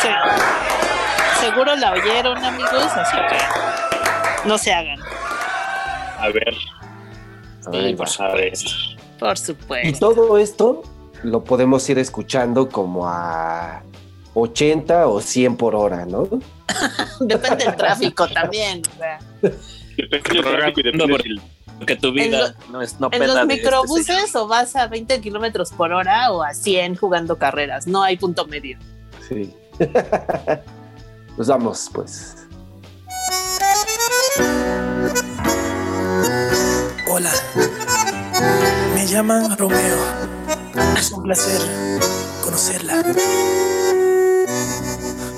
Se- 0.00 1.44
seguro 1.46 1.76
la 1.76 1.92
oyeron, 1.92 2.42
amigos, 2.44 2.72
así 2.96 3.16
que 3.16 4.48
no 4.48 4.56
se 4.58 4.72
hagan, 4.72 4.98
A 6.18 6.28
ver, 6.30 7.96
por 7.96 8.08
va. 8.08 8.24
a 8.32 8.34
ver. 8.34 8.52
Por 9.22 9.34
Y 9.34 9.36
supuesto. 9.36 9.98
todo 10.14 10.38
esto 10.38 10.82
lo 11.22 11.44
podemos 11.44 11.88
ir 11.88 11.98
escuchando 11.98 12.68
como 12.68 13.06
a 13.08 13.82
80 14.34 15.06
o 15.08 15.20
100 15.20 15.56
por 15.56 15.74
hora, 15.74 16.04
¿no? 16.06 16.28
Depende 17.20 17.64
del 17.66 17.76
tráfico 17.76 18.26
también. 18.28 18.82
o 18.94 18.98
sea. 18.98 19.18
Depende 19.96 20.42
del 20.42 20.44
tráfico 20.56 20.80
y 20.80 20.82
depende 20.84 21.08
Por- 21.08 21.22
si 21.22 21.28
el- 21.28 21.40
Porque 21.78 21.96
tu 21.96 22.12
vida 22.12 22.54
no 22.70 22.80
es 22.80 22.98
no 23.00 23.08
En 23.12 23.20
los 23.26 23.36
este 23.36 23.46
microbuses 23.46 24.36
o 24.36 24.46
vas 24.46 24.76
a 24.76 24.86
20 24.86 25.20
kilómetros 25.20 25.72
por 25.72 25.92
hora 25.92 26.30
o 26.32 26.42
a 26.42 26.54
100 26.54 26.94
jugando 26.96 27.38
carreras. 27.38 27.86
No 27.88 28.02
hay 28.02 28.16
punto 28.16 28.46
medio. 28.46 28.78
Sí. 29.28 29.52
pues 31.36 31.48
vamos, 31.48 31.90
pues. 31.92 32.41
Llaman 39.12 39.58
Romeo. 39.58 39.98
Es 40.96 41.12
un 41.12 41.22
placer 41.22 41.60
conocerla. 42.42 43.02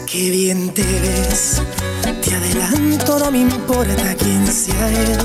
Qué 0.06 0.30
bien 0.30 0.72
te 0.72 0.82
ves, 0.82 1.60
te 2.22 2.34
adelanto, 2.36 3.18
no 3.18 3.32
me 3.32 3.38
importa 3.38 4.14
quién 4.16 4.46
sea 4.46 4.88
él. 4.90 5.18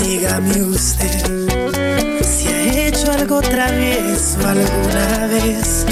Dígame 0.00 0.62
usted 0.62 2.22
si 2.22 2.46
ha 2.46 2.86
hecho 2.86 3.10
algo 3.10 3.40
travieso 3.40 4.38
alguna 4.46 5.26
vez. 5.26 5.86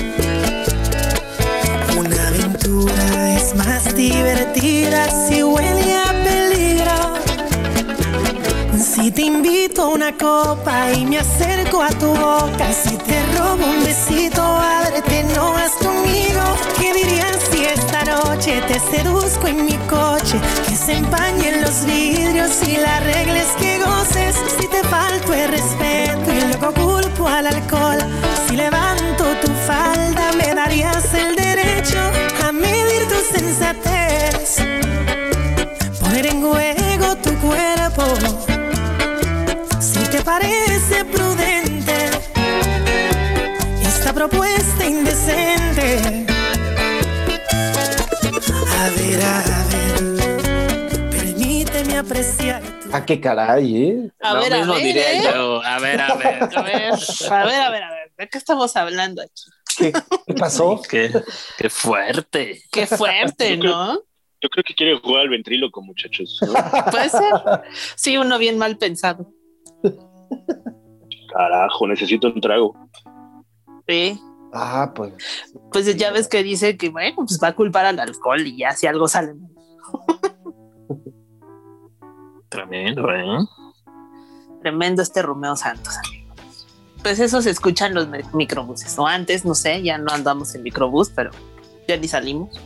Una 1.99 2.29
aventura 2.29 3.35
es 3.35 3.53
más 3.57 3.97
divertida 3.97 5.09
si 5.29 5.43
huele 5.43 5.97
a. 5.97 6.18
Si 9.01 9.13
te 9.13 9.23
invito 9.23 9.83
a 9.83 9.89
una 9.91 10.13
copa 10.13 10.93
y 10.93 11.07
me 11.07 11.19
acerco 11.19 11.81
a 11.81 11.89
tu 11.89 12.09
boca, 12.09 12.73
si 12.73 12.97
te 12.97 13.23
robo 13.39 13.65
un 13.65 13.85
besito, 13.85 14.43
ábrete, 14.43 15.23
no 15.37 15.53
vas 15.53 15.71
conmigo. 15.75 16.43
¿Qué 16.81 16.93
dirías 16.93 17.39
si 17.49 17.65
esta 17.65 18.03
noche 18.03 18.61
te 18.67 18.81
seduzco 18.81 19.47
en 19.47 19.67
mi 19.67 19.77
coche? 19.87 20.41
Que 20.69 20.75
se 20.75 20.95
empañen 20.95 21.63
los 21.63 21.85
vidrios 21.87 22.61
y 22.67 22.77
las 22.77 23.05
reglas 23.05 23.47
que 23.61 23.79
goces. 23.79 24.35
Si 24.59 24.67
te 24.67 24.83
falto 24.89 25.33
el 25.33 25.49
respeto 25.49 26.33
y 26.33 26.41
luego 26.49 26.75
culpo 26.75 27.29
al 27.29 27.47
alcohol. 27.47 27.78
Propuesta 44.29 44.87
indecente. 44.87 46.27
A 48.77 48.91
ver, 48.91 49.21
a 49.25 49.65
ver, 49.71 51.11
permíteme 51.11 51.97
apreciar 51.97 52.63
tu 52.63 52.89
Ah, 52.93 53.05
qué 53.05 53.21
caray, 53.21 53.77
¿eh? 53.77 54.11
A 54.21 54.35
Lo 54.35 54.41
ver, 54.41 54.53
a 54.55 54.59
mismo 54.59 54.75
ver. 54.75 54.83
diría 54.83 55.13
¿eh? 55.13 55.23
yo. 55.35 55.63
A 55.63 55.79
ver, 55.79 56.01
a 56.01 56.15
ver. 56.15 56.43
A 56.43 56.63
ver, 56.63 56.93
a 57.31 57.45
ver, 57.45 57.61
a 57.61 57.71
ver, 57.71 57.83
a 57.83 57.91
ver. 57.91 58.13
¿De 58.17 58.29
qué 58.29 58.39
estamos 58.39 58.77
hablando 58.77 59.23
aquí? 59.23 59.43
¿Qué, 59.77 59.93
qué 60.27 60.35
pasó? 60.35 60.81
qué, 60.91 61.11
qué 61.57 61.71
fuerte. 61.71 62.63
Qué 62.71 62.87
fuerte, 62.87 63.57
¿no? 63.57 63.95
Yo 64.41 64.49
creo 64.51 64.63
que 64.65 64.75
quiere 64.75 64.99
jugar 65.01 65.23
al 65.23 65.31
ventríloco, 65.31 65.83
muchachos. 65.83 66.39
¿no? 66.43 66.53
Puede 66.91 67.09
ser. 67.09 67.33
Sí, 67.97 68.17
uno 68.17 68.39
bien 68.39 68.57
mal 68.57 68.79
pensado. 68.79 69.33
Carajo, 71.33 71.87
necesito 71.89 72.29
un 72.29 72.41
trago. 72.41 72.75
Sí. 73.89 74.21
Ah, 74.53 74.93
pues. 74.95 75.13
Pues 75.73 75.97
ya 75.97 76.11
ves 76.13 76.29
que 76.29 76.43
dice 76.43 76.77
que, 76.77 76.89
bueno, 76.91 77.17
pues 77.17 77.39
va 77.43 77.49
a 77.49 77.55
culpar 77.55 77.87
al 77.87 77.99
alcohol 78.01 78.47
y 78.47 78.59
ya 78.59 78.73
si 78.73 78.87
algo 78.87 79.09
sale. 79.09 79.35
Tremendo, 82.49 83.11
¿eh? 83.13 83.39
Tremendo 84.63 85.03
este 85.03 85.23
Romeo 85.23 85.55
Santos, 85.57 85.95
amigos. 86.07 86.67
Pues 87.03 87.21
eso 87.21 87.43
se 87.43 87.51
escucha 87.51 87.87
en 87.87 87.95
los 87.95 88.09
mi- 88.09 88.19
microbuses. 88.33 88.99
O 88.99 89.07
antes, 89.07 89.45
no 89.45 89.55
sé, 89.55 89.83
ya 89.83 89.99
no 89.99 90.13
andamos 90.13 90.55
en 90.55 90.63
microbús, 90.63 91.11
pero 91.15 91.31
ya 91.87 91.97
ni 91.97 92.09
salimos. 92.09 92.59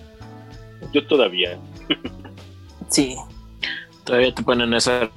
Yo 0.93 1.07
todavía. 1.07 1.59
Sí. 2.89 3.17
Todavía 4.05 4.35
te 4.35 4.43
ponen 4.43 4.73
esas 4.75 5.09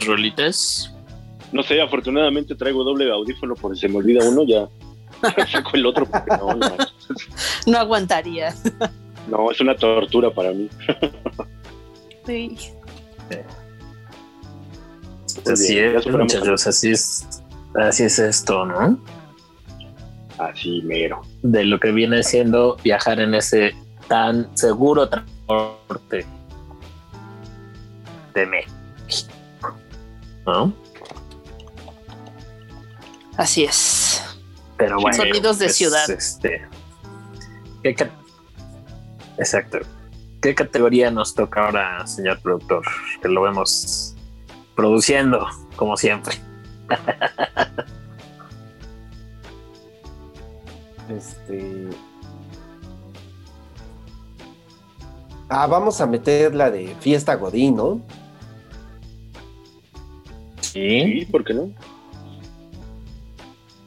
rolitas. 0.00 0.92
No 1.52 1.62
sé, 1.62 1.80
afortunadamente 1.82 2.54
traigo 2.54 2.84
doble 2.84 3.10
audífono 3.12 3.54
por 3.54 3.74
si 3.74 3.82
se 3.82 3.88
me 3.88 3.98
olvida 3.98 4.26
uno, 4.28 4.44
ya 4.44 4.68
saco 5.50 5.70
el 5.74 5.86
otro 5.86 6.06
porque 6.06 6.30
no, 6.36 6.54
no, 6.54 6.76
No 7.66 7.78
aguantaría. 7.78 8.54
no, 9.28 9.50
es 9.50 9.60
una 9.60 9.74
tortura 9.76 10.30
para 10.30 10.52
mí. 10.52 10.68
Sí. 12.26 12.56
Así 15.50 15.78
es, 15.78 16.06
muchachos, 16.06 16.66
así 16.66 16.90
es, 16.90 17.42
así 17.74 18.04
es 18.04 18.18
esto, 18.18 18.66
¿no? 18.66 18.98
Así 20.38 20.82
mero. 20.82 21.22
De 21.42 21.64
lo 21.64 21.78
que 21.78 21.92
viene 21.92 22.22
siendo 22.22 22.76
viajar 22.82 23.20
en 23.20 23.34
ese 23.34 23.74
tan 24.08 24.56
seguro 24.56 25.08
transporte 25.08 26.26
de 28.34 28.46
México, 28.46 29.32
¿no? 30.46 30.72
Así 33.36 33.64
es. 33.64 33.99
Pero 34.80 34.98
bueno, 35.00 35.16
Sonidos 35.16 35.58
de 35.58 35.66
pues, 35.66 35.76
ciudad. 35.76 36.10
Este, 36.10 36.66
¿qué 37.82 37.94
ca- 37.94 38.10
Exacto. 39.38 39.78
¿Qué 40.42 40.54
categoría 40.54 41.10
nos 41.10 41.34
toca 41.34 41.66
ahora, 41.66 42.06
señor 42.06 42.40
productor? 42.40 42.82
Que 43.22 43.28
lo 43.28 43.42
vemos 43.42 44.16
produciendo, 44.74 45.46
como 45.76 45.96
siempre. 45.96 46.34
Este. 51.08 51.88
Ah, 55.48 55.66
vamos 55.66 56.00
a 56.00 56.06
meter 56.06 56.54
la 56.54 56.70
de 56.70 56.94
Fiesta 57.00 57.34
Godín, 57.34 57.76
¿no? 57.76 58.00
Sí, 60.60 61.00
Sí, 61.20 61.26
¿por 61.30 61.44
qué 61.44 61.54
no? 61.54 61.70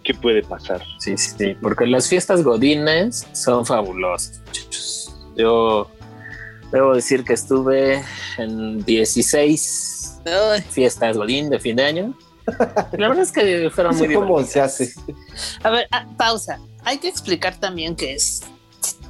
¿Qué 0.03 0.13
puede 0.13 0.43
pasar? 0.43 0.83
sí, 0.99 1.17
sí, 1.17 1.31
sí, 1.37 1.57
porque 1.61 1.85
las 1.85 2.07
fiestas 2.09 2.43
godines 2.43 3.25
son 3.33 3.65
fabulosas. 3.65 4.41
muchachos. 4.45 5.15
Yo 5.35 5.89
debo 6.71 6.93
decir 6.95 7.23
que 7.23 7.33
estuve 7.33 8.03
en 8.37 8.83
16 8.83 10.21
Ay, 10.25 10.61
fiestas 10.69 11.17
godín 11.17 11.49
de 11.49 11.59
fin 11.59 11.75
de 11.75 11.83
año. 11.85 12.17
La 12.97 13.07
verdad 13.07 13.19
es 13.23 13.31
que 13.31 13.69
fueron 13.73 13.93
No 13.97 14.05
muy 14.05 14.13
cómo 14.13 14.39
divertidas. 14.39 14.75
se 14.77 14.83
hace. 14.85 14.93
A 15.63 15.69
ver, 15.69 15.87
ah, 15.91 16.05
pausa. 16.17 16.59
Hay 16.83 16.97
que 16.97 17.07
explicar 17.07 17.57
también 17.59 17.95
qué 17.95 18.13
es, 18.13 18.41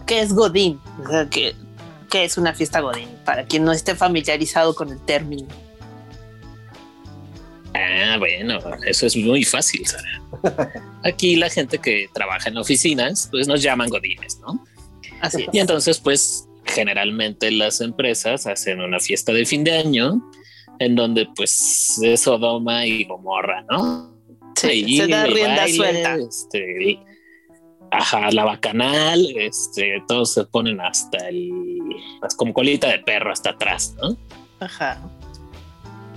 qué 0.05 0.21
es 0.21 0.33
Godín. 0.33 0.79
O 1.03 1.09
sea, 1.09 1.27
qué, 1.29 1.55
qué 2.09 2.23
es 2.25 2.37
una 2.37 2.53
fiesta 2.53 2.79
Godín, 2.81 3.09
para 3.25 3.45
quien 3.45 3.63
no 3.63 3.71
esté 3.71 3.95
familiarizado 3.95 4.75
con 4.75 4.89
el 4.89 4.99
término. 4.99 5.47
Ah, 7.75 8.17
bueno, 8.19 8.59
eso 8.85 9.07
es 9.07 9.15
muy 9.15 9.43
fácil, 9.43 9.85
Sara. 9.85 10.91
Aquí 11.03 11.35
la 11.35 11.49
gente 11.49 11.79
que 11.79 12.07
trabaja 12.13 12.49
en 12.49 12.57
oficinas, 12.57 13.27
pues 13.31 13.47
nos 13.47 13.61
llaman 13.61 13.89
godines, 13.89 14.39
¿no? 14.39 14.63
Así 15.21 15.41
Y 15.51 15.57
es. 15.57 15.61
entonces, 15.61 15.99
pues 15.99 16.47
generalmente 16.65 17.51
las 17.51 17.81
empresas 17.81 18.47
hacen 18.47 18.79
una 18.79 18.99
fiesta 18.99 19.33
de 19.33 19.45
fin 19.45 19.63
de 19.63 19.71
año 19.77 20.21
en 20.79 20.95
donde 20.95 21.27
pues 21.35 21.99
es 22.01 22.21
Sodoma 22.21 22.85
y 22.85 23.03
Gomorra, 23.05 23.63
¿no? 23.69 24.13
Sí, 24.55 24.97
se 24.97 25.07
da 25.07 25.25
rienda 25.25 25.61
baile, 25.63 25.75
suelta. 25.75 26.15
Este, 26.15 26.99
ajá, 27.91 28.31
la 28.31 28.45
bacanal, 28.45 29.25
este, 29.37 30.01
todos 30.07 30.33
se 30.33 30.45
ponen 30.45 30.79
hasta 30.79 31.29
el, 31.29 31.51
como 32.37 32.53
colita 32.53 32.87
de 32.89 32.99
perro 32.99 33.31
hasta 33.31 33.51
atrás, 33.51 33.95
¿no? 34.01 34.15
Ajá. 34.59 35.01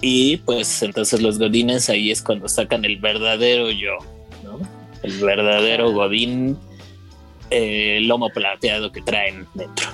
Y 0.09 0.37
pues 0.37 0.85
entonces 0.85 1.21
los 1.21 1.37
godines 1.37 1.90
ahí 1.90 2.12
es 2.12 2.23
cuando 2.23 2.49
sacan 2.49 2.85
el 2.85 2.97
verdadero 2.99 3.73
yo, 3.73 3.99
¿no? 4.45 4.61
El 5.03 5.19
verdadero 5.19 5.90
godín, 5.90 6.57
eh, 7.51 7.99
lomo 8.03 8.29
plateado 8.31 8.92
que 8.92 9.03
traen 9.03 9.49
dentro. 9.55 9.88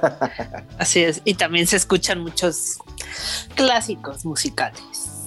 Así 0.78 1.00
es. 1.02 1.20
Y 1.24 1.34
también 1.34 1.66
se 1.66 1.74
escuchan 1.78 2.20
muchos 2.20 2.76
clásicos 3.56 4.24
musicales. 4.24 5.26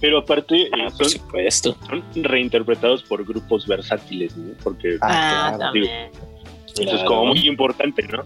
Pero 0.00 0.18
aparte, 0.18 0.62
eh, 0.62 0.70
Ah, 0.84 0.90
son, 0.90 1.08
supuesto. 1.10 1.76
son 1.86 2.02
reinterpretados 2.24 3.04
por 3.04 3.24
grupos 3.24 3.64
versátiles, 3.64 4.36
¿no? 4.36 4.54
Porque 4.64 4.96
Ah, 5.02 5.52
claro. 5.54 5.58
también. 5.58 6.10
eso 6.80 6.96
es 6.96 7.04
como 7.04 7.26
muy 7.26 7.46
importante, 7.46 8.02
¿no? 8.08 8.24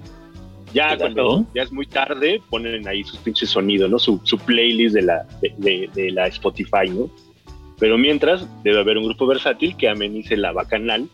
Ya 0.74 0.96
cuando 0.98 1.46
ya 1.54 1.62
es 1.62 1.72
muy 1.72 1.86
tarde, 1.86 2.42
ponen 2.50 2.86
ahí 2.88 3.02
sus 3.04 3.18
pinches 3.20 3.48
sonidos, 3.50 3.88
¿no? 3.90 3.98
Su, 3.98 4.20
su 4.24 4.36
playlist 4.38 4.94
de 4.94 5.02
la, 5.02 5.24
de, 5.40 5.54
de- 5.58 5.90
de 5.94 6.10
la 6.10 6.26
Spotify, 6.26 6.90
¿no? 6.90 7.08
Pero 7.78 7.96
mientras, 7.96 8.46
debe 8.62 8.80
haber 8.80 8.98
un 8.98 9.04
grupo 9.04 9.26
versátil 9.26 9.76
que 9.76 9.88
amenice 9.88 10.36
la 10.36 10.52
bacanal 10.52 11.08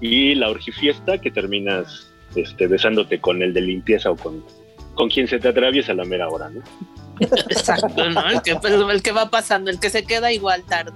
y 0.00 0.34
la 0.34 0.50
orgifiesta 0.50 1.18
que 1.18 1.30
terminas 1.30 2.12
este, 2.34 2.66
besándote 2.66 3.20
con 3.20 3.42
el 3.42 3.52
de 3.54 3.60
limpieza 3.62 4.10
o 4.10 4.16
con, 4.16 4.44
con 4.94 5.08
quien 5.08 5.26
se 5.28 5.38
te 5.38 5.48
atraviesa 5.48 5.92
a 5.92 5.94
la 5.94 6.04
mera 6.04 6.28
hora, 6.28 6.50
¿no? 6.50 6.62
Exacto, 7.20 8.10
¿no? 8.10 8.28
El 8.28 8.42
que, 8.42 8.56
pues, 8.56 8.72
el 8.74 9.02
que 9.02 9.12
va 9.12 9.30
pasando, 9.30 9.70
el 9.70 9.80
que 9.80 9.88
se 9.90 10.04
queda 10.04 10.32
igual 10.32 10.62
tarde. 10.64 10.92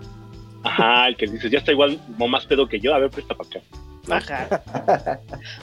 Ajá, 0.62 1.08
el 1.08 1.16
que 1.16 1.26
dices, 1.26 1.50
ya 1.50 1.58
está 1.58 1.72
igual 1.72 1.98
más 2.28 2.44
pedo 2.46 2.68
que 2.68 2.78
yo, 2.80 2.94
a 2.94 2.98
ver, 2.98 3.10
presta 3.10 3.34
para 3.34 3.48
acá. 3.48 3.60
Ajá. 4.08 4.48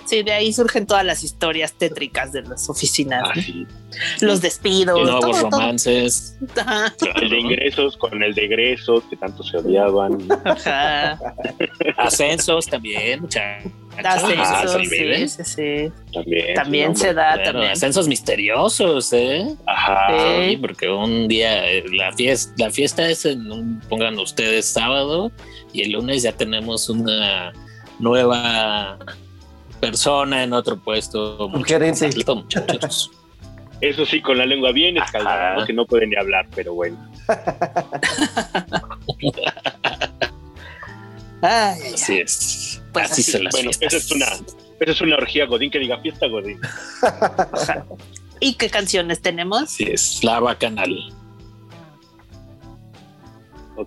Sí, 0.05 0.23
de 0.23 0.31
ahí 0.31 0.53
surgen 0.53 0.85
todas 0.85 1.03
las 1.05 1.23
historias 1.23 1.73
tétricas 1.73 2.31
de 2.31 2.43
las 2.43 2.69
oficinas, 2.69 3.27
los 4.21 4.41
despidos, 4.41 4.99
Y 4.99 5.03
nuevos 5.03 5.21
todo, 5.39 5.49
romances. 5.49 6.37
El 7.21 7.29
de 7.29 7.39
ingresos 7.39 7.97
con 7.97 8.21
el 8.23 8.33
de 8.33 8.45
egresos, 8.45 9.03
que 9.09 9.15
tanto 9.17 9.43
se 9.43 9.57
odiaban. 9.57 10.17
Ajá. 10.45 11.19
Ascensos 11.97 12.67
también, 12.67 13.21
muchachos. 13.21 13.71
Ascensos, 14.03 14.37
Ah, 14.47 14.63
sí, 14.79 15.27
sí, 15.27 15.43
sí. 15.43 15.91
También. 16.13 16.53
También 16.53 16.95
sí, 16.95 17.01
se 17.01 17.13
da, 17.15 17.33
Claro, 17.33 17.51
también. 17.53 17.71
ascensos 17.71 18.07
misteriosos, 18.07 19.11
¿eh? 19.13 19.47
Ajá. 19.65 20.07
Sí. 20.09 20.49
Sí, 20.51 20.57
porque 20.57 20.87
un 20.89 21.27
día 21.27 21.67
eh, 21.67 21.83
la 21.91 22.13
fiesta, 22.13 22.53
la 22.57 22.69
fiesta 22.69 23.09
es 23.09 23.25
en 23.25 23.51
un, 23.51 23.79
pongan 23.89 24.17
ustedes 24.19 24.67
sábado 24.71 25.31
y 25.73 25.81
el 25.81 25.93
lunes 25.93 26.21
ya 26.21 26.31
tenemos 26.31 26.89
una 26.89 27.51
nueva 27.99 28.97
persona 29.79 30.43
en 30.43 30.53
otro 30.53 30.77
puesto. 30.77 31.47
Un 31.47 31.63
gerente. 31.63 32.07
Muchachos, 32.07 32.35
muchachos. 32.43 33.11
Eso 33.81 34.05
sí, 34.05 34.21
con 34.21 34.37
la 34.37 34.45
lengua 34.45 34.71
bien 34.71 34.97
escaldada. 34.97 35.55
¿no? 35.57 35.65
que 35.65 35.73
no 35.73 35.85
pueden 35.85 36.09
ni 36.09 36.15
hablar, 36.15 36.47
pero 36.55 36.73
bueno. 36.73 36.97
Ay, 41.41 41.93
Así 41.93 42.17
es. 42.19 42.81
Pues 42.93 43.11
así 43.11 43.21
así. 43.21 43.31
son 43.33 43.43
las 43.43 43.51
Bueno, 43.51 43.69
fiestas. 43.71 43.93
esa 43.93 43.97
es 44.05 44.11
una, 44.11 44.25
esa 44.79 44.91
es 44.91 45.01
una 45.01 45.15
orgía 45.17 45.45
Godín 45.45 45.69
que 45.69 45.77
diga 45.79 45.99
fiesta 45.99 46.27
Godín. 46.27 46.59
¿Y 48.39 48.55
qué 48.55 48.69
canciones 48.69 49.21
tenemos? 49.21 49.63
Así 49.63 49.83
es, 49.83 50.23
la 50.23 50.39
bacanal. 50.39 50.95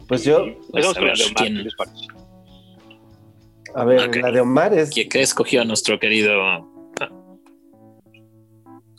Pues 0.06 0.24
yo- 0.24 0.46
Pues, 0.70 0.86
a 0.86 0.92
con 0.94 1.02
la 1.02 1.08
ver, 1.08 1.18
de 1.18 1.24
Omar, 1.24 1.34
¿quién? 1.36 1.56
¿qué 1.56 1.62
les 1.64 1.74
parece? 1.74 2.06
A 3.74 3.84
ver, 3.84 4.16
la 4.16 4.30
de 4.32 4.40
Omar 4.40 4.74
es 4.74 4.90
¿Qué, 4.90 5.08
qué 5.08 5.20
escogió 5.22 5.64
nuestro 5.64 5.98
querido? 5.98 6.32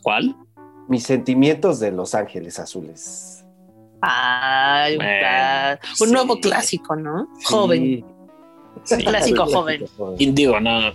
¿Cuál? 0.02 0.36
Mis 0.88 1.04
sentimientos 1.04 1.80
de 1.80 1.92
Los 1.92 2.16
Ángeles 2.16 2.60
Azules. 2.60 3.46
Ay, 4.02 4.96
Bueno, 4.98 5.12
ah, 5.28 5.78
un 6.00 6.08
sí. 6.08 6.14
nuevo 6.14 6.40
clásico, 6.40 6.96
¿no? 6.96 7.28
Joven. 7.46 8.04
Sí. 8.84 8.98
Clásico 8.98 9.46
joven. 9.46 9.86
Y 10.18 10.32
digo, 10.32 10.60
no, 10.60 10.92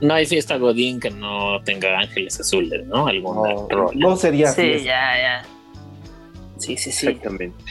no 0.00 0.14
hay 0.14 0.26
fiesta 0.26 0.56
Godín 0.58 1.00
que 1.00 1.10
no 1.10 1.60
tenga 1.64 1.98
ángeles 1.98 2.38
azules, 2.38 2.86
¿no? 2.86 3.08
Alguna 3.08 3.52
No, 3.70 3.90
no 3.94 4.16
sería 4.16 4.48
Sí, 4.52 4.62
fiesta. 4.62 4.84
ya, 4.86 5.18
ya. 5.18 5.42
Sí, 6.58 6.76
sí, 6.76 6.92
sí. 6.92 7.08
Exactamente. 7.08 7.64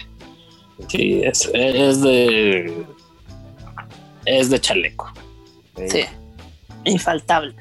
Sí, 0.89 1.21
es, 1.23 1.49
es 1.53 2.01
de. 2.01 2.85
Es 4.25 4.49
de 4.49 4.59
chaleco. 4.59 5.13
Sí. 5.87 6.01
Infaltable. 6.85 7.55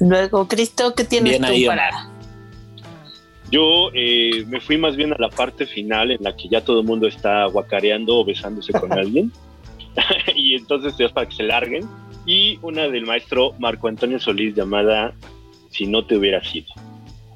Luego, 0.00 0.48
Cristo, 0.48 0.94
¿qué 0.94 1.04
tienes 1.04 1.32
Bien 1.38 1.42
tú 1.42 1.48
ahí, 1.48 1.66
para? 1.66 2.08
Yo 3.50 3.90
eh, 3.94 4.44
me 4.48 4.60
fui 4.60 4.78
más 4.78 4.96
bien 4.96 5.12
a 5.12 5.16
la 5.18 5.28
parte 5.28 5.66
final 5.66 6.10
en 6.10 6.22
la 6.22 6.34
que 6.34 6.48
ya 6.48 6.62
todo 6.64 6.80
el 6.80 6.86
mundo 6.86 7.06
está 7.06 7.44
guacareando 7.46 8.16
o 8.18 8.24
besándose 8.24 8.72
con 8.72 8.92
alguien. 8.98 9.30
y 10.34 10.54
entonces 10.54 10.94
es 10.98 11.12
para 11.12 11.28
que 11.28 11.36
se 11.36 11.42
larguen. 11.42 11.86
Y 12.24 12.58
una 12.62 12.88
del 12.88 13.04
maestro 13.04 13.52
Marco 13.58 13.88
Antonio 13.88 14.18
Solís 14.20 14.54
llamada 14.54 15.12
Si 15.70 15.86
no 15.86 16.04
te 16.04 16.16
hubiera 16.16 16.42
sido. 16.44 16.66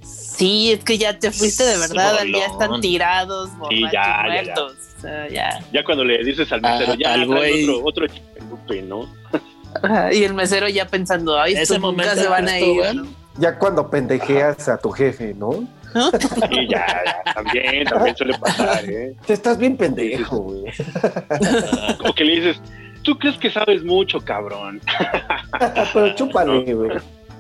Sí, 0.03 0.71
es 0.73 0.85
que 0.85 0.97
ya 0.99 1.19
te 1.19 1.31
fuiste 1.33 1.65
de 1.65 1.79
verdad, 1.79 2.19
Rolón. 2.21 2.41
ya 2.41 2.47
están 2.47 2.81
tirados, 2.81 3.57
borrachos, 3.59 3.91
ya, 3.91 3.91
ya, 3.91 4.23
ya. 4.27 4.31
muertos. 4.33 4.73
O 4.97 5.01
sea, 5.01 5.29
ya. 5.29 5.65
Ya 5.73 5.83
cuando 5.85 6.05
le 6.05 6.23
dices 6.25 6.51
al 6.53 6.61
mesero, 6.61 6.93
Ah, 6.93 6.97
ya 6.99 7.13
al 7.15 7.27
güey. 7.27 7.65
otro, 7.69 7.85
otro 7.87 8.07
¿no? 8.83 9.09
Ajá, 9.83 10.13
Y 10.13 10.25
el 10.25 10.35
mesero 10.35 10.69
ya 10.69 10.87
pensando, 10.87 11.39
ay, 11.39 11.55
Ese 11.55 11.75
nunca 11.75 11.87
momento 11.87 12.15
se 12.15 12.29
van 12.29 12.49
a 12.49 12.59
ir. 12.61 13.03
Ya 13.39 13.59
cuando 13.59 13.91
pendejeas 13.91 14.69
a 14.69 14.79
tu 14.79 14.91
jefe, 14.91 15.35
¿no? 15.35 15.69
Sí, 16.51 16.69
ya, 16.69 16.87
ya, 17.05 17.33
también, 17.35 17.85
también 17.85 18.17
suele 18.17 18.39
pasar, 18.39 18.85
¿eh? 18.91 19.15
Te 19.27 19.33
estás 19.33 19.57
bien 19.59 19.77
pendejo, 19.77 20.39
güey. 20.39 20.65
ah, 21.03 21.97
O 22.09 22.13
que 22.15 22.25
le 22.25 22.37
dices, 22.37 22.61
tú 23.03 23.19
crees 23.19 23.37
que 23.39 23.51
sabes 23.51 23.83
mucho, 23.85 24.21
cabrón. 24.21 24.81
Pero 25.95 26.15
chúpale, 26.15 26.75
güey. 26.75 26.91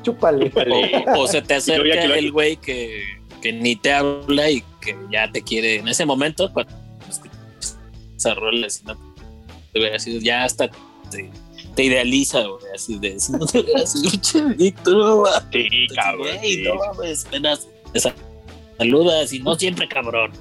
Chúpale. 0.02 0.48
Chúpale. 0.48 1.04
o, 1.16 1.20
o 1.20 1.26
se 1.26 1.42
te 1.42 1.54
acerca 1.54 2.02
el 2.04 2.30
güey 2.32 2.56
que, 2.56 3.02
que 3.42 3.52
ni 3.52 3.76
te 3.76 3.92
habla 3.92 4.50
y 4.50 4.62
que 4.80 4.96
ya 5.10 5.30
te 5.30 5.42
quiere 5.42 5.76
en 5.76 5.88
ese 5.88 6.06
momento 6.06 6.50
cuando 6.52 6.72
escuchas 7.08 7.78
esa 8.16 8.34
rola 8.34 8.70
si 8.70 8.84
no 8.84 8.94
te 9.72 9.78
hubiera 9.80 9.98
sido 9.98 10.20
ya 10.20 10.44
hasta 10.44 10.70
te, 11.11 11.31
te 11.75 11.85
idealiza 11.85 12.40
güey 12.40 12.64
así 12.75 12.99
de 12.99 13.19
si 13.21 13.33
no 13.33 13.47
te 13.47 13.61
hubiera 13.61 13.87
sido 13.87 14.11
che, 14.21 14.42
Víctor 14.55 15.29
Sí, 15.53 15.87
cabrón. 15.95 16.29
sí. 16.42 16.62
no 16.62 16.75
mames 16.77 17.27
apenas 17.27 17.66
te 17.92 18.01
saludas 18.79 19.33
y 19.33 19.38
no 19.40 19.55
siempre 19.55 19.88
cabrón 19.88 20.33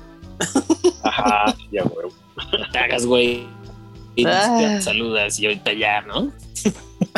Ajá, 1.04 1.56
ya, 1.72 1.84
güey. 1.84 2.08
no 2.60 2.70
te 2.72 2.78
hagas 2.78 3.06
güey 3.06 3.46
y 4.16 4.26
Ah. 4.26 4.58
te 4.78 4.82
saludas 4.82 5.40
y 5.40 5.46
ahorita 5.48 5.74
ya 5.74 6.02
no 6.02 6.32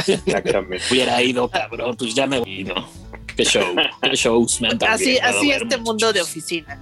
Exactamente. 0.07 0.83
hubiera 0.91 1.21
ido 1.21 1.47
cabrón 1.49 1.95
pues 1.97 2.13
ya 2.13 2.27
me 2.27 2.39
voy 2.39 2.63
no 2.63 2.87
qué 3.35 3.43
show 3.45 3.63
qué 4.01 4.15
shows 4.15 4.59
me 4.61 4.69
han 4.69 4.79
Así, 4.83 5.17
así 5.19 5.47
ver, 5.49 5.61
este 5.63 5.77
mundo 5.77 6.11
de 6.11 6.21
oficinas. 6.21 6.79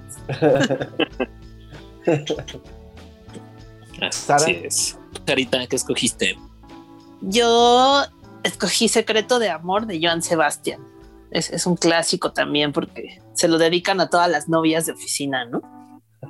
Así 4.29 4.51
es. 4.63 4.97
Carita, 5.25 5.65
¿qué 5.67 5.75
escogiste? 5.75 6.37
Yo 7.27 8.03
escogí 8.43 8.87
Secreto 8.87 9.39
de 9.39 9.49
Amor 9.49 9.87
de 9.87 9.99
Joan 10.01 10.21
Sebastián. 10.21 10.79
Es, 11.31 11.49
es 11.49 11.65
un 11.65 11.75
clásico 11.75 12.31
también 12.31 12.71
porque 12.71 13.19
se 13.33 13.47
lo 13.47 13.57
dedican 13.57 13.99
a 13.99 14.09
todas 14.09 14.29
las 14.29 14.47
novias 14.47 14.85
de 14.85 14.91
oficina, 14.93 15.43
¿no? 15.45 15.61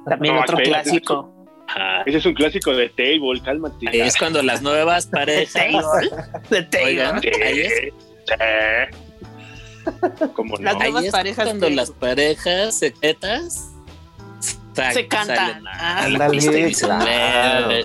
También 0.06 0.36
No, 0.36 0.42
otro 0.42 0.58
clásico. 0.58 1.32
Ah, 1.68 2.04
Ese 2.06 2.20
es 2.20 2.26
un 2.26 2.34
clásico 2.34 2.72
de 2.72 2.90
Table, 2.90 3.42
cálmate. 3.44 3.90
ahí 3.90 4.00
es 4.02 4.16
cuando 4.18 4.42
las 4.42 4.62
nuevas 4.62 5.06
De 5.12 5.18
parejas. 5.18 5.54
De 6.50 6.68
Oigan, 6.84 7.22
Taylor. 7.22 7.44
ahí 7.44 7.60
es, 7.60 7.74
Sí. 7.78 7.92
¿Cómo 10.34 10.56
no? 10.58 10.64
Las 10.64 10.76
ahí 10.76 10.82
nuevas 10.92 11.06
es 11.06 11.12
parejas 11.12 11.46
cuando 11.46 11.68
que- 11.68 11.76
las 11.76 11.92
parejas 11.92 12.76
secretas 12.80 13.72
Se 14.74 15.08
cantan. 15.08 15.64
Ah, 15.68 16.08
claro, 16.08 16.30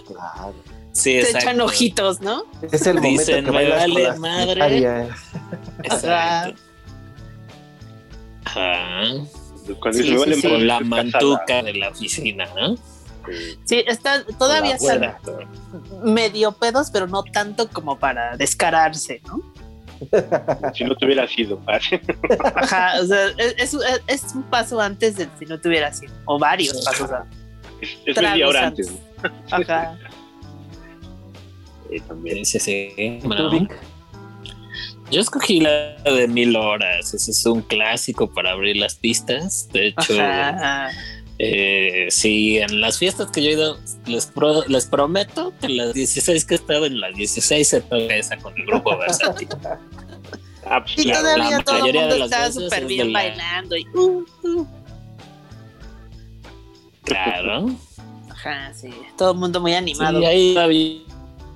claro. 0.06 0.54
Sí, 1.00 1.22
Se 1.22 1.30
echan 1.38 1.60
ojitos, 1.60 2.20
¿no? 2.20 2.44
Es 2.70 2.86
el 2.86 2.94
momento 2.96 3.20
Dicen, 3.20 3.44
que 3.44 3.50
"Me 3.50 3.68
bailas 3.70 4.18
vale 4.18 4.18
madre". 4.18 5.08
Exacto. 5.84 6.60
Ajá. 8.44 9.02
Cuando 9.80 9.98
Sí, 10.02 10.10
la 10.10 10.78
casada. 10.78 10.80
mantuca 10.84 11.62
de 11.62 11.74
la 11.74 11.88
oficina, 11.90 12.48
¿no? 12.56 12.76
Sí, 13.64 13.84
está, 13.86 14.24
todavía 14.38 14.74
están 14.76 15.14
medio 16.02 16.52
pedos, 16.52 16.90
pero 16.90 17.06
no 17.06 17.22
tanto 17.22 17.68
como 17.68 17.98
para 17.98 18.36
descararse, 18.36 19.20
¿no? 19.26 19.40
si 20.74 20.84
no 20.84 20.96
te 20.96 21.04
hubiera 21.04 21.28
sido. 21.28 21.60
Ajá, 21.66 22.94
o 23.00 23.04
sea, 23.06 23.26
es, 23.36 23.74
es- 23.74 23.76
es 24.06 24.34
un 24.34 24.42
paso 24.44 24.80
antes 24.80 25.16
del 25.16 25.28
si 25.38 25.44
no 25.44 25.60
tuviera 25.60 25.92
sido, 25.92 26.12
o 26.24 26.38
varios 26.38 26.82
pasos 26.84 27.10
antes. 27.12 27.38
Es, 27.82 27.90
es 28.06 28.22
media 28.22 28.48
hora 28.48 28.66
antes. 28.68 28.88
antes. 28.88 29.68
¿no? 29.68 29.74
Ajá. 29.74 29.98
Eh, 31.92 32.00
también. 32.06 32.44
Sí, 32.44 32.58
sí, 32.60 32.92
sí. 32.96 33.18
¿Tú, 33.22 33.28
Bueno, 33.28 33.50
Vic? 33.50 33.72
yo 35.10 35.20
escogí 35.20 35.60
la 35.60 35.96
de 36.02 36.28
mil 36.28 36.54
horas. 36.56 37.12
Ese 37.14 37.30
es 37.32 37.46
un 37.46 37.62
clásico 37.62 38.32
para 38.32 38.52
abrir 38.52 38.76
las 38.76 38.94
pistas. 38.94 39.68
De 39.72 39.88
hecho, 39.88 40.14
eh, 41.38 42.06
sí, 42.10 42.58
en 42.58 42.80
las 42.80 42.98
fiestas 42.98 43.30
que 43.30 43.42
yo 43.42 43.48
he 43.50 43.52
ido, 43.54 43.78
les, 44.06 44.26
pro- 44.26 44.64
les 44.68 44.86
prometo 44.86 45.52
que 45.60 45.68
las 45.70 45.94
16 45.94 46.44
que 46.44 46.54
he 46.54 46.56
estado 46.58 46.84
en 46.86 47.00
las 47.00 47.14
16 47.14 47.66
se 47.66 47.80
toca 47.80 48.14
esa 48.14 48.36
con 48.36 48.56
el 48.58 48.66
grupo 48.66 48.96
versátil. 48.98 49.48
Ah, 50.72 50.84
pues, 50.84 50.98
Y 51.04 51.10
todavía 51.10 51.56
la 51.58 51.64
todo 51.64 51.76
el 51.76 51.80
mayoría 51.82 52.02
de 52.06 52.08
mundo 52.10 52.24
está 52.26 52.52
súper 52.52 52.84
bien 52.84 53.12
bailando 53.12 53.76
y 53.76 53.88
uh, 53.94 54.24
uh. 54.44 54.66
Claro. 57.02 57.70
Ajá, 58.28 58.72
sí. 58.74 58.90
Todo 59.16 59.32
el 59.32 59.38
mundo 59.38 59.60
muy 59.60 59.74
animado. 59.74 60.20
Sí, 60.20 60.26
ahí 60.26 60.54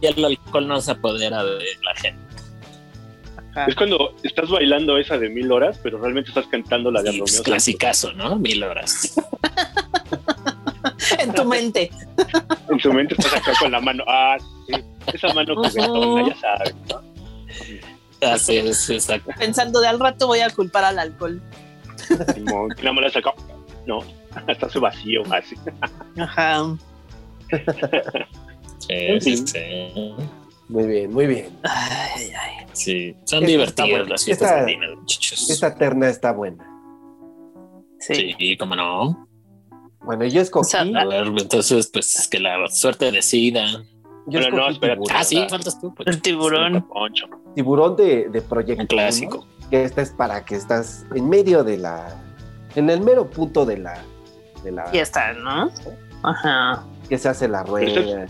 el 0.07 0.25
alcohol 0.25 0.67
no 0.69 0.81
se 0.81 0.91
apodera 0.93 1.45
de 1.45 1.65
la 1.83 1.95
gente. 1.97 2.25
Ajá. 3.53 3.67
Es 3.67 3.75
cuando 3.75 4.15
estás 4.23 4.51
bailando 4.51 4.97
esa 4.99 5.17
de 5.19 5.29
mil 5.29 5.51
horas, 5.53 5.79
pero 5.83 5.99
realmente 5.99 6.31
estás 6.31 6.47
cantando 6.47 6.91
la 6.91 7.03
de 7.03 7.13
Sí, 7.13 7.19
Romeo. 7.21 7.43
clasicazo, 7.43 8.13
¿no? 8.13 8.37
Mil 8.37 8.63
horas. 8.65 9.15
En 11.19 11.33
tu 11.33 11.45
mente. 11.45 11.91
En 12.71 12.81
su 12.81 12.93
mente 12.93 13.15
estás 13.19 13.35
acá 13.35 13.53
con 13.59 13.73
la 13.73 13.81
mano. 13.81 14.05
Ah, 14.07 14.37
sí. 14.67 14.75
Esa 15.13 15.33
mano 15.35 15.55
juguetona, 15.55 16.29
ya 16.29 16.37
sabes. 16.41 16.75
¿no? 16.91 17.03
Así 18.29 18.57
es, 18.57 18.91
exacto. 18.91 19.31
Pensando 19.39 19.81
de 19.81 19.89
al 19.89 20.01
rato 20.01 20.27
voy 20.27 20.41
a 20.41 20.51
culpar 20.51 20.85
al 20.85 20.99
alcohol. 20.99 21.41
Que. 22.09 22.41
No, 23.87 24.01
hasta 24.49 24.69
su 24.69 24.81
vacío, 24.81 25.23
así. 25.33 25.57
Ajá. 26.19 26.77
Sí, 28.89 29.21
sí, 29.21 29.37
sí. 29.47 30.15
Muy 30.69 30.87
bien, 30.87 31.13
muy 31.13 31.27
bien. 31.27 31.49
Ay, 31.63 32.31
ay. 32.39 32.67
Sí, 32.73 33.15
son 33.25 33.45
Esta 33.45 33.47
divertidas 33.47 34.09
las 34.09 34.25
fiestas 34.25 34.49
Esta- 34.51 34.61
andinas, 34.61 34.91
muchachos. 34.97 35.51
Esta 35.51 35.75
terna 35.77 36.09
está 36.09 36.33
buena. 36.33 36.67
Sí. 38.01 38.35
Sí, 38.39 38.57
cómo 38.57 38.75
no. 38.77 39.29
Bueno, 40.01 40.25
yo 40.27 40.41
escogí. 40.41 40.67
O 40.67 40.71
sea, 40.71 40.81
A 40.81 41.05
ver, 41.07 41.27
entonces, 41.29 41.89
pues 41.93 42.29
que 42.29 42.39
la 42.41 42.67
suerte 42.69 43.11
decida. 43.13 43.67
yo 44.27 44.41
Bueno, 44.41 44.57
no, 44.71 44.79
tiburón. 44.79 45.05
Ah, 45.15 45.25
sí, 45.25 45.47
faltas 45.49 45.81
tú. 45.81 45.95
pues. 45.95 46.07
El 46.09 46.21
tiburón. 46.21 46.87
Tiburón 47.55 47.97
de, 47.97 48.29
de 48.29 48.43
Proyecto 48.43 48.83
Un 48.83 48.87
clásico. 48.89 49.47
Que 49.71 49.85
esta 49.85 50.03
es 50.03 50.11
para 50.11 50.45
que 50.45 50.57
estás 50.57 51.07
en 51.15 51.29
medio 51.29 51.65
de 51.65 51.79
la. 51.79 52.21
En 52.75 52.91
el 52.91 53.01
mero 53.01 53.31
punto 53.31 53.65
de 53.65 53.79
la. 53.79 54.03
De 54.63 54.73
la 54.73 54.87
Fiesta, 54.87 55.33
¿no? 55.35 55.71
Ajá. 56.23 56.85
que 57.09 57.17
se 57.19 57.29
hace 57.29 57.49
la 57.49 57.63
rueda. 57.63 58.27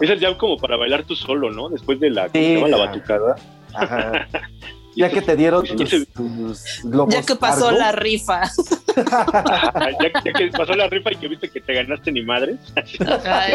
Es 0.00 0.20
ya 0.20 0.36
como 0.38 0.56
para 0.56 0.76
bailar 0.76 1.04
tú 1.04 1.16
solo, 1.16 1.50
¿no? 1.50 1.68
Después 1.68 1.98
de 2.00 2.10
la, 2.10 2.28
¿cómo 2.28 2.32
Sí, 2.44 2.48
se 2.50 2.54
llama? 2.56 2.68
la 2.68 2.76
batucada. 2.76 3.36
Ajá. 3.74 4.28
Ya 5.00 5.10
que 5.10 5.22
te 5.22 5.36
dieron 5.36 5.64
tus, 5.64 6.06
tus 6.12 6.80
globos. 6.84 7.14
Ya 7.14 7.22
que 7.22 7.34
pasó 7.36 7.70
la 7.70 7.92
rifa. 7.92 8.42
Ya, 8.96 10.22
ya 10.24 10.32
que 10.32 10.48
pasó 10.48 10.74
la 10.74 10.88
rifa 10.88 11.12
y 11.12 11.16
que 11.16 11.28
viste 11.28 11.48
que 11.48 11.60
te 11.60 11.72
ganaste 11.74 12.12
ni 12.12 12.22
madres. 12.22 12.58
Ay, 13.24 13.52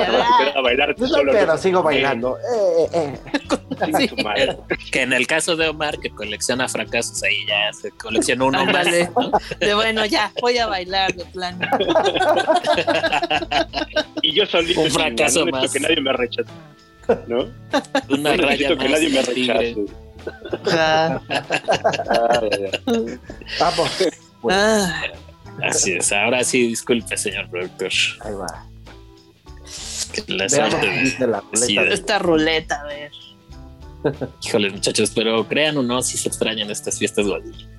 a 0.55 0.61
bailar 0.61 0.89
tú 0.95 0.99
Pues 0.99 1.11
no, 1.11 1.17
solo. 1.17 1.31
pero 1.33 1.57
sigo 1.57 1.83
bailando. 1.83 2.37
Eh, 2.37 2.87
eh, 2.93 3.19
eh. 3.33 3.97
Sí. 3.97 4.07
tu 4.07 4.15
madre. 4.23 4.57
Que 4.91 5.01
en 5.01 5.13
el 5.13 5.27
caso 5.27 5.55
de 5.55 5.67
Omar, 5.67 5.99
que 5.99 6.09
colecciona 6.09 6.67
fracasos, 6.67 7.21
ahí 7.23 7.45
ya 7.47 7.73
se 7.73 7.91
coleccionó 7.91 8.47
uno 8.47 8.65
más. 8.65 8.87
¿no? 8.87 9.31
De 9.59 9.73
bueno, 9.75 10.05
ya, 10.05 10.31
voy 10.41 10.57
a 10.57 10.67
bailar 10.67 11.13
de 11.13 11.25
plan. 11.25 11.59
Y 14.21 14.33
yo 14.33 14.45
solito. 14.45 14.81
Un 14.81 14.91
fracaso 14.91 15.45
más. 15.45 15.71
que 15.71 15.79
nadie 15.79 16.01
me 16.01 16.13
rechace. 16.13 16.49
¿No? 17.27 17.45
Una 18.09 18.35
No 18.35 18.37
raya 18.37 18.69
necesito 18.69 18.77
que 18.77 18.89
más 18.89 18.91
nadie 18.91 19.09
me 19.09 19.23
tigre. 19.33 19.75
Bueno, 24.41 24.59
Ah, 24.59 25.01
Así 25.63 25.93
es. 25.93 26.11
Ahora 26.11 26.43
sí, 26.43 26.67
disculpe, 26.67 27.15
señor 27.17 27.49
productor. 27.49 27.91
ahí 28.21 28.33
va. 28.33 28.65
La 30.27 30.47
suerte 30.49 30.77
de- 30.87 31.41
Sí, 31.53 31.77
esta 31.77 32.19
ruleta, 32.19 32.81
a 32.81 32.83
ver. 32.85 33.11
Híjole, 34.43 34.69
muchachos, 34.69 35.11
pero 35.15 35.47
crean 35.47 35.77
o 35.77 35.81
no, 35.81 36.01
si 36.03 36.15
se 36.17 36.27
extrañan 36.29 36.69
estas 36.69 36.99
fiestas. 36.99 37.25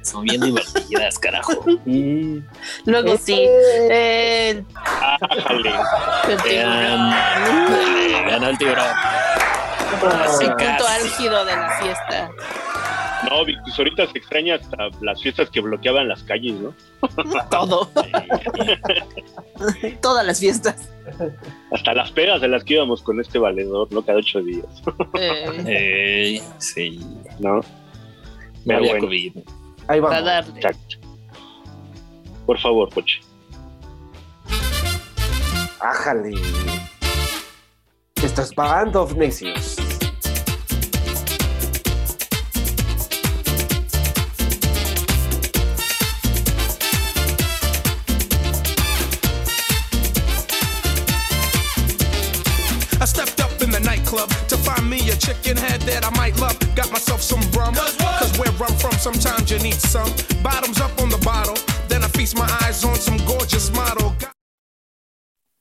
Son 0.02 0.24
bien 0.24 0.40
divertidas, 0.40 1.18
carajo. 1.20 1.64
Y. 1.86 2.42
Luego 2.84 3.16
sí. 3.16 3.36
Eh, 3.38 4.64
ganó 8.28 8.48
el 8.48 8.58
tiburón. 8.58 8.86
Casi. 10.00 10.46
punto 10.46 10.86
álgido 10.88 11.44
de 11.44 11.56
la 11.56 11.70
fiesta. 11.80 12.30
No, 13.30 13.44
Vic, 13.44 13.58
pues 13.64 13.78
ahorita 13.78 14.06
se 14.12 14.18
extraña 14.18 14.56
hasta 14.56 14.76
las 15.00 15.20
fiestas 15.22 15.48
que 15.50 15.60
bloqueaban 15.60 16.08
las 16.08 16.22
calles, 16.22 16.54
¿no? 16.60 16.74
Todo. 17.50 17.90
Todas 20.02 20.26
las 20.26 20.38
fiestas. 20.38 20.88
Hasta 21.72 21.94
las 21.94 22.10
pedas 22.12 22.40
de 22.40 22.48
las 22.48 22.62
que 22.64 22.74
íbamos 22.74 23.02
con 23.02 23.20
este 23.20 23.38
valedor, 23.38 23.88
¿no? 23.92 24.02
Cada 24.04 24.18
ocho 24.18 24.40
días, 24.42 24.66
Eh, 25.14 25.64
Eh, 25.66 26.42
sí, 26.58 27.00
¿no? 27.40 27.56
no 27.56 27.62
Pero 28.66 28.78
había 28.78 28.90
bueno. 28.92 29.06
COVID. 29.06 29.36
Ahí 29.88 30.00
vamos. 30.00 30.24
darle. 30.24 30.60
Exacto. 30.60 30.96
Por 32.44 32.58
favor, 32.60 32.88
Poche. 32.90 33.20
Ájale. 35.80 36.32
Esto 38.22 38.42
es 38.42 38.52
Band 38.52 38.96
of 38.96 39.14
Necios. 39.14 39.76
I 52.98 53.04
stepped 53.04 53.40
up 53.40 53.50
in 53.62 53.70
the 53.70 53.80
nightclub 53.80 54.28
to 54.48 54.56
find 54.56 54.88
me 54.90 54.98
a 55.10 55.16
chicken 55.16 55.56
head 55.56 55.80
that 55.82 56.04
I 56.04 56.10
might 56.16 56.38
love. 56.40 56.58
Got 56.74 56.90
myself 56.90 57.22
some 57.22 57.40
rum, 57.52 57.74
cause 57.74 58.38
where 58.38 58.48
I'm 58.48 58.76
from, 58.78 58.92
sometimes 58.92 59.50
you 59.50 59.58
need 59.60 59.74
some. 59.74 60.10
Bottoms 60.42 60.80
up 60.80 61.00
on 61.00 61.10
the 61.10 61.18
bottle, 61.18 61.56
then 61.88 62.02
I 62.02 62.08
feast 62.08 62.36
my 62.36 62.48
eyes 62.62 62.84
on 62.84 62.96
some 62.96 63.18
gorgeous 63.26 63.72
model. 63.72 64.14
Got 64.18 64.35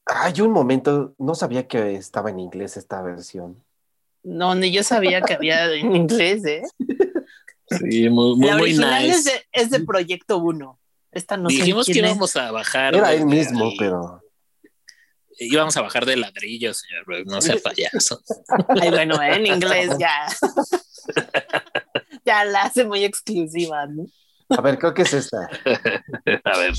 Hay 0.06 0.42
un 0.42 0.52
momento, 0.52 1.16
no 1.18 1.36
sabía 1.36 1.68
que 1.68 1.96
estaba 1.96 2.30
en 2.30 2.40
inglés 2.40 2.78
esta 2.78 3.02
versión. 3.02 3.64
No, 4.24 4.56
ni 4.56 4.72
yo 4.72 4.84
sabía 4.84 5.22
que 5.22 5.34
había 5.34 5.72
en 5.74 5.96
inglés, 5.96 6.46
¿eh? 6.46 6.64
Sí, 7.68 8.10
muy, 8.10 8.36
muy, 8.36 8.48
la 8.48 8.54
muy 8.54 8.64
original 8.64 9.04
nice. 9.04 9.18
es, 9.18 9.26
de, 9.26 9.32
es 9.52 9.70
de 9.72 9.80
Proyecto 9.82 10.38
1. 10.38 10.80
Esta 11.12 11.38
no 11.38 11.48
Dijimos 11.48 11.86
sé 11.86 11.94
que 11.94 12.00
íbamos 12.00 12.36
a 12.36 12.52
bajar. 12.52 12.96
Era 12.96 13.14
él 13.14 13.26
mismo, 13.26 13.72
pero. 13.80 14.22
Íbamos 15.38 15.76
a 15.78 15.82
bajar 15.82 16.06
de 16.06 16.18
ladrillo, 16.18 16.74
señor. 16.74 17.26
No 17.26 17.42
sea 17.42 17.56
payaso. 17.58 18.22
Ay, 18.82 18.90
bueno, 18.90 19.22
¿eh? 19.22 19.36
en 19.36 19.48
inglés 19.48 19.92
ya. 19.98 20.28
ya 22.26 22.46
la 22.46 22.64
hace 22.64 22.84
muy 22.84 23.04
exclusiva, 23.04 23.86
¿no? 23.88 24.06
A 24.50 24.62
ver, 24.62 24.78
creo 24.78 24.94
que 24.94 25.04
es 25.04 25.14
esta. 25.14 25.50
A 26.44 26.58
ver. 26.58 26.74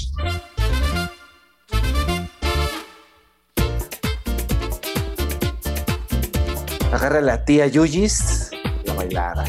Agarra 6.93 7.19
a 7.19 7.23
la 7.23 7.45
tía 7.45 7.67
Yuyis, 7.67 8.51
la 8.85 8.95
bailada. 8.95 9.45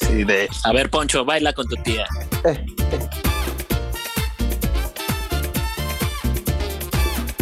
Sí, 0.00 0.24
de. 0.24 0.48
A 0.64 0.72
ver, 0.72 0.90
Poncho, 0.90 1.24
baila 1.24 1.52
con 1.52 1.66
tu 1.68 1.76
tía. 1.82 2.06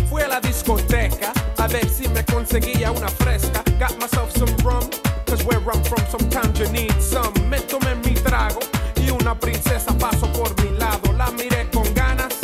Fui 0.09 0.23
a 0.23 0.29
la 0.29 0.41
discoteca 0.41 1.33
a 1.59 1.67
ver 1.69 1.89
si 1.89 2.09
me 2.09 2.25
conseguía 2.25 2.91
una 2.91 3.09
fresca. 3.09 3.63
Got 3.79 3.99
myself 3.99 4.31
some 4.37 4.55
rum, 4.63 4.89
cause 5.27 5.43
where 5.45 5.61
I'm 5.61 5.83
from, 5.85 6.05
sometimes 6.11 6.59
you 6.59 6.69
need 6.71 6.93
some. 7.01 7.33
Me 7.49 7.61
tomé 7.61 7.95
mi 8.05 8.15
trago 8.15 8.61
y 8.97 9.11
una 9.11 9.35
princesa 9.39 9.97
pasó 9.99 10.31
por 10.33 10.55
mi 10.63 10.77
lado. 10.77 11.13
La 11.17 11.31
miré 11.31 11.69
con 11.73 11.85
ganas, 11.95 12.35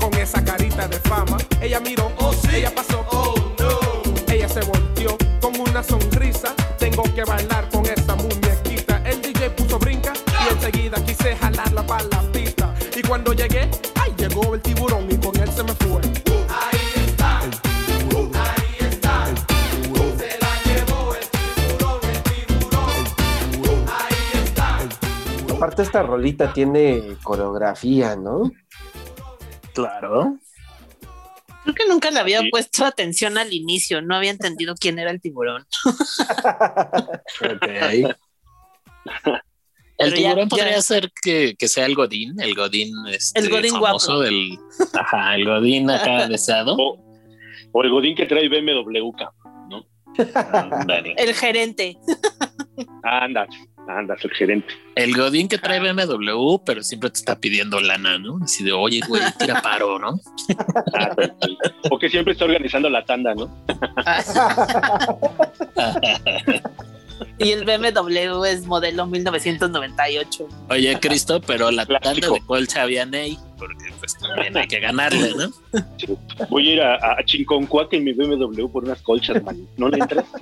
con 0.00 0.12
esa 0.14 0.42
carita 0.44 0.88
de 0.88 0.98
fama. 1.00 1.38
Ella 1.60 1.80
miró, 1.80 2.10
oh 2.18 2.32
sí, 2.32 2.56
ella 2.56 2.74
pasó, 2.74 3.06
oh 3.12 3.37
una 5.78 5.84
sonrisa. 5.84 6.54
Tengo 6.76 7.04
que 7.14 7.22
bailar 7.22 7.68
con 7.70 7.86
esta 7.86 8.16
muñequita. 8.16 9.00
El 9.04 9.22
DJ 9.22 9.50
puso 9.50 9.78
brinca 9.78 10.12
y 10.44 10.52
enseguida 10.52 11.04
quise 11.04 11.36
jalarla 11.36 11.86
para 11.86 12.02
la 12.04 12.22
pista. 12.32 12.74
Y 12.96 13.02
cuando 13.02 13.32
llegué, 13.32 13.70
ahí 13.94 14.12
llegó 14.16 14.54
el 14.54 14.60
tiburón 14.60 15.06
y 15.08 15.16
con 15.18 15.36
él 15.36 15.48
se 15.52 15.62
me 15.62 15.72
fue. 15.74 16.00
Aparte 25.54 25.82
esta 25.82 26.02
rolita 26.02 26.52
tiene 26.52 27.16
coreografía, 27.22 28.16
¿no? 28.16 28.50
Claro. 29.74 30.38
Creo 31.68 31.74
que 31.74 31.86
nunca 31.92 32.10
le 32.10 32.18
había 32.20 32.40
Sí. 32.40 32.48
puesto 32.50 32.84
atención 32.86 33.36
al 33.36 33.52
inicio, 33.52 34.00
no 34.00 34.14
había 34.16 34.30
entendido 34.30 34.74
quién 34.74 34.98
era 34.98 35.10
el 35.10 35.20
tiburón. 35.20 35.66
Ok. 37.44 38.14
El 39.98 40.14
tiburón 40.14 40.48
ya- 40.48 40.56
podría 40.56 40.80
ser 40.82 41.10
que, 41.22 41.56
que 41.58 41.68
sea 41.68 41.84
el 41.86 41.94
Godín, 41.94 42.40
el 42.40 42.54
Godín, 42.54 42.94
este, 43.10 43.40
El 43.40 43.50
Godín 43.50 43.72
famoso 43.72 44.12
guapo. 44.18 44.22
del. 44.22 44.58
Ajá, 44.94 45.34
el 45.34 45.44
Godín 45.44 45.90
acá 45.90 46.26
besado. 46.28 46.76
O, 46.78 46.98
o 47.72 47.82
el 47.82 47.90
Godín 47.90 48.14
que 48.16 48.26
trae 48.26 48.48
BMW, 48.48 49.12
¿no? 49.68 49.84
El 51.16 51.34
gerente. 51.34 51.96
Andas, 53.02 53.48
andas, 53.88 54.24
el 54.24 54.30
gerente. 54.32 54.74
El 54.94 55.16
Godín 55.16 55.48
que 55.48 55.58
trae 55.58 55.80
BMW, 55.80 56.58
pero 56.64 56.82
siempre 56.82 57.10
te 57.10 57.18
está 57.18 57.38
pidiendo 57.38 57.78
lana, 57.80 58.18
¿no? 58.18 58.38
Así 58.42 58.64
de, 58.64 58.72
oye, 58.72 59.00
güey, 59.08 59.22
tira 59.38 59.62
paro, 59.62 59.98
¿no? 59.98 60.20
Ah. 60.94 61.14
O 61.90 61.98
que 61.98 62.08
siempre 62.08 62.34
está 62.34 62.44
organizando 62.44 62.88
la 62.90 63.04
tanda, 63.04 63.34
¿no? 63.34 63.64
Y 67.38 67.52
el 67.52 67.64
BMW 67.64 68.44
es 68.44 68.66
modelo 68.66 69.06
1998. 69.06 70.48
Oye, 70.70 70.98
Cristo, 71.00 71.40
pero 71.40 71.70
la 71.70 71.86
tanda 71.86 72.12
de 72.12 72.40
colcha 72.46 72.82
había 72.82 73.06
Ney, 73.06 73.38
porque 73.56 73.92
pues 73.98 74.14
también 74.18 74.56
hay 74.56 74.66
que 74.66 74.80
ganarle, 74.80 75.32
¿no? 75.36 75.50
Voy 76.50 76.68
a 76.68 76.72
ir 76.72 76.82
a, 76.82 77.18
a 77.18 77.24
Chinconcuac 77.24 77.92
en 77.92 78.04
mi 78.04 78.12
BMW 78.12 78.66
por 78.68 78.84
unas 78.84 79.00
colchas, 79.02 79.42
man. 79.42 79.66
¿No 79.76 79.88
le 79.88 79.98
entras? 79.98 80.24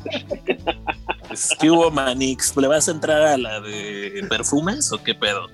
Pues, 1.26 1.56
¿Qué 1.58 1.68
hubo, 1.68 1.90
Manix? 1.90 2.56
¿Le 2.56 2.68
vas 2.68 2.86
a 2.88 2.92
entrar 2.92 3.20
a 3.20 3.36
la 3.36 3.60
de 3.60 4.24
perfumes 4.28 4.92
o 4.92 5.02
qué 5.02 5.12
pedo? 5.12 5.48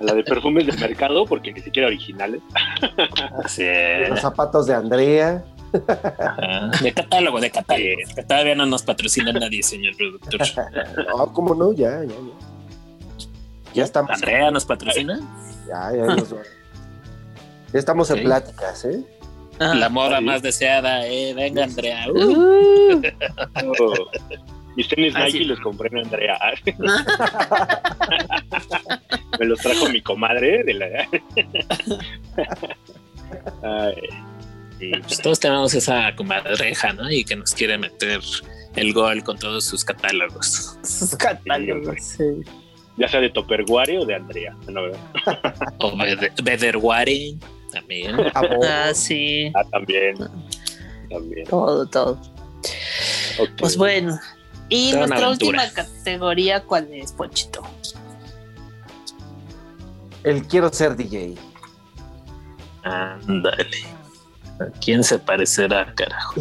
A 0.00 0.04
la 0.04 0.14
de 0.14 0.22
perfumes 0.22 0.66
del 0.66 0.78
mercado, 0.78 1.26
porque 1.26 1.52
ni 1.52 1.60
siquiera 1.60 1.88
originales. 1.88 2.40
Así 3.42 3.64
Los 4.08 4.20
zapatos 4.20 4.68
de 4.68 4.74
Andrea. 4.74 5.44
Ajá. 6.18 6.70
De 6.82 6.92
catálogo, 6.92 7.40
de 7.40 7.50
catálogo. 7.50 7.86
Que 8.14 8.22
todavía 8.22 8.54
no 8.54 8.66
nos 8.66 8.82
patrocina 8.82 9.32
nadie, 9.32 9.62
señor 9.62 9.94
productor. 9.96 10.40
No, 11.08 11.32
¿cómo 11.32 11.54
no? 11.54 11.72
Ya, 11.72 12.02
ya, 12.04 12.08
ya. 12.08 12.14
Ya 13.74 13.84
estamos. 13.84 14.10
¿Andrea 14.10 14.50
nos 14.50 14.64
patrocina? 14.64 15.20
Ya, 15.68 15.92
ya, 15.96 16.04
nos- 16.06 16.30
ya 16.30 17.78
estamos 17.78 18.10
en 18.10 18.22
pláticas, 18.24 18.84
¿eh? 18.86 19.02
La 19.58 19.88
moda 19.88 20.18
sí. 20.18 20.24
más 20.24 20.40
deseada, 20.42 21.06
eh. 21.06 21.34
Venga, 21.34 21.64
Andrea. 21.64 22.06
Uh. 22.10 22.18
Uh, 22.18 23.02
Oh. 23.80 24.10
Mis 24.76 24.86
tenis 24.88 25.12
Ah, 25.16 25.24
Nike 25.24 25.38
sí. 25.38 25.44
los 25.44 25.58
compré 25.60 25.88
en 25.90 25.98
Andrea. 26.04 26.38
Me 29.38 29.46
los 29.46 29.58
trajo 29.60 29.88
mi 29.88 30.00
comadre 30.00 30.62
de 30.64 30.74
la. 30.74 30.86
Ay, 33.62 33.94
Y, 34.80 34.90
pues, 35.00 35.20
todos 35.20 35.40
tenemos 35.40 35.74
esa 35.74 36.14
comadreja, 36.16 36.92
¿no? 36.92 37.10
Y 37.10 37.24
que 37.24 37.36
nos 37.36 37.52
quiere 37.54 37.76
meter 37.78 38.20
el 38.76 38.92
gol 38.92 39.22
con 39.24 39.38
todos 39.38 39.64
sus 39.64 39.84
catálogos. 39.84 40.76
sus 40.82 41.16
catálogos. 41.16 41.96
sí. 42.00 42.24
ya 42.96 43.08
sea 43.08 43.20
de 43.20 43.30
Topperware 43.30 43.98
o 43.98 44.04
de 44.04 44.14
Andrea. 44.14 44.56
¿no? 44.68 44.82
¿verdad? 44.82 45.00
O 45.78 45.92
Beder- 45.96 46.32
Bederware 46.42 47.34
también. 47.72 48.14
Amor. 48.34 48.66
Ah, 48.66 48.92
sí. 48.94 49.50
Ah, 49.54 49.64
también. 49.70 50.16
También. 51.10 51.46
Todo, 51.48 51.86
todo. 51.86 52.20
Ok. 53.38 53.50
Pues 53.58 53.76
bueno. 53.76 54.18
Y 54.68 54.90
Toda 54.92 55.06
nuestra 55.06 55.26
aventura. 55.28 55.62
última 55.64 55.72
categoría, 55.72 56.62
¿cuál 56.64 56.88
es, 56.92 57.12
Ponchito? 57.12 57.62
El 60.24 60.42
quiero 60.46 60.70
ser 60.72 60.94
DJ. 60.96 61.36
Ándale. 62.82 63.66
¿A 64.60 64.66
quién 64.80 65.04
se 65.04 65.18
parecerá, 65.18 65.92
carajo? 65.94 66.34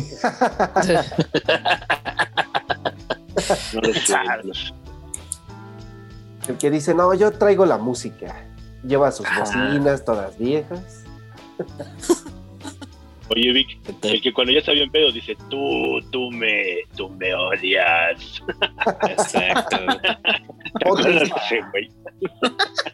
No. 3.73 3.81
El 6.47 6.57
que 6.57 6.71
dice, 6.71 6.93
no, 6.93 7.13
yo 7.13 7.31
traigo 7.31 7.65
la 7.65 7.77
música. 7.77 8.45
Lleva 8.83 9.11
sus 9.11 9.25
Ah. 9.27 9.39
bocinas 9.39 10.05
todas 10.05 10.37
viejas. 10.37 11.03
Oye, 13.29 13.51
Vic, 13.51 13.79
el 14.03 14.21
que 14.21 14.31
cuando 14.31 14.53
ya 14.53 14.59
está 14.59 14.71
bien 14.71 14.89
pedo 14.89 15.11
dice, 15.11 15.35
tú, 15.49 15.99
tú 16.11 16.31
me, 16.31 16.77
tú 16.95 17.09
me 17.09 17.33
odias. 17.35 18.41
Exacto. 19.09 19.77
¿Te 20.79 20.87
acuerdas 20.87 21.29
güey? 21.73 21.91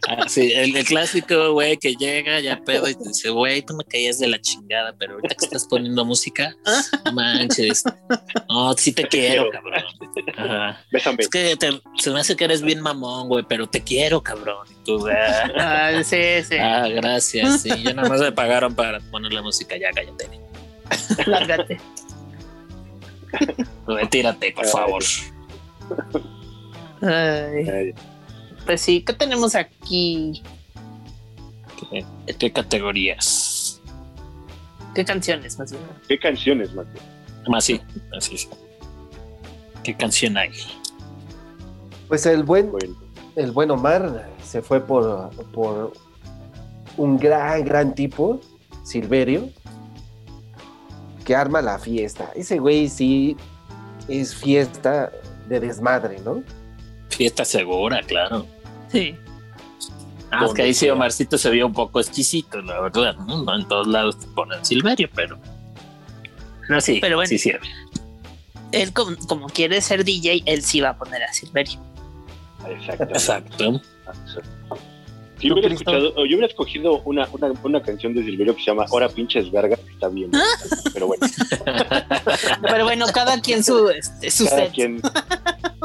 Ah, 0.09 0.27
sí, 0.27 0.51
el, 0.53 0.75
el 0.75 0.85
clásico, 0.85 1.53
güey, 1.53 1.77
que 1.77 1.95
llega 1.95 2.39
ya 2.41 2.59
pedo 2.59 2.89
y 2.89 2.93
te 2.93 3.07
dice, 3.07 3.29
güey, 3.29 3.61
tú 3.61 3.73
me 3.75 3.83
caías 3.85 4.19
de 4.19 4.27
la 4.27 4.39
chingada, 4.41 4.93
pero 4.99 5.13
ahorita 5.13 5.35
que 5.35 5.45
estás 5.45 5.65
poniendo 5.65 6.03
música, 6.03 6.53
no 7.05 7.11
manches. 7.13 7.83
No, 8.49 8.73
sí 8.73 8.91
te 8.91 9.07
quiero, 9.07 9.49
cabrón. 9.49 9.83
Ajá. 10.37 10.85
Bésame. 10.91 11.17
Es 11.19 11.29
que 11.29 11.55
te- 11.55 11.81
se 11.99 12.11
me 12.11 12.19
hace 12.19 12.35
que 12.35 12.43
eres 12.43 12.61
bien 12.61 12.81
mamón, 12.81 13.29
güey, 13.29 13.45
pero 13.47 13.65
te 13.67 13.81
quiero, 13.81 14.21
cabrón. 14.21 14.67
Y 14.69 14.83
tú, 14.83 15.07
ah, 15.07 15.51
Ah, 15.95 16.03
sí, 16.03 16.17
sí. 16.47 16.57
ah, 16.59 16.87
gracias. 16.89 17.61
Sí, 17.61 17.69
ya 17.83 17.93
nada 17.93 18.09
más 18.09 18.19
me 18.19 18.31
pagaron 18.33 18.75
para 18.75 18.99
poner 19.11 19.31
la 19.31 19.41
música, 19.41 19.77
ya 19.77 19.89
cállate. 19.91 20.27
Lárgate. 21.25 21.79
Retírate, 23.87 24.51
por 24.51 24.65
favor. 24.67 25.03
Ay, 27.01 27.67
Ay, 27.69 27.93
pues 28.65 28.81
sí, 28.81 29.01
¿qué 29.01 29.13
tenemos 29.13 29.55
aquí? 29.55 30.41
¿Qué, 31.89 32.05
qué 32.37 32.51
categorías? 32.51 33.81
¿Qué 34.93 35.03
canciones 35.03 35.57
más 35.57 35.71
bien? 35.71 35.83
¿Qué 36.07 36.19
canciones, 36.19 36.73
Mate? 36.73 36.99
Más 37.47 37.65
sí, 37.65 37.81
así 38.15 38.37
sí. 38.37 38.49
¿Qué 39.83 39.95
canción 39.95 40.37
hay? 40.37 40.51
Pues 42.07 42.25
el 42.25 42.43
buen, 42.43 42.71
Bueno, 42.71 42.95
el 43.35 43.51
buen 43.51 43.71
Omar 43.71 44.29
se 44.43 44.61
fue 44.61 44.79
por, 44.79 45.31
por 45.51 45.93
un 46.97 47.17
gran, 47.17 47.65
gran 47.65 47.95
tipo, 47.95 48.39
Silverio, 48.83 49.49
que 51.25 51.35
arma 51.35 51.61
la 51.61 51.79
fiesta. 51.79 52.31
Ese 52.35 52.59
güey 52.59 52.87
sí 52.87 53.35
es 54.07 54.35
fiesta 54.35 55.11
de 55.47 55.59
desmadre, 55.59 56.19
¿no? 56.19 56.43
Fiesta 57.09 57.45
segura, 57.45 58.01
claro. 58.03 58.45
Sí. 58.93 59.15
Ah, 60.31 60.45
es 60.45 60.53
que 60.53 60.61
ahí 60.63 60.73
sí 60.73 60.89
Omarcito 60.89 61.37
se 61.37 61.49
vio 61.51 61.67
un 61.67 61.73
poco 61.73 61.99
exquisito, 61.99 62.61
la 62.61 62.79
verdad, 62.79 63.15
¿no? 63.17 63.43
No 63.43 63.55
en 63.55 63.67
todos 63.67 63.85
lados 63.87 64.17
te 64.19 64.25
ponen 64.27 64.63
Silverio, 64.65 65.09
pero. 65.13 65.37
No, 66.69 66.79
sí, 66.79 66.99
Pero 67.01 67.17
bueno. 67.17 67.27
sí, 67.27 67.37
sí. 67.37 67.51
Él, 68.71 68.93
como, 68.93 69.15
como 69.27 69.47
quiere 69.47 69.81
ser 69.81 70.03
DJ, 70.05 70.41
él 70.45 70.61
sí 70.63 70.79
va 70.81 70.89
a 70.89 70.97
poner 70.97 71.21
a 71.23 71.33
Silverio. 71.33 71.79
exacto. 72.69 73.03
Exacto. 73.13 73.81
Si 75.39 75.49
¿Tú, 75.49 75.53
hubiera 75.55 75.69
Cristo? 75.69 75.91
escuchado, 75.91 76.15
yo 76.25 76.37
hubiera 76.37 76.47
escogido 76.47 77.01
una, 77.01 77.27
una, 77.33 77.51
una 77.63 77.81
canción 77.83 78.13
de 78.13 78.23
Silverio 78.23 78.55
que 78.55 78.61
se 78.61 78.67
llama 78.71 78.85
Ahora 78.89 79.09
pinches 79.09 79.51
verga, 79.51 79.75
que 79.75 79.91
está 79.91 80.07
bien. 80.07 80.31
Pero 80.93 81.07
bueno, 81.07 81.27
Pero 82.61 82.83
bueno, 82.85 83.05
cada 83.13 83.39
quien 83.41 83.61
su, 83.63 83.89
este, 83.89 84.31
su 84.31 84.45
cada 84.45 84.57
set. 84.57 84.71
quien 84.73 85.01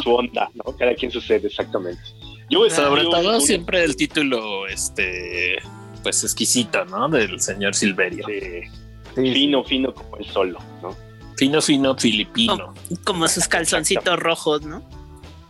su 0.02 0.14
onda, 0.14 0.48
¿no? 0.54 0.76
Cada 0.76 0.94
quien 0.94 1.10
su 1.10 1.20
set, 1.20 1.44
exactamente. 1.44 2.00
Yo 2.50 2.60
voy 2.60 2.68
a 2.70 2.74
Sobre 2.74 3.02
todo 3.04 3.36
un- 3.36 3.40
siempre 3.42 3.84
el 3.84 3.94
título, 3.96 4.66
este, 4.66 5.56
pues 6.02 6.22
exquisito, 6.24 6.84
¿no? 6.86 7.08
Del 7.08 7.40
señor 7.40 7.74
Silverio. 7.74 8.24
sí, 8.26 8.40
Sí, 9.14 9.32
fino, 9.32 9.64
fino 9.64 9.92
como 9.92 10.16
el 10.18 10.26
solo, 10.26 10.58
¿no? 10.82 10.94
Fino, 11.36 11.60
fino, 11.60 11.96
filipino. 11.96 12.72
Como 13.04 13.26
sus 13.28 13.48
calzoncitos 13.48 14.18
rojos, 14.18 14.62
¿no? 14.62 14.82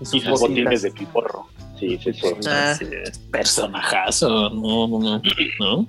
y 0.01 0.05
sus 0.21 0.25
botines 0.41 0.83
de 0.83 0.93
piporro. 0.93 1.49
Sí, 1.79 1.99
sí, 2.03 2.13
sí. 2.13 2.21
Ah. 2.49 2.75
Sí, 2.79 2.87
personajazo, 3.33 4.51
no, 4.51 4.87
no, 4.89 5.21
no, 5.61 5.87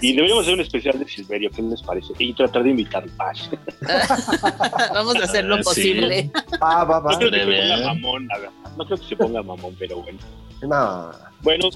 Y 0.00 0.12
deberíamos 0.14 0.42
hacer 0.42 0.54
un 0.54 0.60
especial 0.60 0.98
de 0.98 1.08
Silverio, 1.08 1.50
¿qué 1.50 1.62
les 1.62 1.82
parece? 1.82 2.12
Y 2.18 2.32
tratar 2.32 2.62
de 2.62 2.70
invitar 2.70 3.04
más. 3.16 3.50
Vamos 4.94 5.16
a 5.16 5.24
hacer 5.24 5.44
lo 5.44 5.56
Ah, 5.56 5.58
sí. 5.58 5.64
posible. 5.64 6.30
Ah, 6.60 6.84
va, 6.84 7.00
va. 7.00 7.12
No 7.12 7.18
creo 7.18 7.30
que 7.30 7.38
se 7.38 7.46
ponga 7.46 7.86
mamón, 7.94 8.26
la 8.28 8.38
verdad. 8.38 8.52
No 8.76 8.84
creo 8.86 8.98
que 8.98 9.04
se 9.04 9.16
ponga 9.16 9.42
mamón, 9.42 9.76
pero 9.78 9.96
bueno. 10.02 10.18
No. 10.62 11.10
Bueno, 11.42 11.68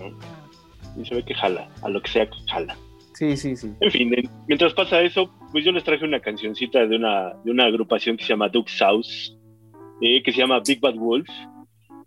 ¿no? 0.00 1.00
y 1.00 1.06
se 1.06 1.14
ve 1.14 1.24
que 1.24 1.34
jala, 1.34 1.68
a 1.82 1.88
lo 1.88 2.02
que 2.02 2.10
sea 2.10 2.28
que 2.28 2.36
jala. 2.50 2.76
Sí, 3.14 3.36
sí, 3.36 3.56
sí. 3.56 3.72
En 3.80 3.90
fin, 3.90 4.12
en- 4.14 4.28
mientras 4.48 4.74
pasa 4.74 5.00
eso, 5.00 5.30
pues 5.52 5.64
yo 5.64 5.72
les 5.72 5.84
traje 5.84 6.04
una 6.04 6.20
cancioncita 6.20 6.86
de 6.86 6.96
una, 6.96 7.32
de 7.44 7.50
una 7.50 7.66
agrupación 7.66 8.16
que 8.16 8.24
se 8.24 8.30
llama 8.30 8.48
Duke's 8.48 8.76
House, 8.78 9.36
eh, 10.00 10.22
que 10.22 10.32
se 10.32 10.38
llama 10.38 10.60
Big 10.66 10.80
Bad 10.80 10.94
Wolf, 10.96 11.28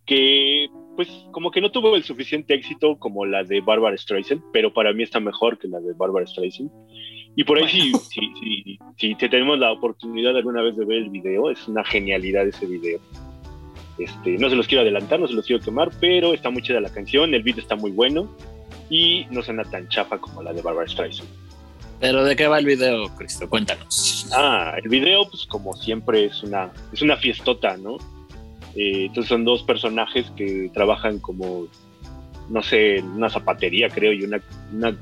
que 0.05 0.67
pues 0.95 1.09
como 1.31 1.51
que 1.51 1.61
no 1.61 1.71
tuvo 1.71 1.95
el 1.95 2.03
suficiente 2.03 2.53
éxito 2.53 2.97
como 2.97 3.25
la 3.25 3.43
de 3.43 3.61
Barbara 3.61 3.97
Streisand, 3.97 4.41
pero 4.51 4.73
para 4.73 4.93
mí 4.93 5.03
está 5.03 5.19
mejor 5.19 5.57
que 5.57 5.67
la 5.67 5.79
de 5.79 5.93
Barbara 5.93 6.25
Streisand. 6.25 6.71
Y 7.35 7.43
por 7.43 7.57
ahí 7.57 7.67
si, 7.67 7.91
si, 7.93 8.33
si, 8.39 8.79
si 8.97 9.15
te 9.15 9.27
tenemos 9.27 9.59
la 9.59 9.71
oportunidad 9.71 10.35
alguna 10.37 10.61
vez 10.61 10.77
de 10.77 10.85
ver 10.85 10.97
el 10.99 11.09
video, 11.09 11.51
es 11.51 11.67
una 11.67 11.83
genialidad 11.83 12.47
ese 12.47 12.65
video. 12.65 12.99
Este, 13.97 14.37
no 14.37 14.49
se 14.49 14.55
los 14.55 14.67
quiero 14.67 14.81
adelantar, 14.81 15.19
no 15.19 15.27
se 15.27 15.33
los 15.33 15.45
quiero 15.45 15.63
quemar, 15.63 15.89
pero 15.99 16.33
está 16.33 16.49
muy 16.49 16.61
chida 16.61 16.79
la 16.79 16.91
canción, 16.91 17.33
el 17.33 17.43
beat 17.43 17.57
está 17.57 17.75
muy 17.75 17.91
bueno 17.91 18.29
y 18.89 19.25
no 19.31 19.41
suena 19.41 19.63
tan 19.63 19.87
chafa 19.89 20.17
como 20.17 20.43
la 20.43 20.53
de 20.53 20.61
Barbara 20.61 20.87
Streisand. 20.87 21.29
Pero 21.99 22.23
¿de 22.23 22.35
qué 22.35 22.47
va 22.47 22.59
el 22.59 22.65
video, 22.65 23.07
Cristo? 23.17 23.49
Cuéntanos. 23.49 24.27
Ah, 24.33 24.75
el 24.81 24.89
video, 24.89 25.29
pues 25.29 25.45
como 25.45 25.73
siempre, 25.73 26.25
es 26.25 26.43
una, 26.43 26.71
es 26.91 27.01
una 27.01 27.15
fiestota, 27.15 27.77
¿no? 27.77 27.97
Eh, 28.75 29.05
entonces 29.05 29.29
son 29.29 29.45
dos 29.45 29.63
personajes 29.63 30.29
que 30.35 30.69
trabajan 30.73 31.19
como, 31.19 31.67
no 32.49 32.61
sé, 32.61 33.01
una 33.01 33.29
zapatería, 33.29 33.89
creo, 33.89 34.11
y 34.13 34.23
una, 34.23 34.41
una, 34.73 34.97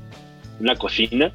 una 0.60 0.76
cocina. 0.76 1.32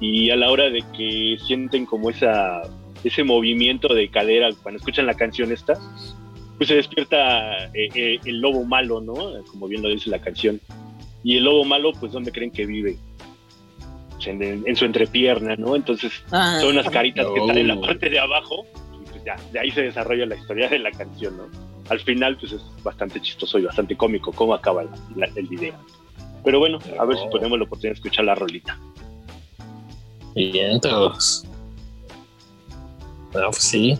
Y 0.00 0.30
a 0.30 0.36
la 0.36 0.50
hora 0.50 0.68
de 0.70 0.82
que 0.96 1.38
sienten 1.46 1.86
como 1.86 2.10
esa, 2.10 2.62
ese 3.04 3.22
movimiento 3.22 3.94
de 3.94 4.08
cadera 4.08 4.48
cuando 4.62 4.78
escuchan 4.78 5.06
la 5.06 5.14
canción 5.14 5.52
esta, 5.52 5.74
pues 6.58 6.68
se 6.68 6.74
despierta 6.76 7.66
eh, 7.66 7.88
eh, 7.94 8.18
el 8.24 8.40
lobo 8.40 8.64
malo, 8.64 9.00
¿no? 9.00 9.14
Como 9.50 9.68
bien 9.68 9.82
lo 9.82 9.88
dice 9.88 10.10
la 10.10 10.20
canción. 10.20 10.60
Y 11.24 11.36
el 11.36 11.44
lobo 11.44 11.64
malo, 11.64 11.92
pues, 11.92 12.10
¿dónde 12.12 12.32
creen 12.32 12.50
que 12.50 12.66
vive? 12.66 12.96
Pues, 14.10 14.26
en, 14.26 14.42
en 14.66 14.74
su 14.76 14.84
entrepierna, 14.84 15.54
¿no? 15.56 15.76
Entonces 15.76 16.12
Ah, 16.32 16.58
son 16.60 16.70
unas 16.72 16.90
caritas 16.90 17.24
que 17.26 17.38
no. 17.38 17.42
están 17.46 17.58
en 17.58 17.68
la 17.68 17.80
parte 17.80 18.10
de 18.10 18.18
abajo 18.18 18.66
pues 19.22 19.24
ya, 19.24 19.36
de 19.52 19.60
ahí 19.60 19.70
se 19.70 19.82
desarrolla 19.82 20.26
la 20.26 20.36
historia 20.36 20.68
de 20.68 20.78
la 20.78 20.90
canción, 20.90 21.36
¿no? 21.36 21.44
Al 21.88 22.00
final 22.00 22.36
pues 22.38 22.52
es 22.52 22.62
bastante 22.82 23.20
chistoso 23.20 23.58
y 23.58 23.64
bastante 23.64 23.96
cómico 23.96 24.32
cómo 24.32 24.54
acaba 24.54 24.84
la- 24.84 24.90
la- 25.16 25.26
el 25.34 25.46
video. 25.48 25.74
Pero 26.44 26.58
bueno, 26.58 26.78
a 26.98 27.04
ver 27.04 27.16
si 27.18 27.24
tenemos 27.30 27.58
la 27.58 27.64
oportunidad 27.64 27.92
de 27.94 27.98
escuchar 27.98 28.24
la 28.24 28.34
rolita. 28.34 28.78
Bien, 30.34 30.80
todos. 30.80 31.44
No, 33.34 33.50
pues 33.50 33.62
sí. 33.62 33.98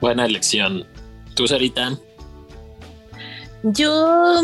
Buena 0.00 0.26
elección. 0.26 0.86
¿Tú, 1.34 1.46
Sarita? 1.46 1.98
Yo 3.62 4.40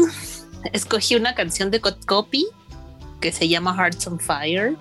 escogí 0.73 1.15
una 1.17 1.35
canción 1.35 1.71
de 1.71 1.81
Copy 1.81 2.47
que 3.21 3.33
se 3.33 3.49
llama 3.49 3.75
Hearts 3.77 4.07
on 4.07 4.19
Fire, 4.19 4.77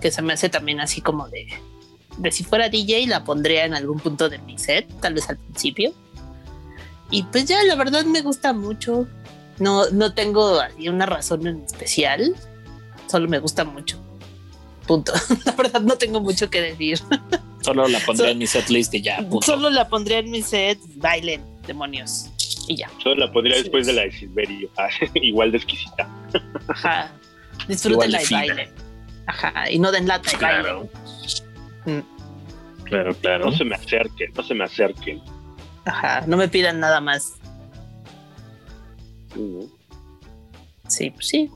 que 0.00 0.10
se 0.10 0.22
me 0.22 0.32
hace 0.32 0.48
también 0.48 0.80
así 0.80 1.00
como 1.00 1.28
de, 1.28 1.46
de 2.18 2.30
si 2.32 2.44
fuera 2.44 2.68
DJ 2.68 3.06
la 3.06 3.24
pondría 3.24 3.64
en 3.64 3.74
algún 3.74 3.98
punto 3.98 4.28
de 4.28 4.38
mi 4.38 4.58
set, 4.58 4.86
tal 5.00 5.14
vez 5.14 5.28
al 5.30 5.38
principio. 5.38 5.92
Y 7.10 7.22
pues 7.24 7.46
ya 7.46 7.62
la 7.64 7.74
verdad 7.74 8.04
me 8.04 8.20
gusta 8.22 8.52
mucho. 8.52 9.06
No, 9.58 9.88
no 9.90 10.12
tengo 10.14 10.60
así 10.60 10.88
una 10.88 11.06
razón 11.06 11.46
en 11.46 11.62
especial, 11.64 12.34
solo 13.08 13.28
me 13.28 13.38
gusta 13.38 13.64
mucho. 13.64 13.98
Punto. 14.86 15.12
La 15.44 15.52
verdad 15.52 15.80
no 15.82 15.96
tengo 15.96 16.20
mucho 16.20 16.48
que 16.48 16.60
decir. 16.62 16.98
Solo 17.60 17.88
la 17.88 17.98
pondré 18.00 18.26
So- 18.26 18.30
en 18.32 18.38
mi 18.38 18.46
setlist 18.46 18.94
y 18.94 19.02
ya. 19.02 19.18
punto. 19.18 19.42
Solo 19.42 19.68
la 19.68 19.88
pondría 19.88 20.18
en 20.20 20.30
mi 20.30 20.40
set, 20.42 20.78
bailen, 20.94 21.42
demonios. 21.66 22.30
Y 22.68 22.76
ya. 22.76 22.88
Solo 23.02 23.16
la 23.26 23.32
pondría 23.32 23.56
Sí. 23.56 23.62
después 23.64 23.86
de 23.86 23.92
la 23.94 24.02
de 24.02 24.12
Silverio, 24.12 24.70
Ah, 24.78 24.88
igual 25.14 25.50
de 25.50 25.58
exquisita. 25.58 26.08
Ajá. 26.68 27.10
Disfrútenla 27.66 28.22
y 28.22 28.26
bailen. 28.32 28.70
Ajá. 29.26 29.70
Y 29.70 29.78
no 29.78 29.90
den 29.92 30.06
lata 30.06 30.30
y 30.32 30.36
Claro. 30.36 30.88
bailen. 30.88 30.90
Claro, 32.84 33.14
claro. 33.14 33.46
No 33.46 33.52
se 33.52 33.64
me 33.64 33.74
acerquen, 33.74 34.32
no 34.34 34.42
se 34.42 34.54
me 34.54 34.64
acerquen. 34.64 35.20
Ajá. 35.84 36.22
No 36.26 36.36
me 36.36 36.48
pidan 36.48 36.80
nada 36.80 37.00
más. 37.00 37.34
Mm. 39.36 39.64
Sí, 40.88 41.10
pues 41.10 41.28
sí. 41.28 41.50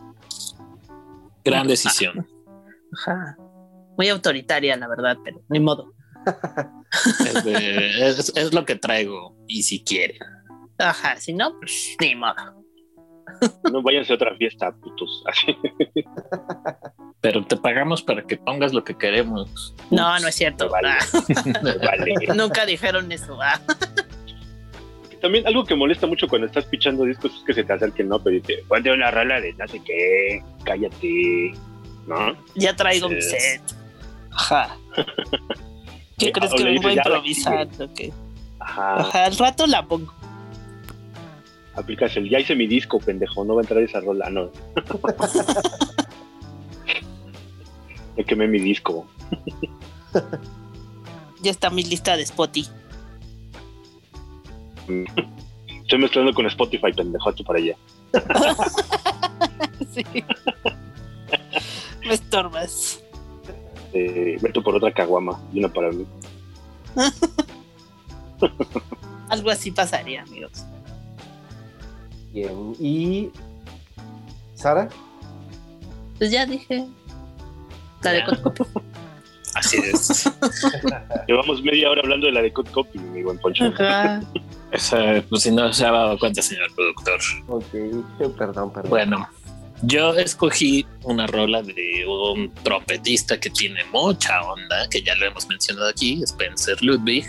Gran 1.45 1.67
decisión. 1.67 2.27
Ajá. 2.99 3.37
Muy 3.97 4.09
autoritaria, 4.09 4.77
la 4.77 4.89
verdad, 4.89 5.17
pero 5.25 5.41
ni 5.49 5.59
modo. 5.61 5.93
Es, 7.25 7.45
de- 7.45 8.09
es- 8.09 8.33
es 8.37 8.53
lo 8.55 8.65
que 8.65 8.77
traigo. 8.77 9.35
Y 9.49 9.63
si 9.63 9.83
quiere. 9.83 10.19
Ajá. 10.79 11.17
Si 11.17 11.33
no, 11.33 11.59
pues 11.59 11.97
ni 12.01 12.15
modo. 12.15 12.63
No 13.73 13.83
váyanse 13.83 14.13
a 14.13 14.17
otra 14.17 14.37
fiesta, 14.37 14.71
putos. 14.73 15.25
Pero 17.23 17.45
te 17.47 17.57
pagamos 17.57 18.03
para 18.03 18.23
que 18.23 18.37
pongas 18.37 18.75
lo 18.75 18.83
que 18.85 18.95
queremos. 18.99 19.75
No, 19.91 20.19
no 20.19 20.29
es 20.29 20.35
cierto. 20.35 20.69
Vale. 20.69 20.89
Ah, 20.91 20.99
Vale. 21.63 22.15
nunca 22.35 22.67
dijeron 22.67 23.11
eso. 23.13 23.39
Ah. 23.41 23.61
También 25.21 25.47
algo 25.47 25.65
que 25.65 25.77
molesta 25.77 26.09
mucho 26.09 26.27
cuando 26.27 26.49
estás 26.49 26.65
pichando 26.65 27.05
discos 27.05 27.33
es 27.33 27.45
que 27.47 27.55
se 27.55 27.63
te 27.63 27.73
acerquen, 27.73 28.09
¿no? 28.09 28.19
Pero 28.19 28.35
dice, 28.37 28.65
ponte 28.67 28.91
una 28.91 29.11
rola 29.13 29.41
de 29.41 29.53
no 29.53 29.69
sé 29.69 29.81
qué, 29.85 30.43
cállate, 30.65 31.53
¿no? 32.09 32.37
Ya 32.57 32.75
traigo 32.75 33.09
mi 33.09 33.23
set. 33.23 33.63
Ajá. 34.33 34.77
¿Qué 36.19 36.33
crees 36.33 36.53
o 36.53 36.57
que 36.57 36.65
vengo 36.65 36.89
a 36.89 36.93
improvisar? 36.93 37.69
Ajá, 38.59 38.97
Ajá. 38.97 39.25
Al 39.27 39.37
rato 39.39 39.67
la 39.69 39.87
pongo. 39.87 40.13
aplicas 41.77 42.17
el, 42.17 42.29
ya 42.29 42.41
hice 42.41 42.57
mi 42.57 42.67
disco, 42.67 42.99
pendejo, 42.99 43.45
no 43.45 43.55
va 43.55 43.61
a 43.61 43.65
entrar 43.65 43.81
esa 43.81 44.01
rola, 44.01 44.29
no. 44.29 44.51
Ya 48.17 48.25
quemé 48.25 48.47
mi 48.49 48.59
disco. 48.59 49.07
Ya 51.43 51.51
está 51.51 51.71
mi 51.71 51.83
lista 51.83 52.17
de 52.17 52.23
Spotify. 52.23 52.71
Estoy 55.83 55.99
mezclando 55.99 56.33
con 56.35 56.47
Spotify, 56.47 56.93
pendejo, 56.95 57.33
tú 57.35 57.45
para 57.45 57.59
allá. 57.59 57.77
Sí. 59.93 60.05
Me 62.07 62.15
estorbas. 62.15 63.03
Eh, 63.93 64.39
vete 64.41 64.61
por 64.63 64.75
otra 64.75 64.91
caguama 64.93 65.39
y 65.53 65.59
una 65.59 65.71
para 65.71 65.91
mí. 65.91 66.07
Algo 69.29 69.51
así 69.51 69.71
pasaría, 69.71 70.23
amigos. 70.23 70.65
Bien. 72.33 72.75
Y. 72.81 73.31
Sara, 74.55 74.89
Pues 76.17 76.31
ya 76.31 76.47
dije. 76.47 76.87
La 78.03 78.13
de 78.13 78.19
Ya. 78.19 78.27
Cotcopo. 78.27 78.83
Así 79.55 79.77
es. 79.77 80.31
Llevamos 81.29 81.63
media 81.63 81.91
hora 81.91 82.01
hablando 82.03 82.27
de 82.27 82.33
la 82.33 82.43
de 82.43 82.53
Cut 82.53 82.71
Copy, 82.71 82.99
mi 82.99 83.23
buen 83.23 83.39
Poncho. 83.39 83.67
Ajá. 83.67 84.21
Esa, 84.73 85.23
pues 85.29 85.43
si 85.43 85.51
no 85.51 85.71
se 85.73 85.85
ha 85.85 85.91
dado 85.93 86.19
cuenta, 86.19 86.41
señor 86.41 86.75
productor. 86.75 87.21
ok. 87.49 88.37
Perdón, 88.39 88.73
perdón. 88.73 88.89
Bueno, 88.89 89.29
yo 89.83 90.15
escogí 90.15 90.87
una 91.03 91.27
rola 91.27 91.63
de 91.63 92.07
un 92.07 92.51
trompetista 92.63 93.39
que 93.39 93.51
tiene 93.51 93.85
mucha 93.93 94.41
onda, 94.43 94.89
que 94.89 95.03
ya 95.03 95.15
lo 95.17 95.27
hemos 95.27 95.47
mencionado 95.47 95.89
aquí, 95.89 96.23
Spencer 96.23 96.83
Ludwig. 96.83 97.27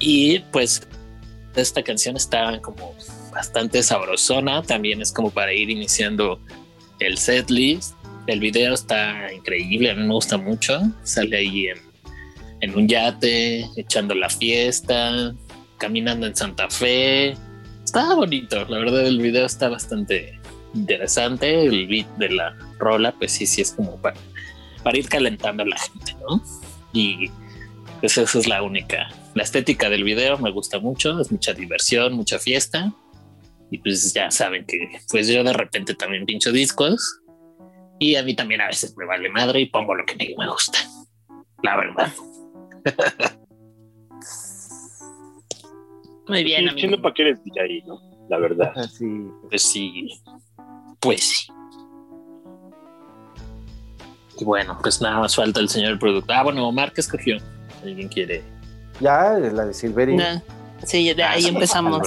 Y 0.00 0.40
pues 0.50 0.82
esta 1.54 1.82
canción 1.82 2.16
está 2.16 2.60
como 2.60 2.94
bastante 3.32 3.82
sabrosona, 3.82 4.62
también 4.62 5.00
es 5.00 5.12
como 5.12 5.30
para 5.30 5.52
ir 5.52 5.70
iniciando 5.70 6.40
el 6.98 7.18
setlist. 7.18 7.94
El 8.26 8.40
video 8.40 8.72
está 8.72 9.32
increíble, 9.32 9.90
a 9.90 9.94
mí 9.94 10.02
me 10.02 10.14
gusta 10.14 10.38
mucho. 10.38 10.80
Sale 11.02 11.36
ahí 11.36 11.66
en, 12.60 12.74
un 12.74 12.88
yate, 12.88 13.66
echando 13.76 14.14
la 14.14 14.30
fiesta, 14.30 15.34
caminando 15.78 16.26
en 16.26 16.34
Santa 16.34 16.70
Fe. 16.70 17.36
Está 17.84 18.14
bonito, 18.14 18.64
la 18.66 18.78
verdad 18.78 19.06
el 19.06 19.20
video 19.20 19.44
está 19.44 19.68
bastante 19.68 20.38
interesante. 20.74 21.66
El 21.66 21.86
beat 21.86 22.08
de 22.16 22.30
la 22.30 22.56
rola, 22.78 23.12
pues 23.12 23.32
sí, 23.32 23.46
sí 23.46 23.60
es 23.60 23.72
como 23.72 24.00
para, 24.00 24.16
para 24.82 24.98
ir 24.98 25.08
calentando 25.08 25.62
a 25.62 25.66
la 25.66 25.76
gente, 25.76 26.14
¿no? 26.26 26.42
Y 26.94 27.30
pues 28.00 28.16
esa 28.16 28.38
es 28.38 28.46
la 28.46 28.62
única. 28.62 29.08
La 29.34 29.42
estética 29.42 29.90
del 29.90 30.04
video 30.04 30.38
me 30.38 30.50
gusta 30.50 30.78
mucho, 30.78 31.20
es 31.20 31.30
mucha 31.30 31.52
diversión, 31.52 32.14
mucha 32.14 32.38
fiesta. 32.38 32.90
Y 33.70 33.78
pues 33.78 34.14
ya 34.14 34.30
saben 34.30 34.64
que 34.64 34.78
pues 35.10 35.28
yo 35.28 35.44
de 35.44 35.52
repente 35.52 35.94
también 35.94 36.24
pincho 36.24 36.52
discos. 36.52 37.20
Y 37.98 38.16
a 38.16 38.22
mí 38.22 38.34
también 38.34 38.60
a 38.60 38.66
veces 38.66 38.96
me 38.96 39.06
vale 39.06 39.28
madre 39.30 39.60
y 39.60 39.66
pongo 39.66 39.94
lo 39.94 40.04
que 40.04 40.16
me 40.16 40.34
me 40.36 40.48
gusta. 40.50 40.78
La 41.62 41.76
verdad. 41.76 42.12
Muy 46.28 46.42
bien, 46.44 46.62
Sí, 46.76 46.86
amigo. 46.86 47.02
para 47.02 47.14
qué 47.14 47.22
eres 47.22 47.42
DJ, 47.44 47.82
¿no? 47.86 48.00
La 48.28 48.38
verdad. 48.38 48.72
Así. 48.76 49.06
Pues 49.48 49.62
sí. 49.62 50.08
Pues 51.00 51.20
sí. 51.22 51.52
Y 54.40 54.44
bueno, 54.44 54.78
pues 54.82 55.00
nada 55.00 55.20
más 55.20 55.36
falta 55.36 55.60
el 55.60 55.68
señor 55.68 55.98
productor. 55.98 56.34
Ah, 56.34 56.42
bueno, 56.42 56.66
Omar, 56.66 56.92
¿qué 56.92 57.00
escogió? 57.02 57.36
¿Alguien 57.82 58.08
quiere? 58.08 58.42
Ya, 59.00 59.32
la 59.38 59.66
de 59.66 59.74
Silveri. 59.74 60.16
No. 60.16 60.42
Sí, 60.84 61.12
de 61.12 61.22
Ah, 61.22 61.32
ahí 61.32 61.42
sí, 61.42 61.48
empezamos. 61.48 62.00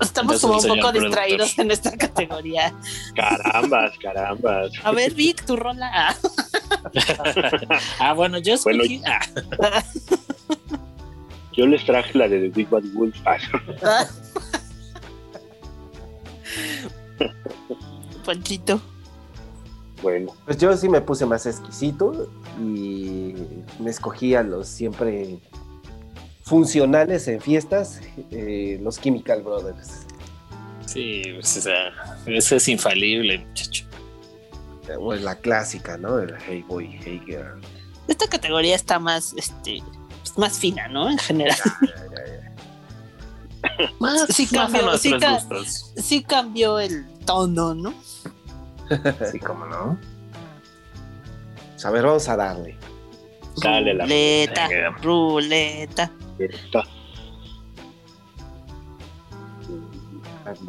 Estamos 0.00 0.40
como 0.40 0.54
un 0.54 0.62
poco 0.62 0.74
productor. 0.74 1.02
distraídos 1.04 1.58
en 1.58 1.70
esta 1.70 1.96
categoría. 1.96 2.72
Carambas, 3.14 3.92
carambas. 3.98 4.72
A 4.84 4.92
ver, 4.92 5.14
Vic, 5.14 5.44
tu 5.44 5.56
rola. 5.56 5.90
Ah. 5.92 6.16
ah, 8.00 8.12
bueno, 8.14 8.38
yo 8.38 8.54
Bueno, 8.64 8.82
escogí. 8.84 9.02
ah, 9.06 9.84
Yo 11.54 11.66
les 11.66 11.84
traje 11.84 12.16
la 12.16 12.28
de 12.28 12.40
The 12.40 12.48
Big 12.48 12.68
Bad 12.70 12.84
Wolf. 12.94 13.14
Ah. 13.26 14.06
Ponchito. 18.24 18.80
bueno, 20.02 20.32
Pues 20.44 20.58
yo 20.58 20.76
sí 20.76 20.88
me 20.88 21.00
puse 21.00 21.26
más 21.26 21.44
exquisito 21.46 22.28
y 22.58 23.34
me 23.80 23.90
escogí 23.90 24.34
a 24.34 24.42
los 24.42 24.68
siempre 24.68 25.40
funcionales 26.52 27.26
en 27.28 27.40
fiestas, 27.40 27.98
eh, 28.30 28.78
los 28.82 29.00
Chemical 29.00 29.40
Brothers. 29.42 30.04
Sí, 30.84 31.22
pues, 31.32 31.56
o 31.56 31.60
sea, 31.62 32.18
ese 32.26 32.56
es 32.56 32.68
infalible, 32.68 33.38
muchacho. 33.38 33.86
O 35.00 35.14
es 35.14 35.22
la 35.22 35.36
clásica, 35.36 35.96
¿no? 35.96 36.18
El 36.18 36.34
Hey 36.46 36.62
Boy, 36.68 37.00
Hey 37.02 37.22
Girl. 37.24 37.58
Esta 38.06 38.26
categoría 38.28 38.74
está 38.76 38.98
más, 38.98 39.32
este, 39.38 39.82
pues, 40.20 40.36
más 40.36 40.58
fina, 40.58 40.88
¿no? 40.88 41.08
En 41.10 41.16
general. 41.16 41.56
Más, 44.00 44.26
Sí 44.28 44.46
más 44.52 44.70
cambió, 44.72 44.98
sí 44.98 45.12
ca- 45.18 45.34
gustos. 45.34 45.92
Sí 45.96 46.22
cambió 46.22 46.78
el 46.80 47.06
tono, 47.24 47.74
¿no? 47.74 47.94
Sí, 49.30 49.38
como 49.38 49.64
no. 49.66 49.98
A 51.84 51.90
ver, 51.90 52.04
vamos 52.04 52.28
a 52.28 52.36
darle. 52.36 52.76
Dale 53.62 53.94
la 53.94 54.04
Ruleta, 54.04 54.68
ruleta. 55.00 56.10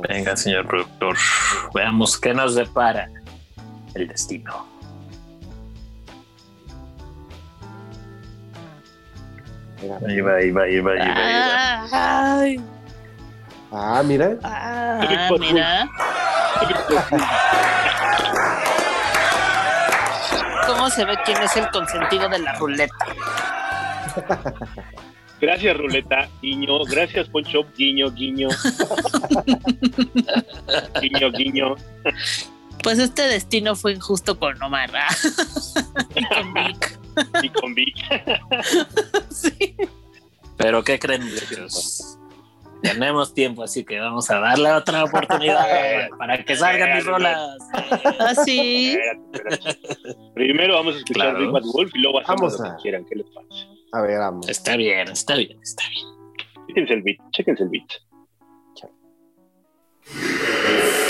Venga, 0.08 0.36
señor 0.38 0.68
productor. 0.68 1.18
Veamos 1.74 2.18
qué 2.20 2.34
nos 2.34 2.56
depara 2.56 3.10
el 3.96 4.08
destino. 4.08 4.66
Ahí 10.08 10.22
va, 10.22 10.36
ahí 10.36 10.52
va, 10.52 10.62
ahí 10.64 10.80
va, 10.80 10.92
ahí 10.92 11.00
va, 11.00 11.04
ahí 11.04 11.04
va. 11.88 12.40
Ay, 12.42 12.64
Ah, 13.76 14.04
mira. 14.06 14.38
ah, 14.44 15.02
mira. 15.40 15.90
¿Cómo 20.68 20.90
se 20.92 21.04
ve 21.06 21.18
quién 21.26 21.42
es 21.42 21.58
el 21.58 21.70
consentido 21.72 22.30
de 22.30 22.40
la 22.40 22.54
ruleta? 22.54 22.96
Gracias, 25.44 25.76
Ruleta, 25.78 26.30
guiño. 26.42 26.80
Gracias, 26.86 27.28
Poncho, 27.28 27.66
guiño, 27.78 28.10
guiño. 28.12 28.48
guiño, 31.02 31.32
guiño. 31.32 31.76
Pues 32.82 32.98
este 33.00 33.24
destino 33.24 33.76
fue 33.76 33.92
injusto 33.94 34.40
con 34.40 34.62
Omar. 34.64 34.90
¿ah? 34.96 35.10
y 36.16 36.26
con 36.26 36.54
Vic. 36.54 37.00
Y 37.44 37.50
con 37.50 37.76
Vic. 37.76 37.96
Sí. 39.32 39.76
Pero 40.58 40.84
¿qué 40.84 40.98
creen? 41.00 41.24
Tenemos 42.82 43.34
tiempo, 43.34 43.64
así 43.64 43.84
que 43.84 44.00
vamos 44.00 44.30
a 44.30 44.40
darle 44.40 44.72
otra 44.72 45.04
oportunidad 45.04 46.08
para 46.18 46.44
que 46.46 46.56
salgan 46.56 46.96
mis 46.96 47.06
rolas. 47.06 47.58
¿Ah, 47.74 48.34
sí? 48.46 48.98
Espérate, 49.34 49.66
espérate. 49.66 50.16
Primero 50.36 50.76
vamos 50.76 50.96
a 50.96 50.98
escuchar 51.00 51.32
Claro. 51.32 51.40
Big 51.40 51.50
Bad 51.52 51.64
Wolf 51.74 51.92
y 51.96 52.00
luego 52.00 52.20
hacemos 52.20 52.42
Vamos 52.42 52.60
lo 52.60 52.66
a- 52.66 52.76
que 52.78 52.82
quieran. 52.82 53.06
¿Qué 53.06 53.16
les 53.16 53.26
parece? 53.28 53.73
A 53.94 54.02
ver, 54.02 54.18
vamos. 54.18 54.50
Está 54.50 54.76
bien, 54.76 55.08
está 55.08 55.36
bien, 55.36 55.60
está 55.62 55.84
bien. 55.90 56.08
Chéquense 56.68 56.94
el 56.94 57.04
beat, 57.04 57.18
chéquense 57.32 57.64
el 57.64 57.70
beat. 57.70 57.92
The 60.06 61.03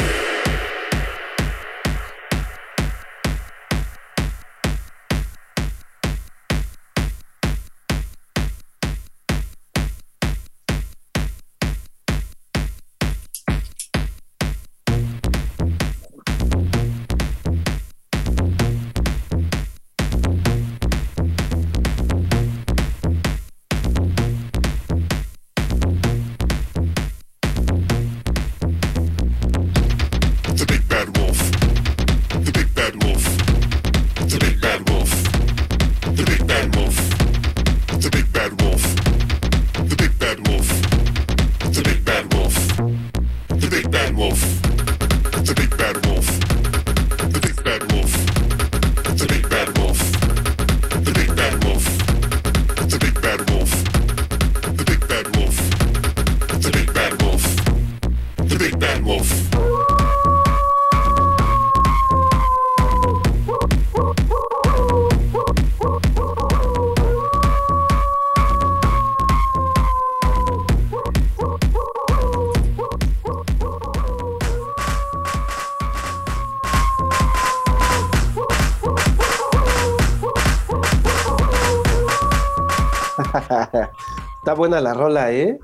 Está 84.54 84.60
buena 84.60 84.80
la 84.82 84.94
rola, 84.94 85.32
¿eh? 85.32 85.58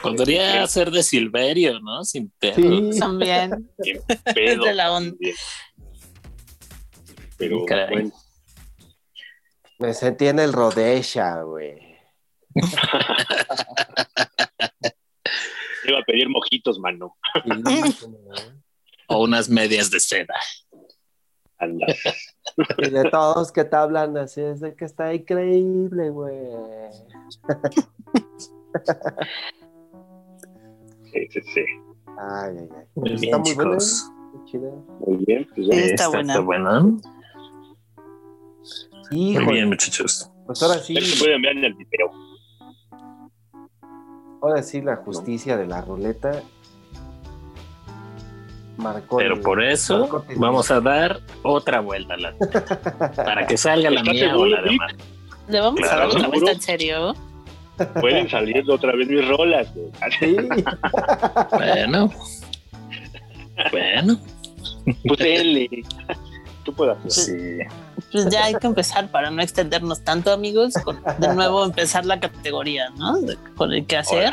Podría 0.00 0.66
ser 0.66 0.90
de 0.90 1.02
Silverio, 1.02 1.78
¿no? 1.80 2.04
Sin 2.04 2.30
pedo. 2.38 2.54
Sí. 2.90 2.98
También. 2.98 3.70
Bien 3.76 4.00
Es 4.08 4.34
pedo. 4.34 4.64
de 4.64 4.72
la 4.72 4.92
onda. 4.92 5.14
Pero 7.36 7.66
Caray. 7.66 7.92
bueno, 7.92 8.12
Me 9.78 9.92
sentí 9.92 10.26
en 10.26 10.38
el 10.38 10.54
Rodesha, 10.54 11.42
güey. 11.42 11.76
iba 15.84 15.98
a 15.98 16.02
pedir 16.06 16.30
mojitos, 16.30 16.78
mano. 16.78 17.14
O 19.08 19.22
unas 19.22 19.50
medias 19.50 19.90
de 19.90 20.00
seda. 20.00 20.34
Anda. 21.58 21.86
Y 22.78 22.88
de 22.88 23.10
todos 23.10 23.52
que 23.52 23.64
te 23.64 23.76
hablan 23.76 24.16
así, 24.16 24.40
es 24.40 24.60
de 24.60 24.74
que 24.74 24.86
está 24.86 25.12
increíble, 25.12 26.08
güey. 26.08 26.38
Sí, 31.12 31.26
sí, 31.30 31.40
sí. 31.54 31.60
Ay, 32.18 32.56
ay, 32.58 32.68
ay. 32.76 32.84
Muy 32.94 33.12
Está 33.14 33.20
bien, 33.20 33.40
muy 33.40 33.42
chicos. 33.50 34.10
Chida. 34.46 34.70
Muy 35.00 35.24
bien. 35.24 35.48
Pues 35.54 35.66
ya. 35.68 35.72
Sí, 35.74 35.80
está 35.80 35.94
Esta 35.94 36.08
buena. 36.08 36.32
Está 36.32 36.44
buena. 36.44 36.80
Muy 39.10 39.52
bien, 39.52 39.68
muchachos. 39.68 40.30
pues 40.46 40.62
ahora 40.62 40.78
sí, 40.80 40.94
pueden 41.18 41.40
ver 41.42 41.56
en 41.56 41.64
el 41.64 41.74
video. 41.74 42.10
ahora 44.42 44.62
sí 44.62 44.80
la 44.82 44.96
justicia 44.96 45.56
de 45.56 45.66
la 45.66 45.80
ruleta 45.80 46.42
marcó. 48.76 49.16
Pero 49.18 49.36
el- 49.36 49.40
por 49.42 49.62
eso 49.62 50.00
marcó 50.00 50.24
vamos 50.36 50.70
a 50.70 50.80
dar 50.80 51.20
otra 51.42 51.80
vuelta 51.80 52.14
a 52.14 52.16
la 52.18 52.34
para 53.16 53.46
que 53.46 53.56
salga 53.56 53.90
la 53.90 54.00
¿Estás 54.00 54.14
mía 54.14 54.36
o 54.36 54.44
la 54.46 54.62
de 54.62 54.68
Vic? 54.70 54.80
Omar. 54.82 54.94
¿Le 55.48 55.60
vamos 55.60 55.80
a 55.82 55.96
dar 55.96 56.06
otra 56.08 56.28
vuelta 56.28 56.52
en 56.52 56.60
serio? 56.60 57.14
Pueden 58.00 58.28
salir 58.30 58.68
otra 58.70 58.92
vez 58.96 59.06
mis 59.08 59.26
rolas. 59.28 59.68
güey. 59.74 59.90
Sí. 60.18 60.36
Bueno. 61.52 62.10
Bueno, 63.70 64.18
Pues 65.06 65.20
L. 65.20 65.68
Tú 66.64 66.74
puedes 66.74 66.96
hacer. 66.98 67.10
sí. 67.10 67.76
Pues 68.12 68.28
ya 68.30 68.44
hay 68.44 68.54
que 68.54 68.66
empezar 68.66 69.10
para 69.10 69.30
no 69.30 69.40
extendernos 69.42 70.02
tanto, 70.02 70.32
amigos. 70.32 70.74
Con, 70.84 71.00
de 71.18 71.34
nuevo 71.34 71.64
empezar 71.64 72.04
la 72.04 72.18
categoría, 72.20 72.90
¿no? 72.90 73.16
De- 73.20 73.36
con 73.56 73.72
el 73.72 73.86
que 73.86 73.96
hacer. 73.98 74.32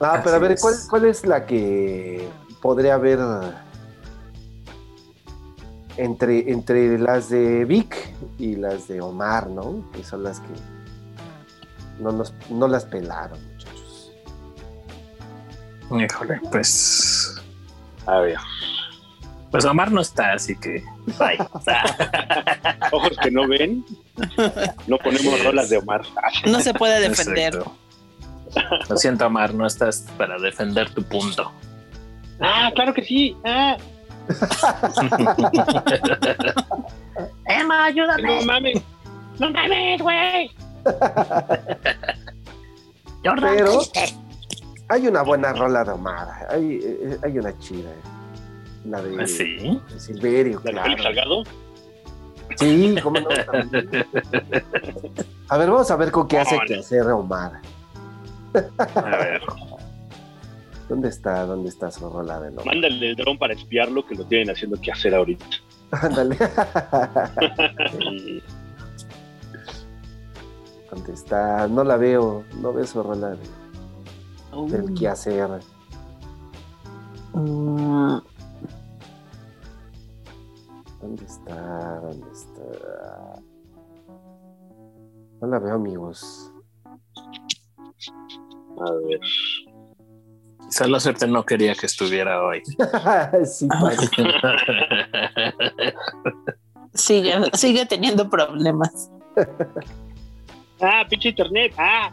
Ah, 0.00 0.20
pero 0.22 0.36
a 0.36 0.38
ver, 0.38 0.52
es. 0.52 0.60
¿cuál, 0.60 0.74
¿cuál 0.90 1.04
es 1.06 1.24
la 1.26 1.46
que 1.46 2.28
podría 2.60 2.94
haber 2.94 3.18
entre, 5.96 6.50
entre 6.50 6.98
las 6.98 7.28
de 7.28 7.64
Vic 7.64 7.94
y 8.38 8.56
las 8.56 8.88
de 8.88 9.00
Omar, 9.00 9.48
¿no? 9.48 9.90
Que 9.92 10.02
son 10.04 10.24
las 10.24 10.40
que 10.40 10.48
no, 12.00 12.12
nos, 12.12 12.34
no 12.50 12.68
las 12.68 12.84
pelaron, 12.84 13.38
muchachos. 13.52 14.12
Híjole, 15.90 16.40
pues. 16.50 17.42
A 18.06 18.18
ver. 18.18 18.38
Pues 19.50 19.64
Omar 19.64 19.92
no 19.92 20.00
está, 20.00 20.32
así 20.32 20.56
que. 20.56 20.82
Bye. 21.18 21.38
Ojos 22.92 23.16
que 23.22 23.30
no 23.30 23.46
ven. 23.46 23.84
No 24.86 24.98
ponemos 24.98 25.44
rolas 25.44 25.70
de 25.70 25.78
Omar. 25.78 26.02
No 26.46 26.60
se 26.60 26.74
puede 26.74 27.08
defender. 27.08 27.54
Exacto. 27.54 27.76
Lo 28.88 28.96
siento, 28.96 29.26
Omar, 29.26 29.54
no 29.54 29.66
estás 29.66 30.06
para 30.16 30.38
defender 30.38 30.90
tu 30.90 31.02
punto. 31.02 31.52
Ah, 32.40 32.72
claro 32.74 32.94
que 32.94 33.04
sí. 33.04 33.36
Ah, 33.44 33.76
Emma, 37.46 37.84
ayúdame. 37.86 38.40
no 38.40 38.46
mames. 38.46 38.82
No 39.38 39.50
mames, 39.50 40.00
güey. 40.02 40.50
Pero-. 43.22 43.80
Hay 44.88 45.06
una 45.08 45.22
buena 45.22 45.52
rola 45.52 45.84
de 45.84 45.90
Omar. 45.92 46.46
Hay, 46.50 46.80
eh, 46.82 47.18
hay 47.22 47.38
una 47.38 47.56
chida. 47.58 47.90
La 48.84 49.00
de, 49.02 49.22
Ah, 49.22 49.26
sí. 49.26 49.80
de 49.92 50.00
Silverio, 50.00 50.60
La 50.64 50.72
claro. 50.72 51.02
Salgado. 51.02 51.42
Sí, 52.58 52.94
cómo 53.02 53.18
no. 53.20 53.28
A 55.48 55.56
ver, 55.56 55.70
vamos 55.70 55.90
a 55.90 55.96
ver 55.96 56.10
con 56.12 56.28
qué 56.28 56.38
hace 56.38 56.58
que 56.66 56.76
hacer 56.76 57.02
Omar. 57.08 57.60
A 58.94 59.00
ver. 59.16 59.40
¿Dónde 60.88 61.08
está? 61.08 61.46
¿Dónde 61.46 61.68
está 61.68 61.90
su 61.90 62.08
rola 62.08 62.40
de 62.40 62.48
Omar? 62.48 62.66
Mándale 62.66 63.10
el 63.10 63.16
dron 63.16 63.38
para 63.38 63.54
espiarlo, 63.54 64.06
que 64.06 64.14
lo 64.14 64.24
tienen 64.24 64.50
haciendo 64.50 64.80
que 64.80 64.92
hacer 64.92 65.14
ahorita. 65.14 65.44
Ándale. 65.90 66.36
¿Dónde 70.90 71.12
está? 71.12 71.66
No 71.68 71.84
la 71.84 71.96
veo. 71.96 72.44
No 72.60 72.72
veo 72.72 72.86
su 72.86 73.02
rola 73.02 73.30
de, 73.30 73.38
del 74.68 74.94
qué 74.94 75.08
hacer. 75.08 75.48
Mm, 77.32 78.18
¿Dónde 81.00 81.24
está? 81.24 82.00
¿Dónde 82.00 82.26
está? 82.32 82.62
No 85.40 85.48
la 85.48 85.58
veo, 85.58 85.74
amigos. 85.74 86.52
A 88.78 88.92
ver. 89.06 89.20
Quizá 90.68 90.86
la 90.88 91.00
suerte 91.00 91.26
no 91.26 91.44
quería 91.44 91.74
que 91.74 91.86
estuviera 91.86 92.42
hoy. 92.42 92.62
sí, 93.44 93.66
padre. 93.68 94.08
sigue, 96.94 97.34
sigue 97.54 97.86
teniendo 97.86 98.28
problemas. 98.28 99.10
Ah, 100.80 101.06
pinche 101.08 101.30
internet. 101.30 101.72
Ah. 101.78 102.10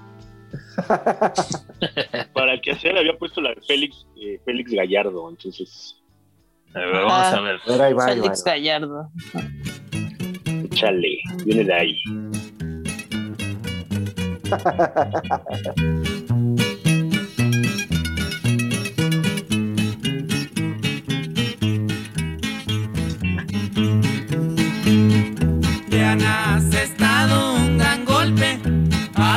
Para 2.33 2.61
que 2.61 2.71
hacer 2.71 2.97
había 2.97 3.17
puesto 3.17 3.41
la 3.41 3.49
de 3.49 3.61
Félix, 3.61 4.05
eh, 4.15 4.39
Félix 4.45 4.71
Gallardo, 4.71 5.29
entonces, 5.29 5.97
A 6.73 6.79
ver, 6.79 6.91
vamos 6.93 7.11
a 7.11 7.41
ver. 7.41 7.59
A 7.65 7.71
ver, 7.71 7.81
ahí 7.81 7.93
va, 7.93 8.05
ahí 8.05 8.19
va, 8.19 8.23
Félix 8.23 8.47
ahí 8.47 8.63
va. 8.63 8.79
Gallardo. 8.79 9.11
chale, 10.69 11.17
viene 11.43 11.63
de 11.65 11.73
ahí. 11.73 12.01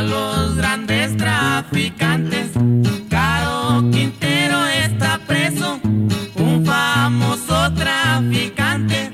Los 0.04 0.56
grandes 0.56 1.16
traficantes. 1.16 2.50
Caro 3.08 3.90
Quintero 3.90 4.64
está 4.66 5.18
preso, 5.26 5.80
un 5.82 6.64
famoso 6.64 7.72
traficante. 7.74 9.12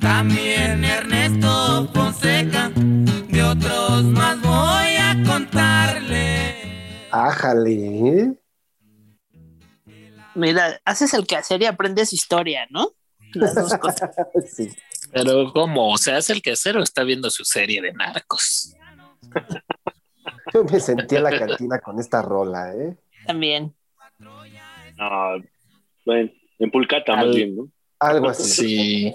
También 0.00 0.84
Ernesto 0.84 1.90
Fonseca, 1.92 2.70
de 2.74 3.42
otros 3.42 4.04
más 4.04 4.40
voy 4.40 4.96
a 4.96 5.22
contarle. 5.26 7.08
Ájale. 7.10 8.36
Mira, 10.34 10.80
haces 10.84 11.14
el 11.14 11.26
quehacer 11.26 11.62
y 11.62 11.66
aprendes 11.66 12.12
historia, 12.12 12.66
¿no? 12.70 12.92
Las 13.32 13.54
dos 13.54 13.74
cosas. 13.78 14.10
Sí. 14.54 14.70
Pero, 15.12 15.52
¿cómo? 15.52 15.96
¿Se 15.96 16.12
hace 16.12 16.32
el 16.32 16.42
quehacer 16.42 16.76
o 16.76 16.82
está 16.82 17.02
viendo 17.04 17.30
su 17.30 17.44
serie 17.44 17.80
de 17.80 17.92
narcos? 17.92 18.74
Yo 20.56 20.64
me 20.72 20.80
sentí 20.80 21.16
en 21.16 21.22
la 21.22 21.38
cantina 21.38 21.80
con 21.80 22.00
esta 22.00 22.22
rola, 22.22 22.72
¿eh? 22.74 22.96
También. 23.26 23.74
No, 24.96 25.42
bueno, 26.06 26.30
en 26.58 26.70
Pulcata 26.70 27.14
más 27.16 27.34
bien, 27.34 27.56
¿no? 27.56 27.68
Algo 27.98 28.30
así. 28.30 29.12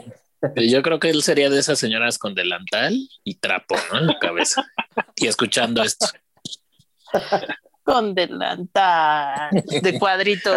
Sí. 0.56 0.70
Yo 0.70 0.84
creo 0.84 1.00
que 1.00 1.10
él 1.10 1.24
sería 1.24 1.50
de 1.50 1.60
esas 1.60 1.80
señoras 1.80 2.20
con 2.20 2.36
delantal 2.36 2.96
y 3.24 3.36
trapo, 3.36 3.76
¿no? 3.92 4.00
En 4.00 4.08
la 4.08 4.20
cabeza. 4.20 4.64
Y 5.16 5.28
escuchando 5.28 5.82
esto. 5.82 6.06
Con 7.84 8.14
delantal 8.14 9.50
de 9.82 10.00
cuadritos. 10.00 10.56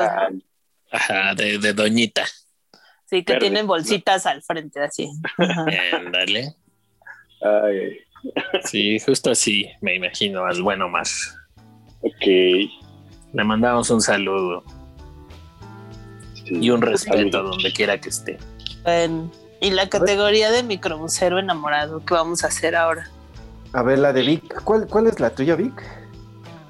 Ajá, 0.90 1.34
de, 1.34 1.58
de 1.58 1.72
doñita. 1.72 2.24
Sí, 3.06 3.24
que 3.24 3.34
Verde. 3.34 3.46
tienen 3.46 3.66
bolsitas 3.66 4.26
al 4.26 4.42
frente, 4.42 4.80
así. 4.80 5.10
Ajá. 5.38 5.66
Ándale. 5.96 6.54
ay, 7.40 7.78
ay, 7.78 7.98
Sí, 8.64 8.98
justo 8.98 9.30
así 9.30 9.66
me 9.80 9.94
imagino 9.94 10.44
al 10.44 10.62
bueno 10.62 10.88
más. 10.88 11.36
ok. 12.00 12.26
Le 13.32 13.42
mandamos 13.44 13.90
un 13.90 14.00
saludo 14.00 14.62
sí. 16.34 16.58
y 16.60 16.70
un 16.70 16.80
respeto 16.80 17.38
Saludos. 17.38 17.50
donde 17.56 17.72
quiera 17.72 18.00
que 18.00 18.08
esté. 18.08 18.38
Bueno, 18.84 19.30
y 19.60 19.70
la 19.70 19.88
categoría 19.88 20.50
de 20.50 20.62
microbusero 20.62 21.38
enamorado, 21.38 22.04
¿qué 22.04 22.14
vamos 22.14 22.44
a 22.44 22.48
hacer 22.48 22.76
ahora? 22.76 23.10
A 23.72 23.82
ver, 23.82 23.98
la 23.98 24.12
de 24.12 24.22
Vic. 24.22 24.62
¿Cuál, 24.62 24.86
cuál 24.86 25.08
es 25.08 25.18
la 25.18 25.30
tuya, 25.30 25.56
Vic? 25.56 25.74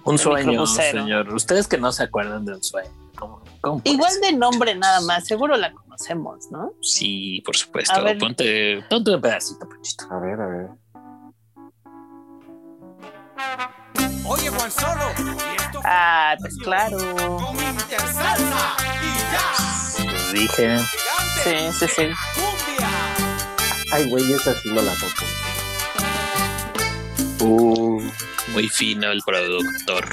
Un 0.05 0.17
sueño, 0.17 0.67
señor. 0.67 1.35
Ustedes 1.35 1.67
que 1.69 1.77
no 1.77 1.93
se 1.93 2.05
acuerdan 2.05 2.45
de 2.45 2.55
un 2.55 2.63
sueño. 2.63 2.91
¿Cómo, 3.17 3.43
cómo 3.61 3.81
puede 3.81 3.95
Igual 3.95 4.13
de 4.21 4.33
nombre 4.33 4.75
nada 4.75 5.01
más, 5.03 5.27
seguro 5.27 5.57
la 5.57 5.73
conocemos, 5.73 6.51
¿no? 6.51 6.73
Sí, 6.81 7.43
por 7.45 7.57
supuesto. 7.57 7.95
A 7.95 8.01
ver. 8.01 8.19
Ponte, 8.19 8.83
ponte 8.89 9.15
un 9.15 9.21
pedacito, 9.21 9.69
Panchito. 9.69 10.05
A 10.11 10.19
ver, 10.21 10.41
a 10.41 10.47
ver. 10.47 10.84
Oye, 14.27 14.49
Juan 14.51 14.71
Solo, 14.73 15.13
y 15.19 15.57
esto 15.57 15.81
fue 15.81 15.91
Ah, 15.91 16.35
pues 16.41 16.57
claro. 16.59 16.97
dije. 20.33 20.79
Sí, 21.43 21.55
sí, 21.79 21.87
sí. 21.95 22.03
Ay, 23.93 24.09
güey, 24.11 24.33
esa 24.33 24.55
sí 24.61 24.71
no 24.71 24.83
la 24.83 24.93
toco. 24.95 25.25
Uh, 27.41 28.01
Muy 28.53 28.69
fino 28.69 29.11
el 29.13 29.21
productor. 29.27 30.05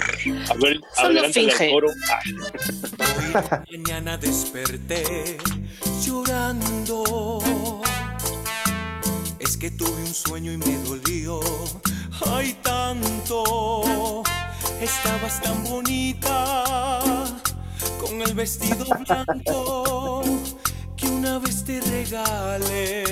A 0.49 0.53
ver, 0.55 0.79
Solo 0.95 1.23
finge. 1.31 1.71
coro. 1.71 1.87
Ah, 2.09 3.63
Mañana 3.71 4.17
desperté 4.17 5.37
llorando. 6.05 7.81
Es 9.39 9.57
que 9.57 9.71
tuve 9.71 9.89
un 9.91 10.13
sueño 10.13 10.51
y 10.51 10.57
me 10.57 10.77
dolió. 10.83 11.39
Ay, 12.27 12.53
tanto. 12.61 14.23
Estabas 14.79 15.41
tan 15.41 15.63
bonita 15.63 16.63
con 17.99 18.21
el 18.21 18.33
vestido 18.33 18.85
blanco 19.05 20.23
que 20.97 21.07
una 21.07 21.39
vez 21.39 21.63
te 21.63 21.81
regalé. 21.81 23.03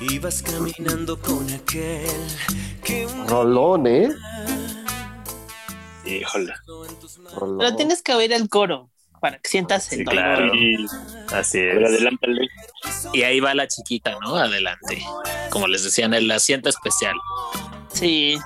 Ibas 0.00 0.42
caminando 0.42 1.18
con 1.20 1.50
aquel 1.52 2.26
que 2.82 3.06
un 3.06 3.26
rolón, 3.28 3.86
¿eh? 3.86 4.08
híjole. 6.06 6.52
Rolón. 7.36 7.58
Pero 7.58 7.76
tienes 7.76 8.02
que 8.02 8.14
oír 8.14 8.32
el 8.32 8.48
coro 8.48 8.90
para 9.24 9.38
que 9.38 9.48
sientas 9.48 9.90
el 9.90 10.00
Sí, 10.00 10.04
dolor. 10.04 10.22
claro. 10.22 10.52
Sí, 10.52 10.76
Así 11.32 11.58
es. 11.60 11.76
adelántale. 11.88 12.46
Y 13.14 13.22
ahí 13.22 13.40
va 13.40 13.54
la 13.54 13.66
chiquita, 13.66 14.14
¿no? 14.20 14.36
Adelante. 14.36 15.02
Como 15.48 15.66
les 15.66 15.82
decía, 15.82 16.04
en 16.04 16.12
el 16.12 16.30
asiento 16.30 16.68
especial. 16.68 17.14
Sí. 17.90 18.34
El 18.34 18.40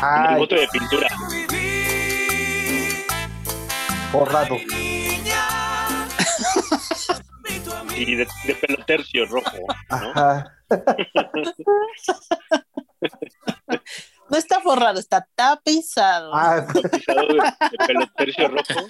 Ay, 0.00 0.36
bote 0.38 0.54
de 0.54 0.68
pintura. 0.68 1.08
forrado. 4.12 4.56
Y 7.96 8.14
de, 8.14 8.28
de 8.44 8.54
pelo 8.54 8.84
tercio 8.86 9.26
rojo, 9.26 9.56
¿no? 9.90 9.96
Ajá. 10.12 10.54
No 14.30 14.36
está 14.36 14.60
forrado, 14.60 14.98
está 15.00 15.26
tapizado. 15.34 16.34
Ah, 16.34 16.66
Pisado 16.92 17.26
de, 17.28 17.34
de 17.34 17.86
pelo 17.86 18.06
tercio 18.16 18.48
rojo 18.48 18.86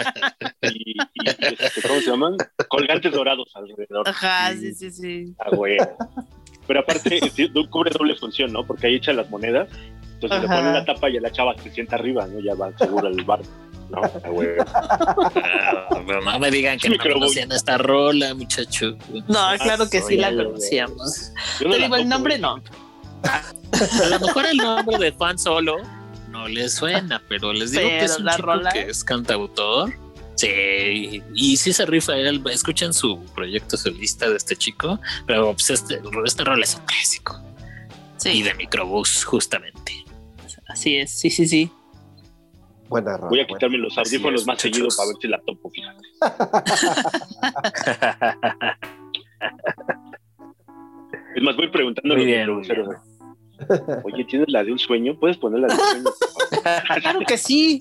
y, 0.63 0.69
y, 0.69 0.97
y, 1.15 1.29
este, 1.29 1.83
¿cómo 1.83 2.01
se 2.01 2.11
llaman? 2.11 2.37
Colgantes 2.69 3.13
dorados 3.13 3.51
alrededor. 3.55 4.09
Ajá, 4.09 4.53
sí, 4.53 4.75
sí, 4.75 4.91
sí. 4.91 5.35
Ah, 5.39 5.55
güey. 5.55 5.77
Pero 6.67 6.81
aparte, 6.81 7.21
cubre 7.71 7.91
doble 7.91 8.15
función, 8.17 8.53
¿no? 8.53 8.67
Porque 8.67 8.89
ahí 8.89 8.97
echa 8.97 9.13
las 9.13 9.31
monedas. 9.31 9.69
Entonces 10.15 10.43
le 10.43 10.49
ponen 10.49 10.73
la 10.75 10.85
tapa 10.85 11.09
y 11.09 11.21
la 11.21 11.31
chava 11.31 11.55
se 11.63 11.71
sienta 11.71 11.97
arriba, 11.97 12.27
¿no? 12.27 12.41
Ya 12.41 12.55
va 12.55 12.77
seguro 12.77 13.07
al 13.07 13.25
bar. 13.25 13.41
No, 13.89 14.03
ah, 14.03 14.29
güey. 14.29 14.49
Ah, 14.75 15.89
pero 16.07 16.21
no 16.21 16.39
me 16.39 16.51
digan 16.51 16.79
que 16.79 16.91
no 16.91 16.97
conocían 16.99 17.53
esta 17.53 17.79
rola, 17.79 18.35
muchacho. 18.35 18.99
No, 19.29 19.49
claro 19.63 19.89
que 19.89 20.03
sí 20.03 20.17
la 20.17 20.35
conocíamos. 20.35 21.33
Te 21.59 21.79
digo, 21.79 21.97
el 21.97 22.09
nombre 22.09 22.39
no. 22.39 22.61
A 23.25 24.07
lo 24.09 24.21
mejor 24.21 24.47
el 24.47 24.57
nombre 24.59 24.97
de 24.99 25.11
Juan 25.13 25.39
Solo 25.39 25.77
no 26.31 26.47
les 26.49 26.75
suena, 26.75 27.21
pero 27.29 27.53
les 27.53 27.73
digo 27.73 27.89
que 27.89 28.05
es 28.05 28.17
un 28.19 28.25
la 28.25 28.37
chico 28.37 28.47
rola. 28.47 28.71
que 28.71 28.83
es 28.83 29.03
cantautor. 29.05 29.93
Sí, 30.37 31.21
y 31.35 31.57
sí 31.57 31.73
se 31.73 31.85
rifa 31.87 32.17
él. 32.17 32.41
Escuchen 32.51 32.93
su 32.95 33.21
proyecto 33.35 33.77
solista 33.77 34.29
de 34.31 34.37
este 34.37 34.55
chico, 34.57 35.01
pero 35.27 35.53
pues 35.53 35.71
este, 35.71 36.01
este 36.25 36.45
rol 36.45 36.63
es 36.63 36.75
un 36.77 36.85
clásico. 36.87 37.41
Y 38.19 38.21
Sí. 38.21 38.43
de 38.43 38.55
microbús, 38.55 39.25
justamente. 39.25 40.05
Así 40.69 40.97
es, 40.97 41.11
sí, 41.11 41.31
sí, 41.31 41.47
sí. 41.49 41.71
Buena 42.89 43.17
rola. 43.17 43.29
Voy 43.31 43.41
a 43.41 43.45
buena. 43.45 43.59
quitarme 43.59 43.79
los 43.79 43.97
audífonos 43.99 44.47
más 44.47 44.61
seguido 44.61 44.85
muchachos. 44.85 44.97
para 44.97 45.09
ver 45.09 45.17
si 45.21 45.29
la 45.29 45.41
topo, 45.41 45.71
fíjate. 45.71 46.03
Es 51.37 51.43
más, 51.43 51.57
voy 51.57 51.69
preguntando 51.69 52.15
Muy 52.17 52.25
bien, 52.27 52.51
muy 52.53 52.67
Oye, 54.05 54.25
¿tienes 54.25 54.49
la 54.51 54.65
de 54.65 54.73
un 54.73 54.79
sueño? 54.79 55.17
¿Puedes 55.19 55.37
poner 55.37 55.61
la 55.61 55.69
de 55.69 55.75
un 55.75 55.81
sueño? 55.81 56.05
por 56.05 56.63
favor?" 56.63 57.01
Claro 57.03 57.21
que 57.27 57.39
sí. 57.39 57.81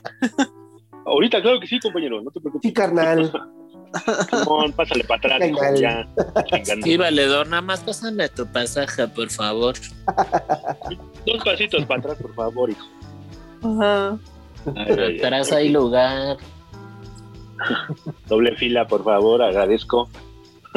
Ahorita, 1.06 1.42
claro 1.42 1.60
que 1.60 1.68
sí, 1.68 1.80
compañero, 1.80 2.22
no 2.22 2.32
te 2.32 2.40
preocupes. 2.40 2.68
Sí, 2.68 2.74
carnal. 2.74 3.32
Simón, 4.30 4.74
pásale 4.74 5.04
para 5.06 5.36
atrás, 5.36 5.50
hijo, 5.50 5.60
ya. 5.80 6.06
Sí, 6.84 6.98
valedor, 6.98 7.48
nada 7.48 7.62
más 7.62 7.80
pásame 7.80 8.28
tu 8.30 8.46
pasaje, 8.46 9.08
por 9.08 9.30
favor. 9.30 9.76
Dos 11.26 11.44
pasitos 11.46 11.86
para 11.86 12.00
atrás, 12.02 12.18
por 12.22 12.36
favor, 12.36 12.70
hijo. 12.70 12.86
Ajá. 13.64 14.18
Ay. 14.76 15.18
atrás 15.18 15.52
hay 15.54 15.70
lugar. 15.70 16.38
Doble 18.28 18.56
fila, 18.58 18.86
por 18.88 19.04
favor, 19.06 19.42
agradezco. 19.42 20.10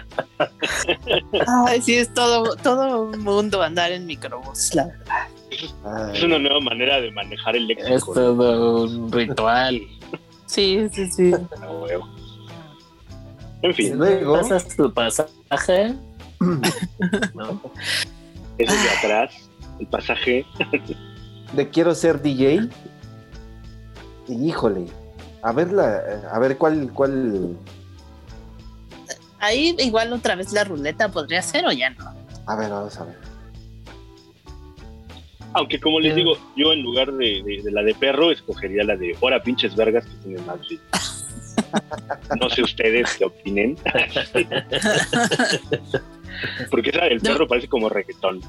Ay, 1.67 1.81
sí, 1.83 1.95
es 1.97 2.13
todo, 2.15 2.57
todo 2.57 3.03
un 3.05 3.21
mundo 3.21 3.63
andar 3.63 3.93
en 3.93 4.07
microbús, 4.07 4.75
la 4.75 4.87
verdad. 4.87 5.29
Ay, 5.85 6.17
Es 6.17 6.23
una 6.23 6.39
nueva 6.39 6.61
manera 6.61 7.01
de 7.01 7.11
manejar 7.11 7.57
el 7.57 7.67
léxico. 7.67 7.95
Es 7.95 8.05
todo 8.05 8.85
un 8.85 9.13
ritual. 9.13 9.81
Sí, 10.47 10.89
sí, 10.93 11.11
sí. 11.11 11.33
En 13.63 13.75
fin, 13.75 13.99
luego, 13.99 14.35
Pasas 14.35 14.77
tu 14.77 14.93
pasaje. 14.93 15.95
¿no? 16.41 17.61
ese 18.59 18.77
de 18.77 18.91
atrás, 18.99 19.51
el 19.79 19.87
pasaje. 19.87 20.47
de 21.53 21.69
quiero 21.69 21.95
ser 21.95 22.21
DJ. 22.21 22.69
Y 24.29 24.49
híjole. 24.49 24.87
A 25.43 25.53
ver 25.53 25.73
la, 25.73 26.03
a 26.33 26.39
ver 26.39 26.59
cuál, 26.59 26.91
cuál. 26.93 27.57
Ahí 29.41 29.75
igual 29.79 30.13
otra 30.13 30.35
vez 30.35 30.53
la 30.53 30.65
ruleta 30.65 31.09
podría 31.11 31.41
ser 31.43 31.67
o 31.67 31.73
ya 31.73 31.91
no. 31.91 32.15
A 32.47 32.57
ver, 32.57 32.71
vamos 32.71 32.97
a 32.99 33.05
ver. 33.05 33.17
Aunque 35.53 35.81
como 35.81 35.99
les 35.99 36.15
digo, 36.15 36.37
yo 36.57 36.73
en 36.73 36.83
lugar 36.83 37.13
de, 37.13 37.43
de- 37.45 37.61
de 37.65 37.73
la 37.73 37.83
de 37.83 37.93
perro, 37.95 38.31
escogería 38.31 38.85
la 38.85 38.97
de 38.97 39.17
hora 39.21 39.43
pinches 39.43 39.75
vergas 39.75 40.05
que 40.07 40.15
tiene 40.25 40.41
más 40.43 40.59
ritmo. 40.69 40.87
No 42.41 42.51
sé 42.51 42.63
ustedes 42.63 43.17
qué 43.17 43.25
opinen. 43.27 43.77
Porque 46.71 46.91
esa 46.91 47.05
del 47.05 47.21
perro 47.21 47.47
parece 47.47 47.69
como 47.69 47.89
reggaetón. 47.89 48.41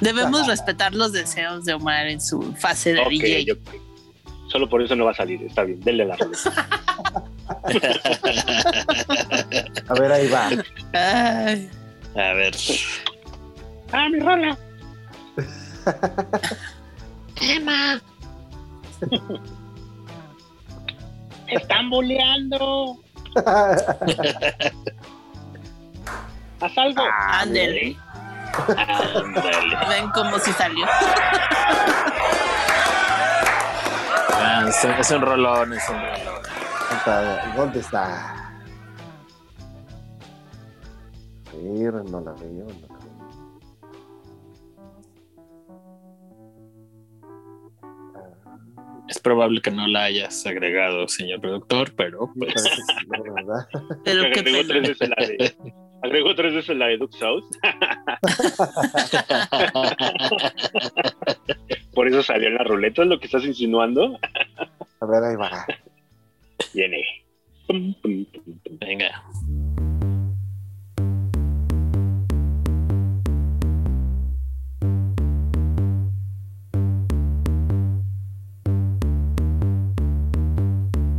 Debemos 0.00 0.46
respetar 0.46 0.94
los 0.94 1.12
deseos 1.12 1.64
de 1.64 1.74
Omar 1.74 2.06
en 2.08 2.20
su 2.20 2.52
fase 2.54 2.92
de 2.94 3.00
Ok, 3.00 3.08
DJ. 3.08 3.56
Solo 4.48 4.68
por 4.68 4.82
eso 4.82 4.94
no 4.96 5.04
va 5.06 5.12
a 5.12 5.14
salir, 5.14 5.42
está 5.42 5.62
bien, 5.64 5.80
denle 5.80 6.04
la 6.06 6.16
ruleta. 6.16 6.68
A 9.88 9.94
ver, 9.94 10.12
ahí 10.12 10.28
va. 10.28 10.48
Ay, 10.92 11.70
A 12.14 12.32
ver. 12.34 12.54
¡Ah, 13.92 14.08
mi 14.08 14.20
rola! 14.20 14.56
Emma. 17.40 18.00
¡Están 21.48 21.90
boleando! 21.90 23.00
¡Haz 26.60 26.78
algo! 26.78 27.02
Ándele. 27.32 27.96
Ven 29.88 30.10
cómo 30.14 30.38
si 30.38 30.52
salió. 30.52 30.86
Ah, 34.32 34.66
es, 34.68 34.84
es 34.84 35.10
un 35.10 35.22
rolón, 35.22 35.72
es 35.72 35.88
un 35.88 35.96
rolón. 35.96 36.40
Está- 37.00 37.54
¿Dónde 37.56 37.80
está? 37.80 38.52
A 41.48 41.56
ver, 41.56 41.94
no 42.10 42.20
la 42.20 42.32
veo. 42.32 42.66
No 42.66 42.88
la 42.88 42.98
veo. 42.98 43.10
Es 49.08 49.18
probable 49.18 49.60
que 49.62 49.70
no 49.70 49.86
la 49.88 50.04
hayas 50.04 50.46
agregado, 50.46 51.08
señor 51.08 51.40
productor, 51.40 51.92
pero 51.96 52.30
pues. 52.38 52.52
parece 52.54 52.70
que 52.70 52.76
sí, 52.76 52.82
no, 53.08 53.22
¿verdad? 53.34 53.66
Pero 54.04 54.22
qué 54.32 54.40
agregó 54.40 54.66
tres 54.68 54.88
veces 54.88 55.08
la 55.08 55.16
de. 55.26 55.54
Agregó 56.02 56.34
tres 56.34 56.54
veces 56.54 56.76
la 56.76 56.86
de 56.86 56.96
Duck 56.98 57.12
South. 57.14 57.44
Por 61.94 62.08
eso 62.08 62.22
salió 62.22 62.48
en 62.48 62.54
la 62.54 62.64
ruleta, 62.64 63.02
es 63.02 63.08
lo 63.08 63.18
que 63.18 63.26
estás 63.26 63.44
insinuando. 63.44 64.18
A 65.00 65.06
ver, 65.06 65.24
ahí 65.24 65.36
va. 65.36 65.66
Viene. 66.74 67.02
Pum, 67.66 67.94
pum, 68.02 68.24
pum, 68.26 68.58
pum. 68.64 68.78
Venga. 68.80 69.22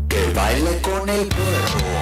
Que 0.09 0.33
baile 0.33 0.81
con 0.81 1.09
el 1.09 1.27
perro. 1.27 2.00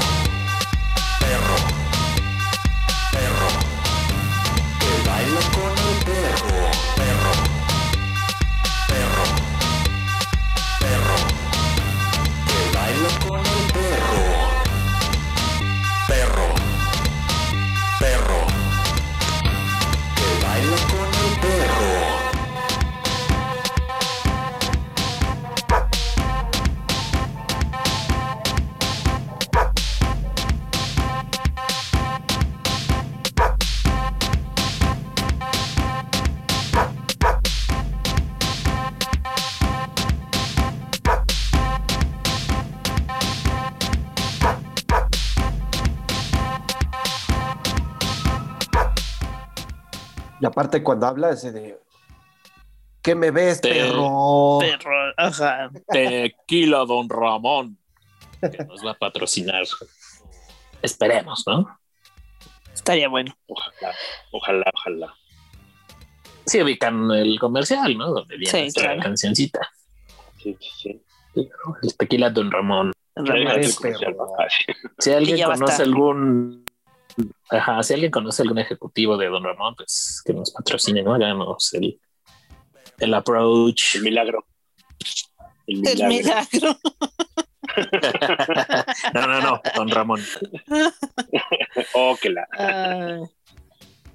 Y 50.39 50.45
aparte, 50.45 50.81
cuando 50.83 51.07
habla, 51.07 51.31
ese 51.31 51.51
de. 51.51 51.79
¿Qué 53.01 53.15
me 53.15 53.31
ves, 53.31 53.61
Te- 53.61 53.69
perro? 53.73 54.59
Perro, 54.59 55.13
ajá. 55.17 55.69
Tequila 55.87 56.79
Don 56.85 57.07
Ramón, 57.09 57.77
que 58.41 58.63
nos 58.65 58.85
va 58.85 58.91
a 58.91 58.97
patrocinar. 58.97 59.63
Esperemos, 60.81 61.43
¿no? 61.47 61.79
Estaría 62.73 63.07
bueno. 63.09 63.33
Ojalá, 63.47 63.95
ojalá, 64.31 64.65
ojalá. 64.73 65.15
Sí, 66.45 66.61
ubican 66.61 67.11
el 67.11 67.39
comercial, 67.39 67.97
¿no? 67.97 68.11
Donde 68.11 68.37
viene 68.37 68.51
Sí, 68.51 68.57
esta 68.67 68.81
claro. 68.81 69.01
cancioncita. 69.01 69.69
Sí, 70.41 70.57
sí, 70.59 70.69
sí. 71.35 71.49
El 71.83 71.97
tequila 71.97 72.29
Don 72.29 72.49
Ramón. 72.51 72.91
Ramón. 73.15 73.61
Si 74.97 75.11
alguien 75.11 75.45
conoce 75.45 75.83
algún. 75.83 76.65
Ajá, 77.49 77.81
si 77.83 77.93
alguien 77.93 78.11
conoce 78.11 78.41
algún 78.41 78.59
ejecutivo 78.59 79.17
de 79.17 79.27
Don 79.27 79.43
Ramón, 79.43 79.75
pues 79.75 80.21
que 80.25 80.33
nos 80.33 80.51
patrocine, 80.51 81.03
¿no? 81.03 81.13
Háganos 81.13 81.73
el, 81.73 81.99
el 82.99 83.13
approach. 83.13 83.95
El 83.95 84.03
milagro. 84.03 84.45
El 85.67 85.87
El 85.87 86.07
milagro. 86.07 86.07
milagro. 86.09 86.77
No, 89.13 89.27
no, 89.27 89.41
no, 89.41 89.61
Don 89.75 89.89
Ramón. 89.89 90.21
Oh, 91.93 92.17
que 92.21 92.29
la. 92.29 92.47
Ay. 92.57 93.21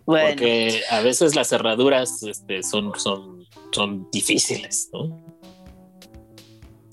Bueno, 0.07 0.29
Porque 0.31 0.83
a 0.91 1.01
veces 1.01 1.35
las 1.35 1.49
cerraduras 1.49 2.23
este, 2.25 2.63
son, 2.63 2.93
son, 2.99 3.47
son 3.73 4.11
difíciles, 4.11 4.91
¿no? 4.93 5.39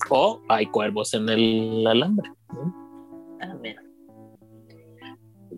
O 0.08 0.40
hay 0.48 0.66
cuervos 0.66 1.12
en 1.14 1.28
el 1.28 1.86
alambre. 1.86 2.30
¿no? 2.52 3.38
a 3.42 3.54
ver. 3.56 3.76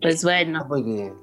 Pues 0.01 0.23
bueno, 0.23 0.65
Muy 0.69 0.83
bien. 0.83 1.13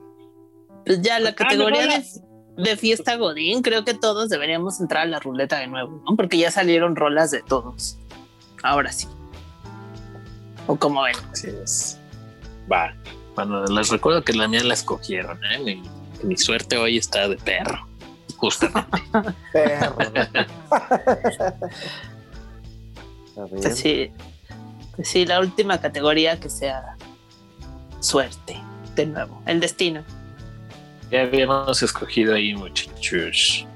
pues 0.85 1.01
ya 1.03 1.18
la 1.20 1.35
categoría 1.35 1.87
no, 1.87 1.93
de, 1.93 2.62
de 2.62 2.77
fiesta 2.77 3.16
Godín, 3.16 3.62
creo 3.62 3.85
que 3.85 3.95
todos 3.95 4.29
deberíamos 4.29 4.81
entrar 4.81 5.03
a 5.03 5.07
la 5.07 5.20
ruleta 5.20 5.59
de 5.59 5.66
nuevo, 5.66 6.03
¿no? 6.09 6.16
Porque 6.16 6.39
ya 6.39 6.51
salieron 6.51 6.97
rolas 6.97 7.31
de 7.31 7.43
todos. 7.43 7.99
Ahora 8.62 8.93
sí. 8.93 9.09
O 10.66 10.77
como 10.77 11.03
ven. 11.03 11.16
Así 11.33 11.49
es. 11.49 11.99
Va. 12.70 12.95
Bueno, 13.35 13.64
les 13.64 13.89
recuerdo 13.89 14.23
que 14.23 14.33
la 14.33 14.47
mía 14.49 14.62
la 14.62 14.75
escogieron, 14.75 15.39
¿eh? 15.45 15.59
Mi, 15.59 15.83
mi 16.23 16.37
suerte 16.37 16.77
hoy 16.77 16.99
está 16.99 17.29
de 17.29 17.37
perro. 17.37 17.87
Justamente. 18.37 19.03
Perro. 19.53 19.97
A 20.01 20.09
ver. 20.11 20.47
Pues 23.51 23.79
sí, 23.79 24.11
pues 24.97 25.09
sí, 25.09 25.25
la 25.25 25.41
última 25.41 25.81
categoría 25.81 26.39
que 26.39 26.51
sea 26.51 26.97
suerte, 28.03 28.61
de 28.94 29.07
nuevo, 29.07 29.40
el 29.46 29.61
destino. 29.61 30.03
Ya 31.11 31.22
habíamos 31.22 31.82
escogido 31.82 32.34
ahí, 32.34 32.55
muchachos. 32.55 33.66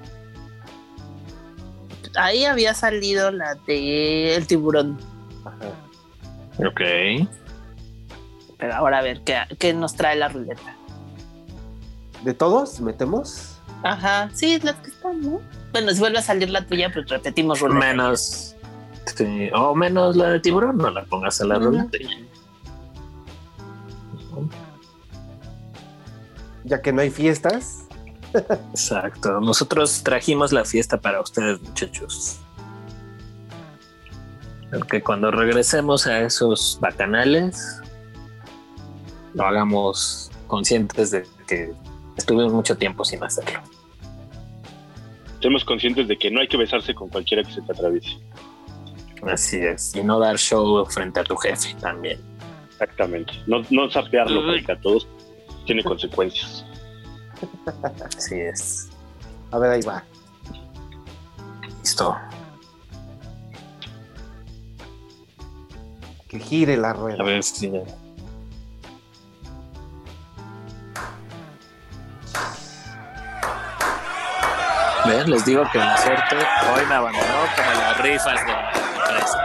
Ahí 2.17 2.45
había 2.45 2.73
salido 2.75 3.31
la 3.31 3.57
de 3.67 4.35
el 4.37 4.47
tiburón, 4.47 4.99
Ajá. 5.45 5.69
Ok. 6.67 6.81
pero 8.59 8.75
ahora 8.75 8.99
a 8.99 9.03
ver 9.03 9.21
qué, 9.23 9.39
qué 9.59 9.75
nos 9.75 9.95
trae 9.95 10.17
la 10.17 10.29
ruleta. 10.29 10.75
¿De 12.25 12.33
todos 12.33 12.81
metemos? 12.81 13.59
Ajá, 13.83 14.31
sí, 14.33 14.59
las 14.63 14.77
que 14.77 14.89
están, 14.89 15.21
¿no? 15.21 15.41
Bueno, 15.73 15.93
si 15.93 16.01
vuelve 16.01 16.19
a 16.19 16.23
salir 16.23 16.49
la 16.49 16.67
tuya, 16.67 16.91
pues 16.91 17.07
repetimos 17.11 17.61
ruleta. 17.61 17.87
Menos. 17.87 18.55
Sí, 19.15 19.51
o 19.55 19.75
menos 19.75 20.17
la 20.17 20.31
de 20.31 20.41
tiburón, 20.41 20.79
no 20.79 20.91
la 20.91 21.05
pongas 21.05 21.39
a 21.43 21.45
la 21.45 21.59
Ujú. 21.59 21.67
ruleta. 21.67 21.99
Ya 26.67 26.83
que 26.83 26.93
no 26.93 27.01
hay 27.01 27.11
fiestas. 27.11 27.87
Exacto. 28.35 29.41
Nosotros 29.41 30.03
trajimos 30.03 30.53
la 30.53 30.65
fiesta 30.65 31.01
para 31.01 31.21
ustedes, 31.21 31.63
muchachos. 31.63 32.41
Porque 34.71 35.01
cuando 35.01 35.31
regresemos 35.31 36.09
a 36.09 36.21
esos 36.21 36.79
bacanales, 36.81 37.81
lo 39.35 39.47
hagamos 39.47 40.31
conscientes 40.49 41.13
de 41.13 41.25
que 41.47 41.73
estuvimos 42.17 42.53
mucho 42.53 42.77
tiempo 42.77 43.05
sin 43.05 43.23
hacerlo. 43.23 43.61
Estemos 45.35 45.65
conscientes 45.65 46.09
de 46.09 46.19
que 46.19 46.33
no 46.33 46.41
hay 46.41 46.49
que 46.49 46.57
besarse 46.57 46.95
con 46.95 47.09
cualquiera 47.09 47.45
que 47.45 47.53
se 47.53 47.63
te 47.63 47.73
atraviese. 47.73 48.19
Así 49.23 49.59
es. 49.59 49.95
Y 49.95 50.03
no 50.03 50.19
dar 50.19 50.37
show 50.37 50.85
frente 50.87 51.21
a 51.21 51.25
tu 51.25 51.37
jefe 51.37 51.75
también. 51.81 52.19
Exactamente. 52.71 53.33
No, 53.47 53.63
no 53.71 53.89
sapearlo 53.89 54.43
frente 54.51 54.73
a 54.73 54.81
todos 54.81 55.07
tiene 55.67 55.85
consecuencias. 55.85 56.65
Así 58.17 58.41
es. 58.41 58.89
A 59.51 59.59
ver, 59.59 59.73
ahí 59.73 59.83
va. 59.83 60.03
Listo. 61.81 62.17
Que 66.29 66.39
gire 66.39 66.77
la 66.77 66.91
A 66.91 66.95
rueda. 66.95 67.23
ver 67.23 67.43
si. 67.43 67.71
¿Ven? 75.07 75.31
Les 75.31 75.45
digo 75.45 75.63
que 75.71 75.79
la 75.79 75.97
suerte 75.99 76.37
hoy 76.75 76.85
me 76.89 76.95
abandonó 76.95 77.25
como 77.57 77.71
las 77.81 77.99
rifas 78.01 78.41
de 78.45 78.53
la 78.53 78.71
empresa. 78.71 79.39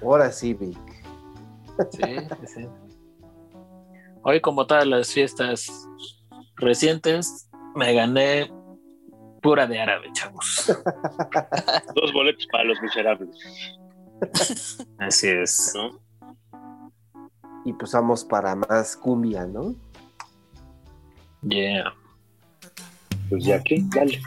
Ahora 0.00 0.30
sí, 0.30 0.54
Vic. 0.54 0.78
Sí, 1.90 2.02
sí, 2.02 2.46
sí. 2.46 2.68
Hoy, 4.22 4.40
como 4.40 4.66
todas 4.66 4.86
las 4.86 5.12
fiestas 5.12 5.70
recientes, 6.56 7.48
me 7.74 7.94
gané 7.94 8.50
pura 9.40 9.66
de 9.66 9.80
árabe, 9.80 10.08
chavos. 10.12 10.66
Dos 11.94 12.12
boletos 12.12 12.46
para 12.50 12.64
los 12.64 12.80
miserables. 12.82 13.30
Así 14.98 15.28
es. 15.28 15.72
¿no? 15.74 16.00
Y 17.64 17.72
pues 17.72 17.92
vamos 17.92 18.24
para 18.24 18.56
más 18.56 18.96
cumbia, 18.96 19.46
¿no? 19.46 19.74
Yeah. 21.42 21.94
Pues 23.28 23.44
ya 23.44 23.62
que, 23.62 23.82
dale. 23.94 24.20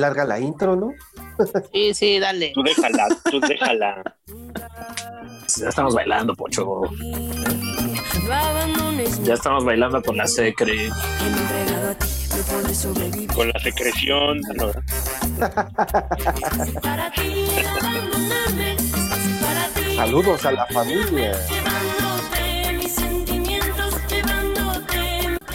Larga 0.00 0.24
la 0.24 0.40
intro, 0.40 0.76
¿no? 0.76 0.92
Sí, 1.72 1.94
sí, 1.94 2.18
dale. 2.18 2.52
Tú 2.54 2.62
déjala, 2.62 3.08
tú 3.30 3.40
déjala. 3.40 4.02
Ya 5.58 5.68
estamos 5.68 5.94
bailando, 5.94 6.34
Pocho. 6.34 6.82
Ya 9.24 9.34
estamos 9.34 9.64
bailando 9.64 10.02
con 10.02 10.16
la 10.16 10.26
secre. 10.26 10.90
Con 13.34 13.48
la 13.48 13.60
secreción. 13.60 14.40
Saludos 19.96 20.44
a 20.46 20.52
la 20.52 20.66
familia. 20.66 21.32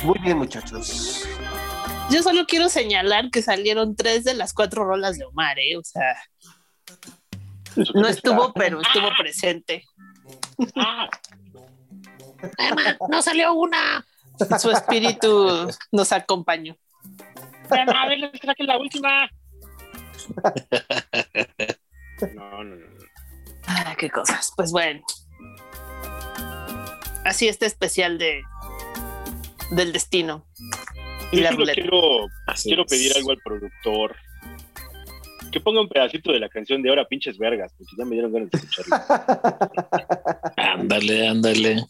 Muy 0.04 0.20
bien, 0.20 0.38
muchachos. 0.38 1.15
Yo 2.12 2.22
solo 2.22 2.46
quiero 2.46 2.70
señalar 2.70 3.32
que 3.32 3.42
salieron 3.42 3.96
tres 3.96 4.24
de 4.24 4.36
las 4.36 4.54
cuatro 4.54 4.86
rolas 4.86 5.18
de 5.18 5.26
Omar, 5.26 5.58
¿eh? 5.60 5.78
O 5.78 5.84
sea, 5.84 6.16
no 7.94 8.08
estuvo, 8.08 8.54
pero 8.54 8.82
estuvo 8.82 9.10
presente. 9.18 9.84
no 13.10 13.22
salió 13.22 13.54
una. 13.54 14.06
Su 14.60 14.72
espíritu 14.72 15.70
nos 15.92 16.12
acompañó. 16.12 16.76
A 17.70 18.08
ver, 18.08 18.20
les 18.20 18.40
traje 18.40 18.64
la 18.64 18.78
última. 18.78 19.30
No, 22.34 22.64
no, 22.64 22.78
no. 22.78 22.86
Ah, 23.68 23.94
qué 23.98 24.10
cosas. 24.10 24.54
Pues 24.56 24.72
bueno. 24.72 25.02
Así 27.26 27.50
este 27.50 27.66
especial 27.66 28.18
de 28.18 28.42
del 29.72 29.92
destino 29.92 30.48
y 31.32 31.38
Yo 31.38 31.44
la 31.44 31.52
solo 31.52 31.66
quiero, 31.74 32.28
Así 32.48 32.70
quiero 32.70 32.84
es. 32.84 32.90
pedir 32.92 33.14
algo 33.16 33.32
al 33.32 33.38
productor. 33.44 34.16
Que 35.52 35.60
ponga 35.62 35.80
un 35.82 35.88
pedacito 35.90 36.32
de 36.34 36.40
la 36.40 36.50
canción 36.50 36.82
de 36.82 36.90
ahora 36.90 37.06
pinches 37.08 37.38
vergas, 37.38 37.74
porque 37.78 37.94
ya 37.98 38.04
me 38.06 38.12
dieron 38.12 38.34
ganas 38.34 38.50
de 38.52 38.58
escucharla. 38.58 39.06
Ándale, 40.58 41.28
ándale. 41.30 41.86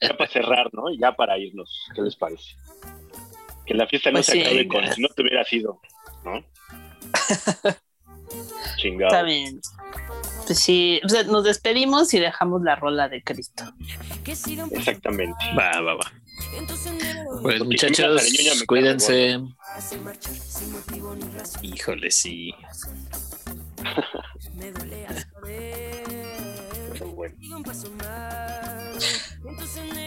ya 0.00 0.16
para 0.16 0.30
cerrar, 0.30 0.70
¿no? 0.72 0.90
Y 0.90 0.98
ya 0.98 1.12
para 1.12 1.36
irnos. 1.38 1.86
¿Qué 1.94 2.00
les 2.02 2.16
parece? 2.16 2.54
Que 3.66 3.74
la 3.74 3.86
fiesta 3.86 4.10
no 4.10 4.16
Pues 4.16 4.26
se 4.26 4.32
sí. 4.32 4.40
acabe 4.42 4.68
con 4.68 4.86
si 4.92 5.00
no 5.02 5.08
te 5.08 5.22
hubiera 5.22 5.44
sido, 5.44 5.80
¿no? 6.24 6.42
Chingado. 8.76 9.12
Está 9.12 9.22
bien. 9.22 9.60
Pues 10.46 10.58
sí, 10.58 11.00
o 11.04 11.08
sea, 11.08 11.22
nos 11.24 11.44
despedimos 11.44 12.12
y 12.14 12.18
dejamos 12.20 12.62
la 12.62 12.76
rola 12.76 13.08
de 13.08 13.22
Cristo. 13.22 13.64
Exactamente. 14.26 15.44
Va, 15.58 15.80
va, 15.80 15.94
va. 15.94 16.12
Pues 17.42 17.62
muchachos, 17.64 18.22
cuídense. 18.66 19.38
Híjole, 21.62 22.10
sí. 22.10 22.54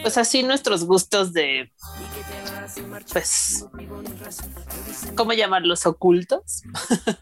Pues 0.02 0.16
así 0.18 0.42
nuestros 0.42 0.84
gustos 0.84 1.32
de, 1.32 1.70
pues, 3.12 3.66
¿cómo 5.14 5.32
llamarlos? 5.32 5.86
Ocultos. 5.86 6.62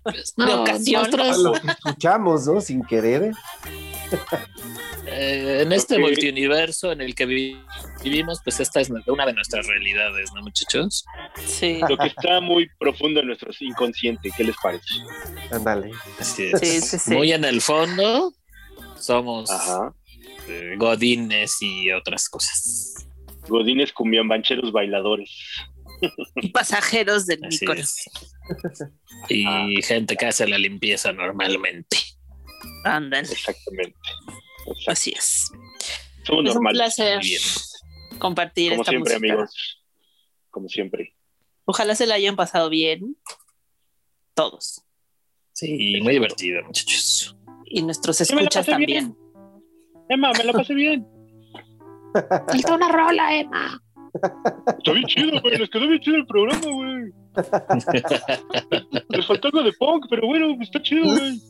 Pues, 0.03 0.35
De 0.37 0.55
ocasión. 0.55 1.03
nosotros, 1.03 1.39
Lo 1.39 1.53
que 1.53 1.69
escuchamos, 1.69 2.47
¿no? 2.47 2.61
Sin 2.61 2.85
querer. 2.85 3.33
Eh, 5.07 5.61
en 5.63 5.73
este 5.73 5.95
Ok. 5.95 6.01
multiuniverso 6.01 6.93
en 6.93 7.01
el 7.01 7.15
que 7.15 7.27
vi- 7.27 7.57
vivimos, 8.03 8.41
pues 8.43 8.61
esta 8.61 8.81
es 8.81 8.91
una 9.07 9.27
de 9.27 9.33
nuestras 9.33 9.67
realidades, 9.67 10.31
¿no, 10.35 10.43
muchachos? 10.43 11.05
Sí. 11.47 11.81
Lo 11.89 11.97
que 11.97 12.09
está 12.09 12.41
muy 12.41 12.69
profundo 12.79 13.21
en 13.21 13.29
nuestro 13.29 13.51
inconsciente, 13.61 14.31
¿qué 14.37 14.45
les 14.45 14.57
parece? 14.63 14.85
Ándale. 15.51 15.91
Así 16.19 16.45
es. 16.45 16.61
Sí, 16.61 16.81
sí, 16.81 16.99
sí. 16.99 17.11
Muy 17.15 17.33
en 17.33 17.45
el 17.45 17.61
fondo, 17.61 18.33
somos 18.99 19.51
Ajá. 19.51 19.95
eh, 20.49 20.75
godines 20.77 21.57
y 21.61 21.91
otras 21.93 22.29
cosas. 22.29 22.95
Godines 23.49 23.93
cumbiambancheros 23.93 24.73
bailadores. 24.73 25.31
y 26.37 26.49
pasajeros 26.49 27.27
del 27.27 27.45
Así 27.45 27.65
es. 27.77 28.05
Y 29.29 29.81
gente 29.83 30.17
que 30.17 30.27
hace 30.27 30.47
la 30.49 30.59
limpieza 30.59 31.13
normalmente. 31.13 31.97
Ándale, 32.85 33.29
Exactamente. 33.31 33.97
Exacto. 34.67 34.91
así 34.93 35.13
es. 35.17 35.51
Somos 36.25 36.51
Es 36.51 36.57
un 36.57 36.65
placer 36.67 37.21
Bien. 37.21 37.41
compartir 38.19 38.71
Como 38.73 38.83
esta 38.83 38.91
siempre, 38.91 39.15
música. 39.19 39.33
amigos. 39.35 39.83
Como 40.51 40.69
siempre. 40.69 41.17
Ojalá 41.65 41.95
se 41.95 42.07
la 42.07 42.15
hayan 42.15 42.37
pasado 42.37 42.69
bien 42.71 43.17
todos 44.35 44.83
Sí, 45.53 46.01
muy 46.03 46.13
divertido, 46.15 46.63
muchachos. 46.65 47.35
y 47.65 47.83
nuestros 47.83 48.21
escuchas 48.21 48.67
también. 48.67 49.17
Emma, 50.09 50.31
me 50.37 50.45
la 50.45 50.53
pasé 50.53 50.75
bien. 50.75 51.07
Falta 52.13 52.75
una 52.75 52.89
rola, 52.89 53.35
Emma. 53.39 53.83
Está 54.79 54.93
bien 54.93 55.07
chido, 55.07 55.41
güey. 55.41 55.59
Les 55.59 55.69
quedó 55.71 55.89
bien 55.89 56.01
chido 56.01 56.17
el 56.17 56.27
programa, 56.27 56.67
güey. 56.67 57.13
Les 59.11 59.27
faltó 59.27 59.49
algo 59.49 59.63
de 59.63 59.73
punk, 59.75 60.07
pero 60.11 60.27
bueno, 60.27 60.55
pues 60.57 60.69
está 60.69 60.83
chido, 60.83 61.05
güey. 61.07 61.41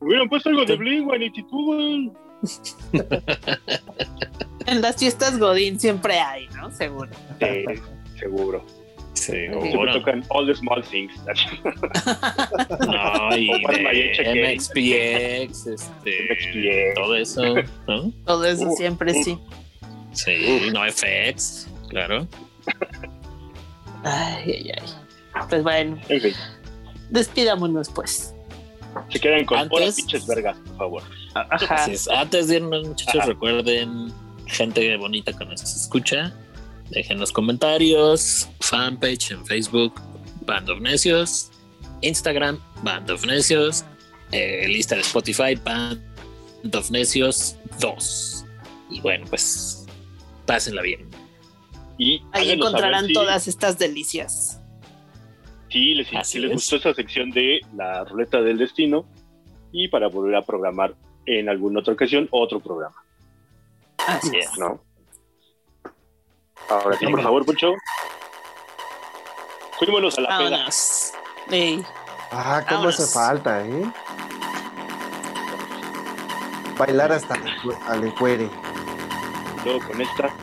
Hubieran 0.00 0.28
puesto 0.28 0.48
algo 0.50 0.64
de 0.64 0.76
Blink, 0.76 1.04
güey, 1.06 1.32
güey. 1.50 2.12
En 4.66 4.80
las 4.80 4.96
fiestas 4.96 5.38
Godín 5.38 5.78
siempre 5.78 6.18
hay, 6.18 6.48
¿no? 6.56 6.70
Seguro. 6.70 7.10
Sí, 7.40 7.64
seguro. 8.18 8.64
Bueno. 9.74 9.92
tocan 9.92 10.24
All 10.30 10.46
the 10.46 10.54
Small 10.54 10.82
Things. 10.84 11.14
No, 12.80 13.36
y 13.36 13.46
de 13.46 14.54
MXPX, 14.54 15.66
este, 15.66 16.10
MXPX. 16.30 16.94
todo 16.94 17.16
eso, 17.16 17.42
¿no? 17.86 18.12
Todo 18.24 18.44
eso 18.46 18.68
Uh, 18.68 18.76
siempre 18.76 19.12
uh. 19.12 19.24
sí. 19.24 19.38
Sí, 20.12 20.70
no 20.72 20.80
FX, 20.90 21.68
claro. 21.88 22.26
Ay, 24.04 24.44
ay, 24.46 24.72
ay. 24.76 24.88
Pues 25.48 25.62
bueno, 25.62 25.98
En 26.08 26.20
fin, 26.20 26.34
despidámonos 27.10 27.90
pues. 27.90 28.34
Se 29.10 29.20
quedan 29.20 29.44
con 29.44 29.58
Antes- 29.58 29.76
horas 29.80 29.94
pinches 29.96 30.26
vergas, 30.26 30.56
por 30.58 30.76
favor. 30.76 31.02
Ajá. 31.34 31.74
Así 31.74 31.92
es. 31.92 32.08
Antes 32.08 32.48
de 32.48 32.56
irnos, 32.56 32.86
muchachos, 32.88 33.16
Ajá. 33.20 33.26
recuerden, 33.26 34.12
gente 34.46 34.96
bonita 34.96 35.32
que 35.32 35.44
nos 35.44 35.62
escucha, 35.62 36.34
dejen 36.90 37.18
los 37.18 37.32
comentarios, 37.32 38.48
fanpage 38.60 39.30
en 39.32 39.44
Facebook, 39.46 40.00
Band 40.46 40.68
of 40.70 40.80
Necios, 40.80 41.50
Instagram, 42.02 42.58
Band 42.82 43.10
of 43.10 43.24
Necios, 43.24 43.84
eh, 44.32 44.66
lista 44.68 44.94
de 44.96 45.02
Spotify, 45.02 45.54
Band 45.62 46.00
of 46.74 46.90
Necios 46.90 47.56
2. 47.80 48.44
Y 48.90 49.00
bueno, 49.00 49.24
pues, 49.30 49.86
pásenla 50.46 50.82
bien. 50.82 51.08
Y 51.98 52.20
Ahí 52.32 52.50
encontrarán 52.50 53.06
si- 53.06 53.12
todas 53.12 53.46
estas 53.48 53.78
delicias. 53.78 54.41
Sí, 55.72 55.94
les, 55.94 56.08
si 56.28 56.38
les 56.38 56.50
es. 56.50 56.54
gustó 56.56 56.76
esta 56.76 56.94
sección 56.94 57.30
de 57.30 57.60
la 57.74 58.04
ruleta 58.04 58.40
del 58.42 58.58
destino 58.58 59.06
y 59.72 59.88
para 59.88 60.08
volver 60.08 60.36
a 60.36 60.42
programar 60.42 60.94
en 61.24 61.48
alguna 61.48 61.80
otra 61.80 61.94
ocasión 61.94 62.28
otro 62.30 62.60
programa, 62.60 62.94
Así 64.06 64.36
es. 64.36 64.58
¿no? 64.58 64.80
Ahora 66.68 66.96
sí, 66.98 67.06
por 67.06 67.22
favor, 67.22 67.44
Poncho. 67.46 67.72
Fuímonos 69.78 70.18
a 70.18 70.20
la 70.20 70.28
peda. 70.38 70.50
Vámonos. 70.50 71.12
Ey, 71.50 71.82
Ah, 72.30 72.62
cómo 72.68 72.80
Vámonos. 72.80 73.00
hace 73.00 73.12
falta, 73.18 73.66
¿eh? 73.66 73.92
Bailar 76.78 77.12
hasta 77.12 77.34
al 77.88 78.04
encuere. 78.04 78.48
Luego 79.64 79.80
con 79.86 80.00
esta. 80.00 80.34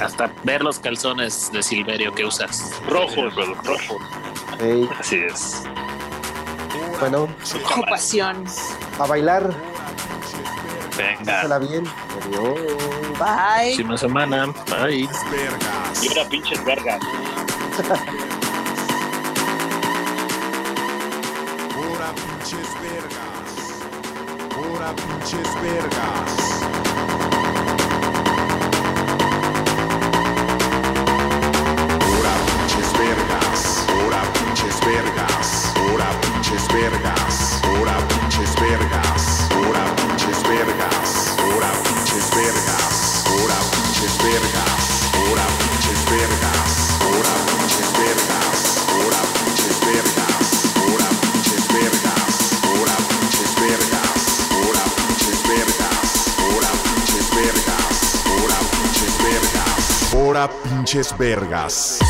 Hasta 0.00 0.30
ver 0.42 0.62
los 0.62 0.78
calzones 0.78 1.50
de 1.52 1.62
Silverio 1.62 2.12
que 2.14 2.24
usas. 2.24 2.70
Rojos, 2.88 3.34
rojos. 3.34 4.02
Ey, 4.60 4.88
Así 4.98 5.16
es. 5.16 5.62
bueno, 7.00 7.28
ocupación. 7.70 8.44
a 8.98 9.06
bailar, 9.06 9.52
Venga. 10.96 11.24
pásala 11.24 11.58
bien. 11.58 11.84
Adiós. 12.26 12.54
Bye. 13.18 13.74
Próxima 13.74 13.96
semana. 13.98 14.46
Bye. 14.68 15.08
Y 16.02 16.08
ahora 16.08 16.28
pinches 16.28 16.64
vergas. 16.64 17.00
Ora 21.76 22.12
pinches 22.14 22.68
vergas. 22.80 23.50
Ora 24.72 24.94
pinches 24.94 25.54
vergas. 25.62 26.53
pinches 60.62 61.12
vergas. 61.16 62.03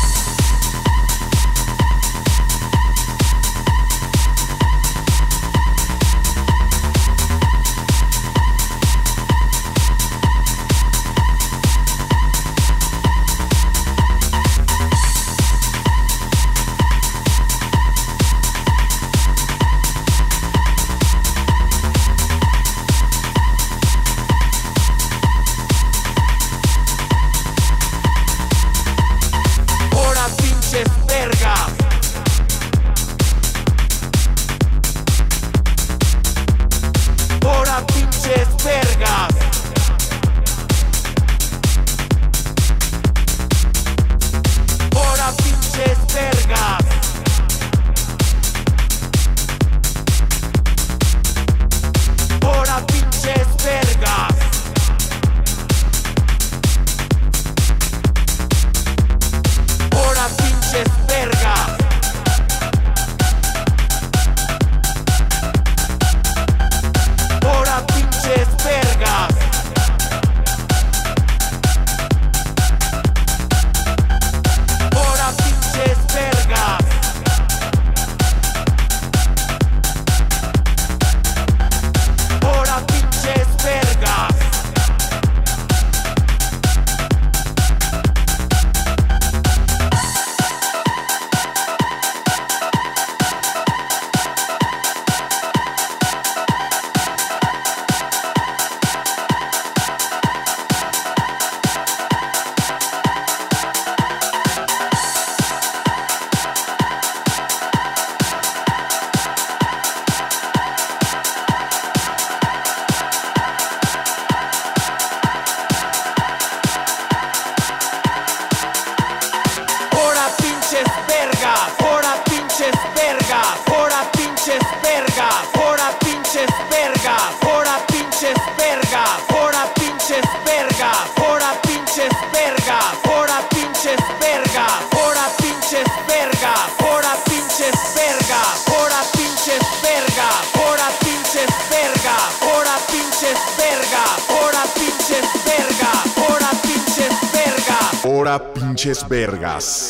Pinches 148.75 149.05
vergas. 149.07 149.84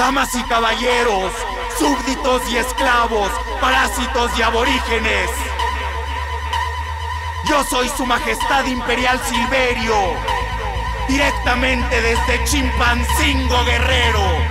Damas 0.00 0.34
y 0.34 0.42
caballeros, 0.44 1.30
súbditos 1.78 2.42
y 2.50 2.56
esclavos, 2.56 3.30
parásitos 3.60 4.30
y 4.38 4.40
aborígenes. 4.42 5.30
Yo 7.44 7.62
soy 7.64 7.86
su 7.90 8.06
majestad 8.06 8.64
imperial 8.64 9.20
Silverio, 9.28 10.14
directamente 11.06 12.00
desde 12.00 12.44
Chimpancingo 12.44 13.62
Guerrero. 13.66 14.49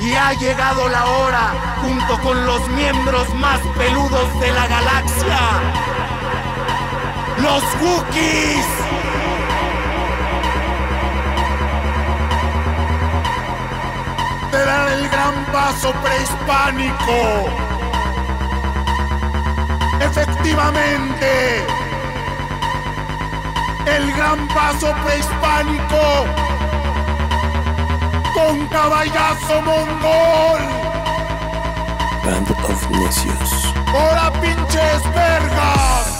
Y 0.00 0.14
ha 0.14 0.32
llegado 0.34 0.88
la 0.88 1.06
hora, 1.06 1.76
junto 1.82 2.18
con 2.20 2.46
los 2.46 2.68
miembros 2.68 3.28
más 3.34 3.60
peludos 3.76 4.40
de 4.40 4.52
la 4.52 4.66
galaxia, 4.66 5.38
los 7.38 7.64
Wookiees. 7.82 8.66
de 14.50 14.64
dar 14.64 14.88
el 14.92 15.08
gran 15.08 15.44
paso 15.46 15.92
prehispánico. 16.02 17.48
Efectivamente, 20.00 21.66
el 23.86 24.12
gran 24.12 24.48
paso 24.48 24.94
prehispánico 25.04 26.47
con 28.38 28.66
caballazo 28.68 29.62
mongol. 29.62 30.62
Band 32.24 32.50
of 32.50 32.90
Necios. 32.90 33.74
¡Hora 33.92 34.32
pinches 34.40 35.02
vergas! 35.14 36.17